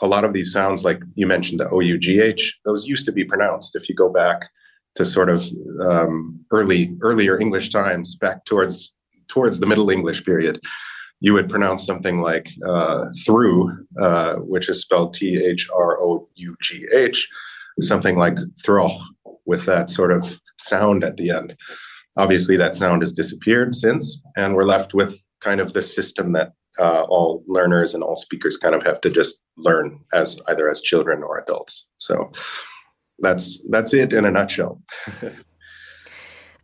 a 0.00 0.06
lot 0.06 0.24
of 0.24 0.32
these 0.32 0.52
sounds, 0.52 0.84
like 0.84 1.00
you 1.14 1.26
mentioned, 1.26 1.60
the 1.60 1.68
O 1.70 1.80
U 1.80 1.98
G 1.98 2.20
H, 2.20 2.58
those 2.64 2.86
used 2.86 3.06
to 3.06 3.12
be 3.12 3.24
pronounced. 3.24 3.76
If 3.76 3.88
you 3.88 3.94
go 3.94 4.10
back 4.10 4.48
to 4.94 5.04
sort 5.04 5.28
of 5.28 5.44
um, 5.80 6.40
early 6.50 6.96
earlier 7.02 7.40
English 7.40 7.70
times, 7.70 8.14
back 8.14 8.44
towards 8.44 8.94
towards 9.28 9.60
the 9.60 9.66
Middle 9.66 9.90
English 9.90 10.24
period, 10.24 10.60
you 11.20 11.32
would 11.34 11.48
pronounce 11.48 11.84
something 11.84 12.20
like 12.20 12.48
uh, 12.66 13.06
through, 13.24 13.70
uh, 14.00 14.36
which 14.36 14.68
is 14.68 14.82
spelled 14.82 15.14
T 15.14 15.42
H 15.44 15.68
R 15.74 16.00
O 16.00 16.28
U 16.34 16.56
G 16.62 16.86
H, 16.92 17.28
something 17.80 18.16
like 18.16 18.36
throch, 18.64 18.98
with 19.46 19.66
that 19.66 19.90
sort 19.90 20.12
of 20.12 20.40
sound 20.58 21.04
at 21.04 21.16
the 21.16 21.30
end. 21.30 21.56
Obviously, 22.16 22.56
that 22.56 22.76
sound 22.76 23.02
has 23.02 23.12
disappeared 23.12 23.74
since, 23.74 24.20
and 24.36 24.54
we're 24.54 24.64
left 24.64 24.94
with 24.94 25.24
kind 25.40 25.60
of 25.60 25.72
the 25.72 25.82
system 25.82 26.32
that 26.32 26.52
uh, 26.78 27.02
all 27.08 27.44
learners 27.46 27.94
and 27.94 28.02
all 28.02 28.16
speakers 28.16 28.56
kind 28.56 28.74
of 28.74 28.82
have 28.82 29.00
to 29.02 29.10
just 29.10 29.42
learn 29.56 30.00
as 30.12 30.38
either 30.48 30.70
as 30.70 30.80
children 30.80 31.22
or 31.22 31.38
adults. 31.38 31.86
So 31.98 32.30
that's 33.18 33.60
that's 33.70 33.94
it 33.94 34.12
in 34.12 34.24
a 34.24 34.30
nutshell. 34.30 34.80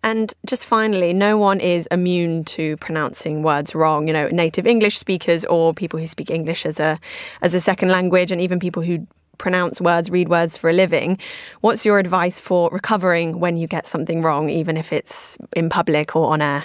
And 0.05 0.35
just 0.45 0.67
finally, 0.67 1.15
no 1.15 1.39
one 1.39 1.61
is 1.61 1.89
immune 1.91 2.45
to 2.45 2.77
pronouncing 2.77 3.43
words 3.43 3.75
wrong. 3.75 4.07
You 4.07 4.13
know, 4.13 4.29
native 4.29 4.67
English 4.67 4.99
speakers 4.99 5.47
or 5.47 5.73
people 5.73 5.99
who 5.99 6.07
speak 6.07 6.31
English 6.31 6.67
as 6.67 6.79
a 6.79 7.01
as 7.41 7.55
a 7.55 7.59
second 7.59 7.89
language, 7.89 8.31
and 8.31 8.39
even 8.39 8.61
people 8.61 8.83
who 8.83 9.07
pronounce 9.39 9.81
words, 9.81 10.11
read 10.11 10.29
words 10.29 10.59
for 10.59 10.69
a 10.69 10.75
living. 10.75 11.17
What's 11.63 11.87
your 11.87 11.99
advice 11.99 12.39
for 12.39 12.69
recovering 12.71 13.41
when 13.41 13.57
you 13.57 13.67
get 13.67 13.87
something 13.87 14.21
wrong, 14.21 14.51
even 14.51 14.77
if 14.77 14.93
it's 14.93 15.39
in 15.57 15.71
public 15.71 16.15
or 16.15 16.35
on 16.35 16.43
air? 16.43 16.65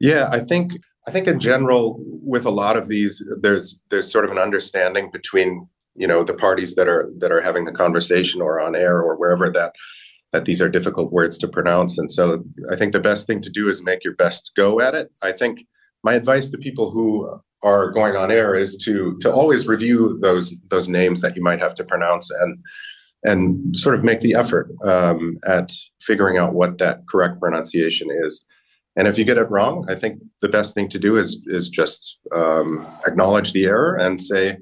Yeah, 0.00 0.28
I 0.32 0.40
think 0.40 0.72
I 1.06 1.10
think 1.10 1.26
in 1.26 1.40
general, 1.40 1.98
with 2.00 2.44
a 2.44 2.50
lot 2.50 2.76
of 2.76 2.88
these, 2.88 3.22
there's 3.40 3.80
there's 3.90 4.10
sort 4.10 4.24
of 4.24 4.30
an 4.30 4.38
understanding 4.38 5.10
between 5.10 5.66
you 5.94 6.06
know 6.06 6.22
the 6.22 6.34
parties 6.34 6.74
that 6.74 6.88
are 6.88 7.08
that 7.18 7.32
are 7.32 7.40
having 7.40 7.64
the 7.64 7.72
conversation 7.72 8.40
or 8.40 8.60
on 8.60 8.76
air 8.76 8.98
or 8.98 9.16
wherever 9.16 9.50
that 9.50 9.74
that 10.32 10.44
these 10.44 10.62
are 10.62 10.68
difficult 10.68 11.12
words 11.12 11.36
to 11.38 11.48
pronounce. 11.48 11.98
And 11.98 12.10
so 12.10 12.44
I 12.70 12.76
think 12.76 12.92
the 12.92 13.00
best 13.00 13.26
thing 13.26 13.42
to 13.42 13.50
do 13.50 13.68
is 13.68 13.82
make 13.82 14.04
your 14.04 14.14
best 14.14 14.52
go 14.56 14.80
at 14.80 14.94
it. 14.94 15.10
I 15.22 15.32
think 15.32 15.60
my 16.04 16.14
advice 16.14 16.50
to 16.50 16.58
people 16.58 16.90
who 16.90 17.40
are 17.62 17.90
going 17.90 18.16
on 18.16 18.30
air 18.30 18.54
is 18.54 18.76
to 18.84 19.18
to 19.20 19.32
always 19.32 19.66
review 19.66 20.18
those 20.22 20.54
those 20.68 20.88
names 20.88 21.20
that 21.20 21.36
you 21.36 21.42
might 21.42 21.60
have 21.60 21.74
to 21.76 21.84
pronounce 21.84 22.30
and 22.30 22.58
and 23.22 23.76
sort 23.76 23.94
of 23.94 24.04
make 24.04 24.20
the 24.20 24.34
effort 24.34 24.70
um, 24.84 25.36
at 25.46 25.72
figuring 26.00 26.38
out 26.38 26.54
what 26.54 26.78
that 26.78 27.06
correct 27.06 27.38
pronunciation 27.38 28.08
is. 28.24 28.46
And 28.96 29.06
if 29.06 29.16
you 29.16 29.24
get 29.24 29.38
it 29.38 29.50
wrong, 29.50 29.86
I 29.88 29.94
think 29.94 30.20
the 30.40 30.48
best 30.48 30.74
thing 30.74 30.88
to 30.90 30.98
do 30.98 31.16
is 31.16 31.40
is 31.46 31.68
just 31.68 32.18
um, 32.34 32.86
acknowledge 33.06 33.52
the 33.52 33.64
error 33.64 33.96
and 33.96 34.22
say, 34.22 34.58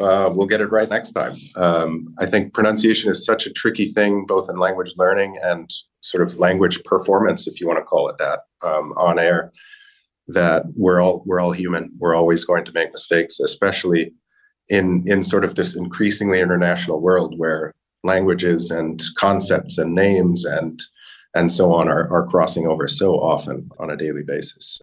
uh, 0.00 0.30
"We'll 0.32 0.48
get 0.48 0.60
it 0.60 0.72
right 0.72 0.88
next 0.88 1.12
time." 1.12 1.36
Um, 1.56 2.14
I 2.18 2.26
think 2.26 2.52
pronunciation 2.52 3.10
is 3.10 3.24
such 3.24 3.46
a 3.46 3.52
tricky 3.52 3.92
thing, 3.92 4.26
both 4.26 4.50
in 4.50 4.56
language 4.56 4.92
learning 4.96 5.38
and 5.42 5.70
sort 6.00 6.22
of 6.22 6.38
language 6.38 6.82
performance, 6.84 7.46
if 7.46 7.60
you 7.60 7.66
want 7.66 7.78
to 7.78 7.84
call 7.84 8.08
it 8.08 8.18
that, 8.18 8.40
um, 8.62 8.92
on 8.96 9.18
air. 9.18 9.52
That 10.28 10.64
we're 10.76 11.00
all 11.00 11.22
we're 11.26 11.40
all 11.40 11.52
human. 11.52 11.92
We're 11.98 12.14
always 12.16 12.44
going 12.44 12.64
to 12.64 12.72
make 12.72 12.92
mistakes, 12.92 13.38
especially 13.40 14.12
in 14.68 15.04
in 15.06 15.22
sort 15.22 15.44
of 15.44 15.54
this 15.54 15.76
increasingly 15.76 16.40
international 16.40 17.00
world 17.00 17.34
where 17.38 17.72
languages 18.02 18.70
and 18.70 19.02
concepts 19.16 19.78
and 19.78 19.94
names 19.94 20.44
and 20.44 20.80
and 21.34 21.52
so 21.52 21.72
on 21.72 21.88
are, 21.88 22.12
are 22.12 22.26
crossing 22.26 22.66
over 22.66 22.88
so 22.88 23.14
often 23.14 23.70
on 23.78 23.90
a 23.90 23.96
daily 23.96 24.22
basis. 24.22 24.80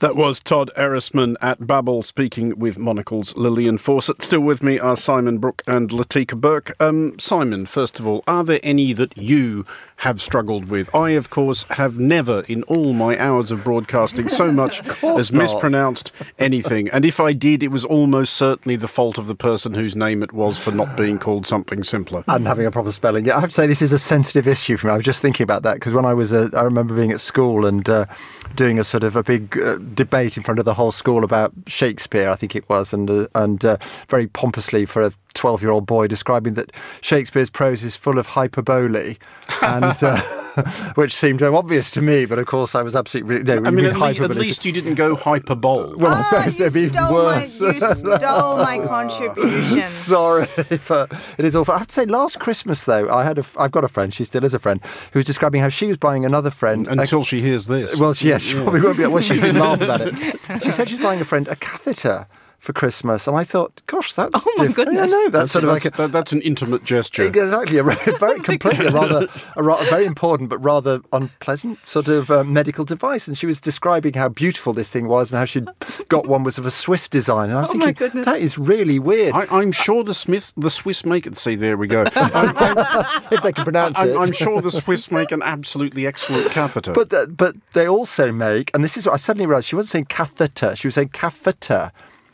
That 0.00 0.16
was 0.16 0.40
Todd 0.40 0.70
Erisman 0.76 1.36
at 1.40 1.60
Babbel 1.60 2.04
speaking 2.04 2.58
with 2.58 2.78
Monocle's 2.78 3.36
Lillian 3.36 3.78
Fawcett. 3.78 4.22
Still 4.22 4.40
with 4.40 4.62
me 4.62 4.78
are 4.78 4.96
Simon 4.96 5.38
Brook 5.38 5.62
and 5.66 5.90
Latika 5.90 6.40
Bourke. 6.40 6.74
Um, 6.80 7.18
Simon, 7.18 7.66
first 7.66 8.00
of 8.00 8.06
all, 8.06 8.22
are 8.26 8.44
there 8.44 8.60
any 8.62 8.92
that 8.92 9.16
you 9.16 9.66
have 9.96 10.20
struggled 10.20 10.66
with? 10.66 10.92
I, 10.94 11.10
of 11.10 11.30
course, 11.30 11.64
have 11.70 11.98
never 11.98 12.40
in 12.48 12.62
all 12.64 12.92
my 12.92 13.18
hours 13.18 13.50
of 13.50 13.64
broadcasting 13.64 14.28
so 14.28 14.50
much 14.60 14.86
as 15.02 15.32
not. 15.32 15.42
mispronounced 15.42 16.12
anything. 16.38 16.88
And 16.88 17.04
if 17.04 17.20
I 17.20 17.32
did, 17.32 17.62
it 17.62 17.68
was 17.68 17.84
almost 17.84 18.34
certainly 18.34 18.76
the 18.76 18.88
fault 18.88 19.18
of 19.18 19.26
the 19.26 19.34
person 19.34 19.74
whose 19.74 19.94
name 19.94 20.22
it 20.22 20.32
was 20.32 20.58
for 20.58 20.70
not 20.70 20.96
being 20.96 21.18
called 21.18 21.46
something 21.46 21.84
simpler. 21.84 22.24
And 22.28 22.46
having 22.46 22.66
a 22.66 22.70
proper 22.70 22.92
spelling. 22.92 23.24
Yeah, 23.24 23.36
I 23.36 23.40
have 23.40 23.50
to 23.50 23.54
say 23.54 23.66
this 23.66 23.82
is 23.82 23.92
a 23.92 23.98
sensitive 23.98 24.48
issue 24.48 24.76
for 24.76 24.88
me. 24.88 24.92
I 24.92 24.96
was 24.96 25.04
just 25.04 25.22
thinking 25.22 25.44
about 25.44 25.62
that 25.62 25.74
because 25.74 25.92
when 25.92 26.04
I 26.04 26.14
was, 26.14 26.32
uh, 26.32 26.48
I 26.54 26.62
remember 26.62 26.94
being 26.94 27.12
at 27.12 27.20
school 27.20 27.66
and 27.66 27.88
uh, 27.88 28.06
doing 28.54 28.78
a 28.78 28.84
sort 28.84 29.04
of 29.04 29.16
a 29.16 29.22
big 29.22 29.56
uh, 29.60 29.78
debate 29.94 30.36
in 30.36 30.42
front 30.42 30.58
of 30.58 30.64
the 30.64 30.74
whole 30.74 30.92
school 30.92 31.24
about 31.24 31.52
Shakespeare, 31.66 32.28
I 32.28 32.34
think 32.34 32.56
it 32.56 32.68
was, 32.68 32.92
and 32.92 33.10
uh, 33.10 33.26
and 33.34 33.64
uh, 33.64 33.76
very 34.08 34.26
pompously 34.26 34.86
for 34.86 35.02
a 35.02 35.12
12 35.34 35.62
year 35.62 35.70
old 35.70 35.86
boy 35.86 36.06
describing 36.06 36.54
that 36.54 36.72
Shakespeare's 37.00 37.50
prose 37.50 37.82
is 37.82 37.96
full 37.96 38.18
of 38.18 38.28
hyperbole, 38.28 39.16
and 39.62 40.02
uh, 40.02 40.20
which 40.94 41.14
seemed 41.14 41.40
so 41.40 41.54
obvious 41.54 41.90
to 41.92 42.02
me, 42.02 42.26
but 42.26 42.38
of 42.38 42.46
course 42.46 42.74
I 42.74 42.82
was 42.82 42.96
absolutely. 42.96 43.42
No, 43.42 43.62
I 43.64 43.70
mean, 43.70 43.84
at, 43.86 43.96
le- 43.96 44.24
at, 44.24 44.36
least 44.36 44.64
you 44.64 44.72
didn't 44.72 44.94
go 44.94 45.16
hyperbole. 45.16 45.94
Well, 46.00 46.12
ah, 46.14 46.44
I 46.44 46.48
suppose 46.48 46.76
it'd 46.76 46.92
be 46.92 46.98
worse. 46.98 47.60
My, 47.60 47.72
you 47.72 47.80
stole 47.80 48.56
my 48.56 48.78
contribution. 48.78 49.88
Sorry, 49.88 50.46
but 50.88 51.12
it 51.36 51.44
is 51.44 51.54
awful. 51.54 51.74
I 51.74 51.78
have 51.78 51.88
to 51.88 51.94
say, 51.94 52.06
last 52.06 52.38
Christmas 52.40 52.84
though, 52.84 53.10
I 53.10 53.24
had 53.24 53.38
a, 53.38 53.44
I've 53.58 53.72
got 53.72 53.84
a 53.84 53.88
friend. 53.88 54.12
She 54.14 54.24
still 54.24 54.44
is 54.44 54.54
a 54.54 54.58
friend 54.58 54.80
who 55.12 55.18
was 55.18 55.26
describing 55.26 55.60
how 55.60 55.68
she 55.68 55.86
was 55.86 55.98
buying 55.98 56.24
another 56.24 56.50
friend 56.50 56.88
until 56.88 57.20
a, 57.20 57.24
she 57.24 57.42
hears 57.42 57.66
this. 57.66 57.98
Well, 57.98 58.14
yes, 58.20 58.42
she 58.42 58.56
yeah. 58.56 58.62
probably 58.62 58.80
won't 58.80 58.98
be. 58.98 59.06
Well, 59.06 59.22
she 59.22 59.38
did 59.38 59.54
laugh 59.54 59.80
about 59.80 60.00
it. 60.02 60.62
She 60.62 60.72
said 60.72 60.88
she's 60.88 61.00
buying 61.00 61.20
a 61.20 61.24
friend 61.24 61.48
a 61.48 61.56
catheter 61.56 62.26
for 62.60 62.72
Christmas, 62.74 63.26
and 63.26 63.36
I 63.36 63.42
thought, 63.44 63.80
gosh, 63.86 64.12
that's 64.12 64.46
Oh 64.46 64.52
my 64.58 64.66
different. 64.66 64.90
I 64.90 64.92
goodness. 64.92 65.10
know, 65.12 65.28
that's 65.30 65.50
sort 65.52 65.64
of 65.64 65.70
like 65.70 65.86
a, 65.86 65.90
that, 65.90 66.12
that's 66.12 66.32
an 66.32 66.42
intimate 66.42 66.84
gesture. 66.84 67.22
Exactly, 67.24 67.78
a 67.78 67.82
very, 67.82 68.18
very 68.18 68.38
completely 68.50 68.86
a 68.86 68.90
rather, 68.90 69.28
a 69.56 69.62
rather 69.62 69.88
very 69.88 70.04
important 70.04 70.50
but 70.50 70.58
rather 70.58 71.00
unpleasant 71.12 71.78
sort 71.86 72.08
of 72.08 72.30
uh, 72.30 72.44
medical 72.44 72.84
device. 72.84 73.26
And 73.26 73.36
she 73.36 73.46
was 73.46 73.60
describing 73.60 74.12
how 74.14 74.28
beautiful 74.28 74.72
this 74.74 74.90
thing 74.90 75.08
was 75.08 75.32
and 75.32 75.38
how 75.38 75.46
she'd 75.46 75.66
got 76.08 76.26
one 76.26 76.44
was 76.44 76.58
of 76.58 76.66
a 76.66 76.70
Swiss 76.70 77.08
design. 77.08 77.48
And 77.48 77.58
I 77.58 77.62
was 77.62 77.70
Oh 77.70 77.78
thinking, 77.80 78.22
that 78.22 78.40
is 78.40 78.58
really 78.58 78.98
weird. 78.98 79.34
I, 79.34 79.46
I'm 79.50 79.72
sure 79.72 80.04
the 80.04 80.14
Smith, 80.14 80.52
the 80.56 80.70
Swiss 80.70 81.04
make 81.04 81.26
it. 81.26 81.36
See, 81.38 81.54
there 81.56 81.76
we 81.78 81.86
go. 81.86 82.04
I'm, 82.14 82.56
I'm, 82.58 83.22
if 83.32 83.42
they 83.42 83.52
can 83.52 83.64
pronounce 83.64 83.96
it. 83.98 84.02
I'm, 84.02 84.18
I'm 84.18 84.32
sure 84.32 84.60
the 84.60 84.70
Swiss 84.70 85.10
make 85.10 85.32
an 85.32 85.42
absolutely 85.42 86.06
excellent 86.06 86.50
catheter. 86.50 86.92
But 86.92 87.08
the, 87.10 87.26
but 87.34 87.56
they 87.72 87.88
also 87.88 88.32
make, 88.32 88.70
and 88.74 88.84
this 88.84 88.96
is 88.98 89.06
what 89.06 89.14
I 89.14 89.16
suddenly 89.16 89.46
realised. 89.46 89.68
She 89.68 89.76
wasn't 89.76 89.90
saying 89.92 90.04
catheter; 90.06 90.76
she 90.76 90.86
was 90.88 90.94
saying 90.94 91.08
catheter, 91.10 91.90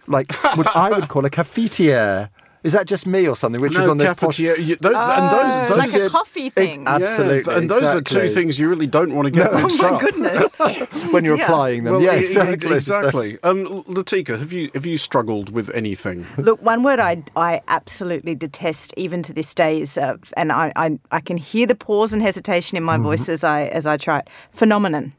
like 0.07 0.33
what 0.57 0.67
I 0.77 0.91
would 0.91 1.09
call 1.09 1.25
a 1.25 1.31
cafetiere. 1.31 2.31
Is 2.63 2.73
that 2.73 2.89
just 2.89 3.07
me 3.07 3.29
or 3.29 3.37
something? 3.37 3.61
Which 3.61 3.77
was 3.77 3.85
no, 3.85 3.93
on 3.93 3.99
the 3.99 4.13
posh- 4.17 4.39
cafetiere. 4.41 4.59
you- 4.59 4.75
those, 4.81 4.93
and 4.93 4.97
Oh, 4.97 5.67
those, 5.69 5.69
those 5.69 5.79
like 5.93 6.03
a 6.03 6.11
coffee 6.11 6.51
thing. 6.51 6.81
Ex- 6.89 7.03
absolutely, 7.03 7.53
Yeah, 7.53 7.59
and 7.61 7.71
those 7.71 7.83
are 7.85 8.01
two 8.01 8.29
things 8.29 8.59
you 8.59 8.69
really 8.69 8.89
don't 8.89 9.15
want 9.15 9.27
to 9.27 9.31
get 9.31 9.53
No. 9.53 9.61
mixed 9.63 9.81
oh 9.81 9.89
my 9.89 9.95
up. 9.95 10.01
goodness. 10.01 10.51
when 11.13 11.25
you're 11.25 11.37
Yeah. 11.37 11.45
applying 11.45 11.85
them. 11.85 11.93
Well, 11.95 12.03
yeah, 12.03 12.15
exactly. 12.15 12.75
exactly. 12.77 13.39
Um, 13.45 13.85
Latika, 13.85 14.37
have 14.41 14.53
you 14.53 14.71
have 14.75 14.85
you 14.85 14.99
struggled 14.99 15.51
with 15.51 15.71
anything? 15.75 16.27
Look, 16.39 16.61
one 16.61 16.83
word 16.83 16.99
I, 16.99 17.23
I 17.37 17.61
absolutely 17.69 18.35
detest, 18.35 18.93
even 18.97 19.23
to 19.25 19.33
this 19.33 19.55
day, 19.55 19.81
is, 19.83 19.97
uh, 19.97 20.17
and 20.37 20.51
I, 20.51 20.73
I, 20.75 20.99
I 21.13 21.21
can 21.21 21.37
hear 21.37 21.69
the 21.69 21.77
pause 21.77 22.13
and 22.13 22.21
hesitation 22.21 22.77
in 22.77 22.83
my 22.83 22.99
voice 22.99 23.29
as 23.29 23.45
I 23.45 23.67
as 23.67 23.87
I 23.87 23.97
try 23.97 24.19
it. 24.21 24.29
Phenomenon. 24.51 25.13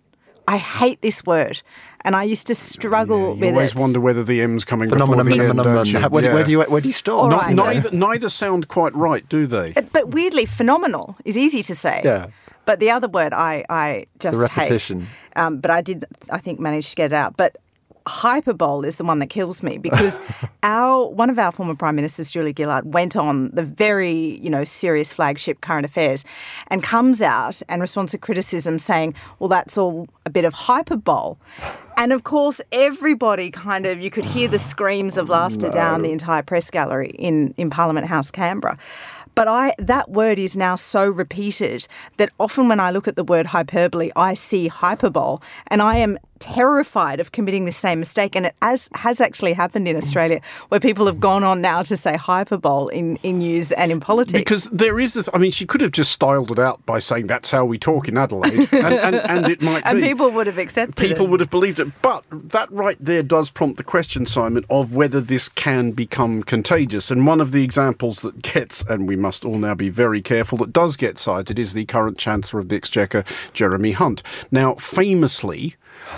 I 0.49 0.57
hate 0.57 1.01
this 1.01 1.25
word, 1.25 1.61
and 2.07 2.15
I 2.15 2.23
used 2.23 2.47
to 2.47 2.55
struggle 2.55 3.35
You 3.35 3.41
with 3.41 3.53
always 3.53 3.71
it. 3.73 3.79
wonder 3.79 3.99
whether 3.99 4.23
the 4.23 4.41
M's 4.41 4.63
coming 4.65 4.89
Phenomenon, 4.89 5.25
before 5.25 5.37
the 5.37 5.43
N, 5.43 5.49
phenomenon. 5.51 5.75
don't 5.75 5.87
you? 5.93 5.99
How- 5.99 6.09
Where, 6.09 6.23
Yeah. 6.23 6.33
where 6.33 6.43
do 6.45 6.51
you 6.51 6.61
where 6.63 6.81
do 6.81 6.89
you 6.89 6.93
stop? 6.93 7.29
Not- 7.29 7.41
right. 7.41 7.55
neither, 7.55 7.91
neither 7.91 8.29
sound 8.29 8.67
quite 8.69 8.95
right, 8.95 9.27
do 9.29 9.45
they? 9.45 9.73
Uh, 9.75 9.81
But 9.91 10.09
weirdly, 10.09 10.45
phenomenal 10.45 11.17
is 11.25 11.37
easy 11.37 11.61
to 11.63 11.75
say. 11.75 12.01
Yeah. 12.03 12.27
But 12.65 12.79
the 12.79 12.89
other 12.91 13.07
word 13.09 13.33
I, 13.33 13.63
I 13.69 14.05
just 14.19 14.39
repetition. 14.39 15.01
hate. 15.01 15.09
Um, 15.41 15.59
but 15.59 15.69
I 15.71 15.81
did, 15.81 16.05
I 16.31 16.37
think, 16.39 16.59
manage 16.59 16.89
to 16.91 16.95
get 16.95 17.11
it 17.11 17.15
out. 17.15 17.35
But 17.37 17.57
hyperbole 18.07 18.87
is 18.87 18.97
the 18.97 19.03
one 19.03 19.19
that 19.19 19.27
kills 19.27 19.61
me 19.61 19.77
because 19.77 20.19
our 20.63 21.07
one 21.09 21.29
of 21.29 21.39
our 21.39 21.51
former 21.51 21.75
prime 21.75 21.95
ministers, 21.95 22.31
Julia 22.31 22.53
Gillard, 22.55 22.93
went 22.93 23.15
on 23.15 23.49
the 23.51 23.63
very 23.63 24.39
you 24.41 24.49
know 24.49 24.63
serious 24.63 25.13
flagship 25.13 25.61
Current 25.61 25.85
Affairs, 25.85 26.25
and 26.67 26.83
comes 26.83 27.21
out 27.21 27.61
and 27.69 27.81
responds 27.81 28.11
to 28.13 28.17
criticism 28.17 28.79
saying, 28.79 29.13
"Well, 29.39 29.49
that's 29.49 29.77
all 29.77 30.07
a 30.25 30.29
bit 30.29 30.45
of 30.45 30.53
hyperbole." 30.53 31.35
And 31.97 32.13
of 32.13 32.23
course, 32.23 32.61
everybody 32.71 33.49
kind 33.49 33.85
of 33.85 33.99
you 33.99 34.11
could 34.11 34.25
hear 34.25 34.47
the 34.47 34.59
screams 34.59 35.17
of 35.17 35.29
laughter 35.29 35.69
down 35.71 36.01
the 36.01 36.11
entire 36.11 36.43
press 36.43 36.69
gallery 36.69 37.11
in 37.17 37.53
in 37.57 37.69
Parliament 37.69 38.07
House, 38.07 38.31
Canberra. 38.31 38.77
But 39.37 39.47
I 39.47 39.73
that 39.77 40.09
word 40.09 40.39
is 40.39 40.57
now 40.57 40.73
so 40.73 41.07
repeated 41.07 41.87
that 42.17 42.31
often 42.39 42.69
when 42.69 42.79
I 42.79 42.89
look 42.89 43.07
at 43.07 43.15
the 43.15 43.23
word 43.23 43.45
hyperbole, 43.45 44.09
I 44.15 44.33
see 44.33 44.67
hyperbole, 44.67 45.37
and 45.67 45.79
I 45.79 45.97
am 45.97 46.17
terrified 46.39 47.19
of 47.19 47.31
committing 47.31 47.65
the 47.65 47.71
same 47.71 47.99
mistake. 47.99 48.35
And 48.35 48.47
it 48.47 48.55
has 48.61 48.89
has 48.93 49.21
actually 49.21 49.53
happened 49.53 49.87
in 49.87 49.95
Australia, 49.95 50.41
where 50.69 50.79
people 50.79 51.05
have 51.05 51.19
gone 51.19 51.43
on 51.43 51.61
now 51.61 51.83
to 51.83 51.97
say 51.97 52.15
hyperbole 52.15 52.95
in 52.95 53.17
in 53.23 53.39
news 53.39 53.71
and 53.71 53.91
in 53.91 53.99
politics. 53.99 54.39
Because 54.39 54.63
there 54.65 54.99
is, 54.99 55.13
this, 55.13 55.29
I 55.33 55.37
mean, 55.37 55.51
she 55.51 55.65
could 55.65 55.81
have 55.81 55.91
just 55.91 56.11
styled 56.11 56.51
it 56.51 56.59
out 56.59 56.85
by 56.85 56.99
saying 56.99 57.27
that's 57.27 57.49
how 57.49 57.65
we 57.65 57.77
talk 57.77 58.07
in 58.07 58.17
Adelaide, 58.17 58.67
and, 58.73 58.93
and, 58.93 59.15
and 59.15 59.49
it 59.49 59.61
might 59.61 59.83
and 59.85 60.01
be. 60.01 60.07
people 60.07 60.31
would 60.31 60.47
have 60.47 60.57
accepted 60.57 60.95
People 60.95 61.25
it. 61.25 61.29
would 61.29 61.39
have 61.39 61.49
believed 61.49 61.79
it. 61.79 61.87
But 62.01 62.23
that 62.31 62.71
right 62.71 62.97
there 62.99 63.23
does 63.23 63.49
prompt 63.49 63.77
the 63.77 63.83
question, 63.83 64.25
Simon, 64.25 64.65
of 64.69 64.93
whether 64.93 65.21
this 65.21 65.49
can 65.49 65.91
become 65.91 66.43
contagious. 66.43 67.11
And 67.11 67.25
one 67.25 67.41
of 67.41 67.51
the 67.51 67.63
examples 67.63 68.21
that 68.21 68.41
gets, 68.41 68.83
and 68.83 69.07
we 69.07 69.15
must 69.15 69.45
all 69.45 69.57
now 69.57 69.75
be 69.75 69.89
very 69.89 70.21
careful, 70.21 70.57
that 70.59 70.73
does 70.73 70.97
get 70.97 71.17
cited 71.17 71.59
is 71.59 71.73
the 71.73 71.85
current 71.85 72.17
Chancellor 72.17 72.59
of 72.59 72.69
the 72.69 72.75
Exchequer, 72.75 73.23
Jeremy 73.53 73.91
Hunt. 73.91 74.23
Now, 74.51 74.75
famously, 74.75 75.75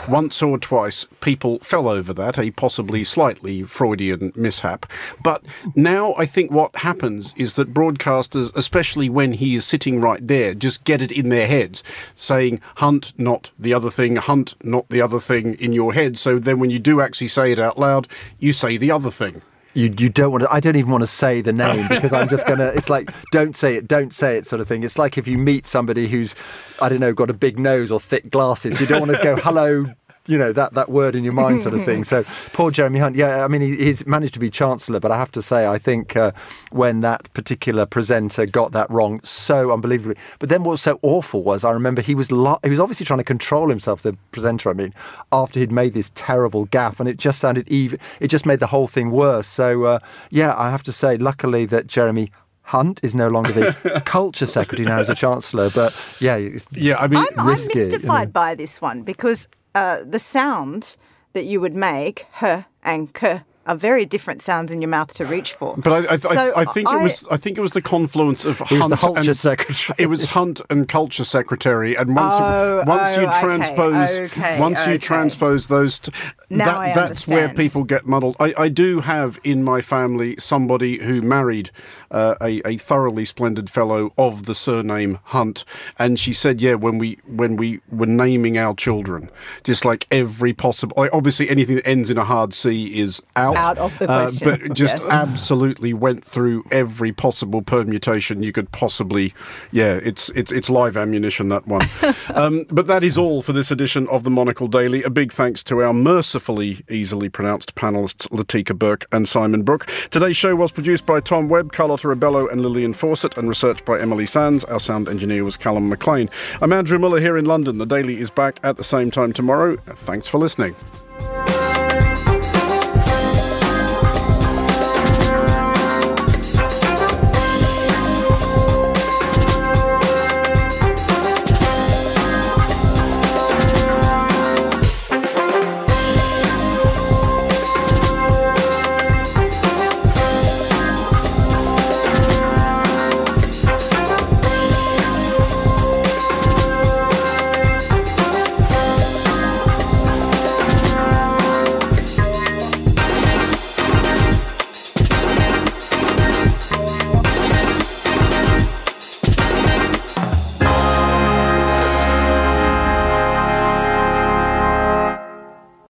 once 0.07 0.41
or 0.41 0.57
twice 0.57 1.05
people 1.21 1.59
fell 1.59 1.87
over 1.87 2.13
that, 2.13 2.37
a 2.37 2.51
possibly 2.51 3.03
slightly 3.03 3.63
Freudian 3.63 4.31
mishap. 4.35 4.85
But 5.23 5.43
now 5.75 6.13
I 6.17 6.25
think 6.25 6.51
what 6.51 6.75
happens 6.77 7.33
is 7.37 7.55
that 7.55 7.73
broadcasters, 7.73 8.55
especially 8.55 9.09
when 9.09 9.33
he 9.33 9.55
is 9.55 9.65
sitting 9.65 10.01
right 10.01 10.25
there, 10.25 10.53
just 10.53 10.83
get 10.83 11.01
it 11.01 11.11
in 11.11 11.29
their 11.29 11.47
heads, 11.47 11.83
saying 12.15 12.61
hunt, 12.77 13.13
not 13.17 13.51
the 13.57 13.73
other 13.73 13.89
thing, 13.89 14.15
hunt, 14.17 14.55
not 14.63 14.89
the 14.89 15.01
other 15.01 15.19
thing 15.19 15.55
in 15.55 15.73
your 15.73 15.93
head. 15.93 16.17
So 16.17 16.39
then 16.39 16.59
when 16.59 16.69
you 16.69 16.79
do 16.79 17.01
actually 17.01 17.27
say 17.27 17.51
it 17.51 17.59
out 17.59 17.77
loud, 17.77 18.07
you 18.39 18.51
say 18.51 18.77
the 18.77 18.91
other 18.91 19.11
thing. 19.11 19.41
You, 19.79 19.93
you 19.97 20.09
don't 20.09 20.31
want 20.33 20.43
to. 20.43 20.53
I 20.53 20.59
don't 20.59 20.75
even 20.75 20.91
want 20.91 21.03
to 21.03 21.07
say 21.07 21.39
the 21.39 21.53
name 21.53 21.87
because 21.87 22.11
I'm 22.11 22.27
just 22.27 22.45
gonna. 22.45 22.65
It's 22.75 22.89
like 22.89 23.13
don't 23.31 23.55
say 23.55 23.75
it, 23.75 23.87
don't 23.87 24.13
say 24.13 24.35
it, 24.35 24.45
sort 24.45 24.59
of 24.59 24.67
thing. 24.67 24.83
It's 24.83 24.97
like 24.97 25.17
if 25.17 25.25
you 25.25 25.37
meet 25.37 25.65
somebody 25.65 26.09
who's, 26.09 26.35
I 26.81 26.89
don't 26.89 26.99
know, 26.99 27.13
got 27.13 27.29
a 27.29 27.33
big 27.33 27.57
nose 27.57 27.89
or 27.89 27.97
thick 27.97 28.29
glasses. 28.29 28.81
You 28.81 28.87
don't 28.87 28.99
want 28.99 29.15
to 29.15 29.23
go 29.23 29.37
hello. 29.37 29.85
You 30.29 30.37
know 30.37 30.53
that 30.53 30.73
that 30.75 30.89
word 30.89 31.15
in 31.15 31.23
your 31.23 31.33
mind, 31.33 31.61
sort 31.61 31.73
of 31.75 31.83
thing. 31.85 32.03
So 32.09 32.23
poor 32.53 32.71
Jeremy 32.71 32.99
Hunt. 32.99 33.15
Yeah, 33.15 33.43
I 33.43 33.47
mean 33.47 33.61
he, 33.61 33.75
he's 33.75 34.05
managed 34.07 34.33
to 34.35 34.39
be 34.39 34.49
chancellor, 34.49 34.99
but 34.99 35.11
I 35.11 35.17
have 35.17 35.31
to 35.33 35.41
say 35.41 35.67
I 35.67 35.77
think 35.77 36.15
uh, 36.15 36.31
when 36.71 37.01
that 37.01 37.31
particular 37.33 37.85
presenter 37.85 38.45
got 38.45 38.71
that 38.71 38.89
wrong 38.89 39.19
so 39.23 39.71
unbelievably. 39.71 40.15
But 40.39 40.49
then 40.49 40.63
what 40.63 40.71
was 40.71 40.81
so 40.81 40.99
awful 41.01 41.43
was 41.43 41.63
I 41.63 41.71
remember 41.71 42.01
he 42.01 42.15
was 42.15 42.31
lo- 42.31 42.59
he 42.63 42.69
was 42.69 42.79
obviously 42.79 43.05
trying 43.05 43.19
to 43.19 43.23
control 43.25 43.69
himself. 43.69 44.01
The 44.03 44.15
presenter, 44.31 44.69
I 44.69 44.73
mean, 44.73 44.93
after 45.31 45.59
he'd 45.59 45.73
made 45.73 45.93
this 45.93 46.11
terrible 46.15 46.65
gaff, 46.65 46.99
and 46.99 47.09
it 47.09 47.17
just 47.17 47.39
sounded 47.39 47.67
even. 47.69 47.99
It 48.19 48.27
just 48.29 48.45
made 48.45 48.59
the 48.59 48.67
whole 48.67 48.87
thing 48.87 49.11
worse. 49.11 49.47
So 49.47 49.83
uh, 49.85 49.99
yeah, 50.29 50.53
I 50.57 50.69
have 50.71 50.83
to 50.83 50.91
say, 50.91 51.17
luckily 51.17 51.65
that 51.65 51.87
Jeremy. 51.87 52.31
Hunt 52.63 52.99
is 53.01 53.15
no 53.15 53.29
longer 53.29 53.51
the 53.51 54.01
culture 54.05 54.45
secretary 54.45 54.85
now 54.87 54.99
as 54.99 55.09
a 55.09 55.15
chancellor, 55.15 55.71
but 55.71 55.91
yeah, 56.19 56.35
it's 56.35 56.67
Yeah, 56.71 56.97
I 56.99 57.07
mean, 57.07 57.17
I'm, 57.17 57.39
I'm 57.39 57.47
risky, 57.47 57.79
you 57.79 57.85
know. 57.85 57.91
mystified 57.91 58.31
by 58.31 58.53
this 58.53 58.79
one 58.79 59.01
because 59.01 59.47
uh, 59.75 60.03
the 60.03 60.19
sound 60.19 60.95
that 61.33 61.45
you 61.45 61.61
would 61.61 61.75
make, 61.75 62.25
h 62.41 62.63
and 62.83 63.13
k, 63.13 63.41
are 63.69 63.75
very 63.75 64.05
different 64.05 64.41
sounds 64.41 64.71
in 64.71 64.81
your 64.81 64.89
mouth 64.89 65.13
to 65.13 65.25
reach 65.25 65.53
for. 65.53 65.75
But 65.77 65.93
I, 66.09 66.13
I, 66.13 66.17
So 66.17 66.51
I, 66.55 66.61
I 66.61 66.65
think 66.65 66.91
it 66.91 67.03
was. 67.03 67.27
I 67.29 67.37
think 67.37 67.57
it 67.57 67.61
was 67.61 67.73
the 67.73 67.81
confluence 67.81 68.43
of 68.43 68.59
He 68.61 68.75
was 68.75 68.81
Hunt 68.81 68.91
the 68.91 68.97
culture 68.97 69.29
and 69.29 69.37
secretary. 69.37 69.95
It 69.99 70.07
was 70.07 70.25
Hunt 70.25 70.61
and 70.71 70.87
culture 70.87 71.23
secretary, 71.23 71.95
and 71.95 72.15
once 72.15 72.35
Oh, 72.39 72.83
once 72.87 73.15
oh, 73.15 73.21
you 73.21 73.27
transpose 73.39 74.09
okay, 74.09 74.59
once 74.59 74.85
you 74.87 74.97
transpose 74.97 75.67
those, 75.67 75.99
t- 75.99 76.11
Now 76.49 76.65
that, 76.65 76.77
I 76.77 76.93
that's 76.93 77.27
where 77.27 77.53
people 77.53 77.83
get 77.83 78.07
muddled. 78.07 78.35
I, 78.39 78.53
I 78.57 78.69
do 78.69 79.01
have 79.01 79.39
in 79.43 79.63
my 79.63 79.81
family 79.81 80.35
somebody 80.39 80.97
who 80.97 81.21
married 81.21 81.69
uh, 82.11 82.35
a, 82.41 82.67
a 82.67 82.77
thoroughly 82.77 83.25
splendid 83.25 83.69
fellow 83.69 84.13
of 84.17 84.45
the 84.45 84.55
surname 84.55 85.19
Hunt, 85.25 85.63
and 85.97 86.19
she 86.19 86.33
said, 86.33 86.59
yeah, 86.59 86.73
when 86.73 86.97
we 86.97 87.19
when 87.27 87.55
we 87.55 87.81
were 87.91 88.07
naming 88.07 88.57
our 88.57 88.73
children, 88.73 89.29
just 89.63 89.85
like 89.85 90.07
every 90.11 90.53
possible, 90.53 90.95
like, 90.97 91.13
obviously 91.13 91.49
anything 91.49 91.75
that 91.75 91.87
ends 91.87 92.09
in 92.09 92.17
a 92.17 92.23
hard 92.23 92.53
C 92.53 92.99
is 92.99 93.21
out, 93.35 93.55
Out 93.55 93.77
of 93.77 93.97
the 93.99 94.09
uh, 94.09 94.23
question, 94.23 94.49
but 94.49 94.73
just 94.73 94.97
yes. 94.97 95.09
absolutely 95.09 95.93
went 95.93 96.25
through 96.25 96.65
every 96.71 97.11
possible 97.11 97.61
permutation 97.61 98.41
you 98.41 98.51
could 98.51 98.71
possibly. 98.71 99.33
Yeah, 99.71 99.99
it's 100.01 100.29
it's 100.29 100.51
it's 100.51 100.69
live 100.69 100.97
ammunition 100.97 101.49
that 101.49 101.67
one. 101.67 101.87
um, 102.33 102.65
but 102.71 102.87
that 102.87 103.03
is 103.03 103.17
all 103.17 103.41
for 103.41 103.53
this 103.53 103.69
edition 103.69 104.07
of 104.07 104.23
the 104.23 104.31
Monocle 104.31 104.67
Daily. 104.67 105.03
A 105.03 105.09
big 105.09 105.31
thanks 105.31 105.63
to 105.65 105.83
our 105.83 105.93
mercifully 106.39 106.85
easily 106.89 107.27
pronounced 107.27 107.75
panelists 107.75 108.25
Latika 108.29 108.77
Bourke 108.77 109.05
and 109.11 109.27
Simon 109.27 109.61
Brook. 109.63 109.87
Today's 110.09 110.37
show 110.37 110.55
was 110.55 110.71
produced 110.71 111.05
by 111.05 111.19
Tom 111.19 111.49
Webb, 111.49 111.73
Carlotta 111.73 112.07
Rebello, 112.07 112.49
and 112.49 112.61
Lillian 112.61 112.93
Fawcett, 112.93 113.35
and 113.37 113.49
researched 113.49 113.83
by 113.83 113.99
Emily 113.99 114.25
Sands. 114.25 114.63
Our 114.63 114.79
sound 114.79 115.09
engineer 115.09 115.43
was 115.43 115.57
Callum 115.57 115.89
McLean. 115.89 116.29
I'm 116.61 116.71
Andrew 116.71 116.97
Mueller 116.97 117.19
here 117.19 117.35
in 117.35 117.43
London. 117.43 117.77
The 117.77 117.85
Daily 117.85 118.21
is 118.21 118.31
back 118.31 118.57
at 118.63 118.77
the 118.77 118.85
same 118.85 119.11
time 119.11 119.33
tomorrow. 119.33 119.75
Thanks 119.75 120.29
for 120.29 120.37
listening. 120.37 120.77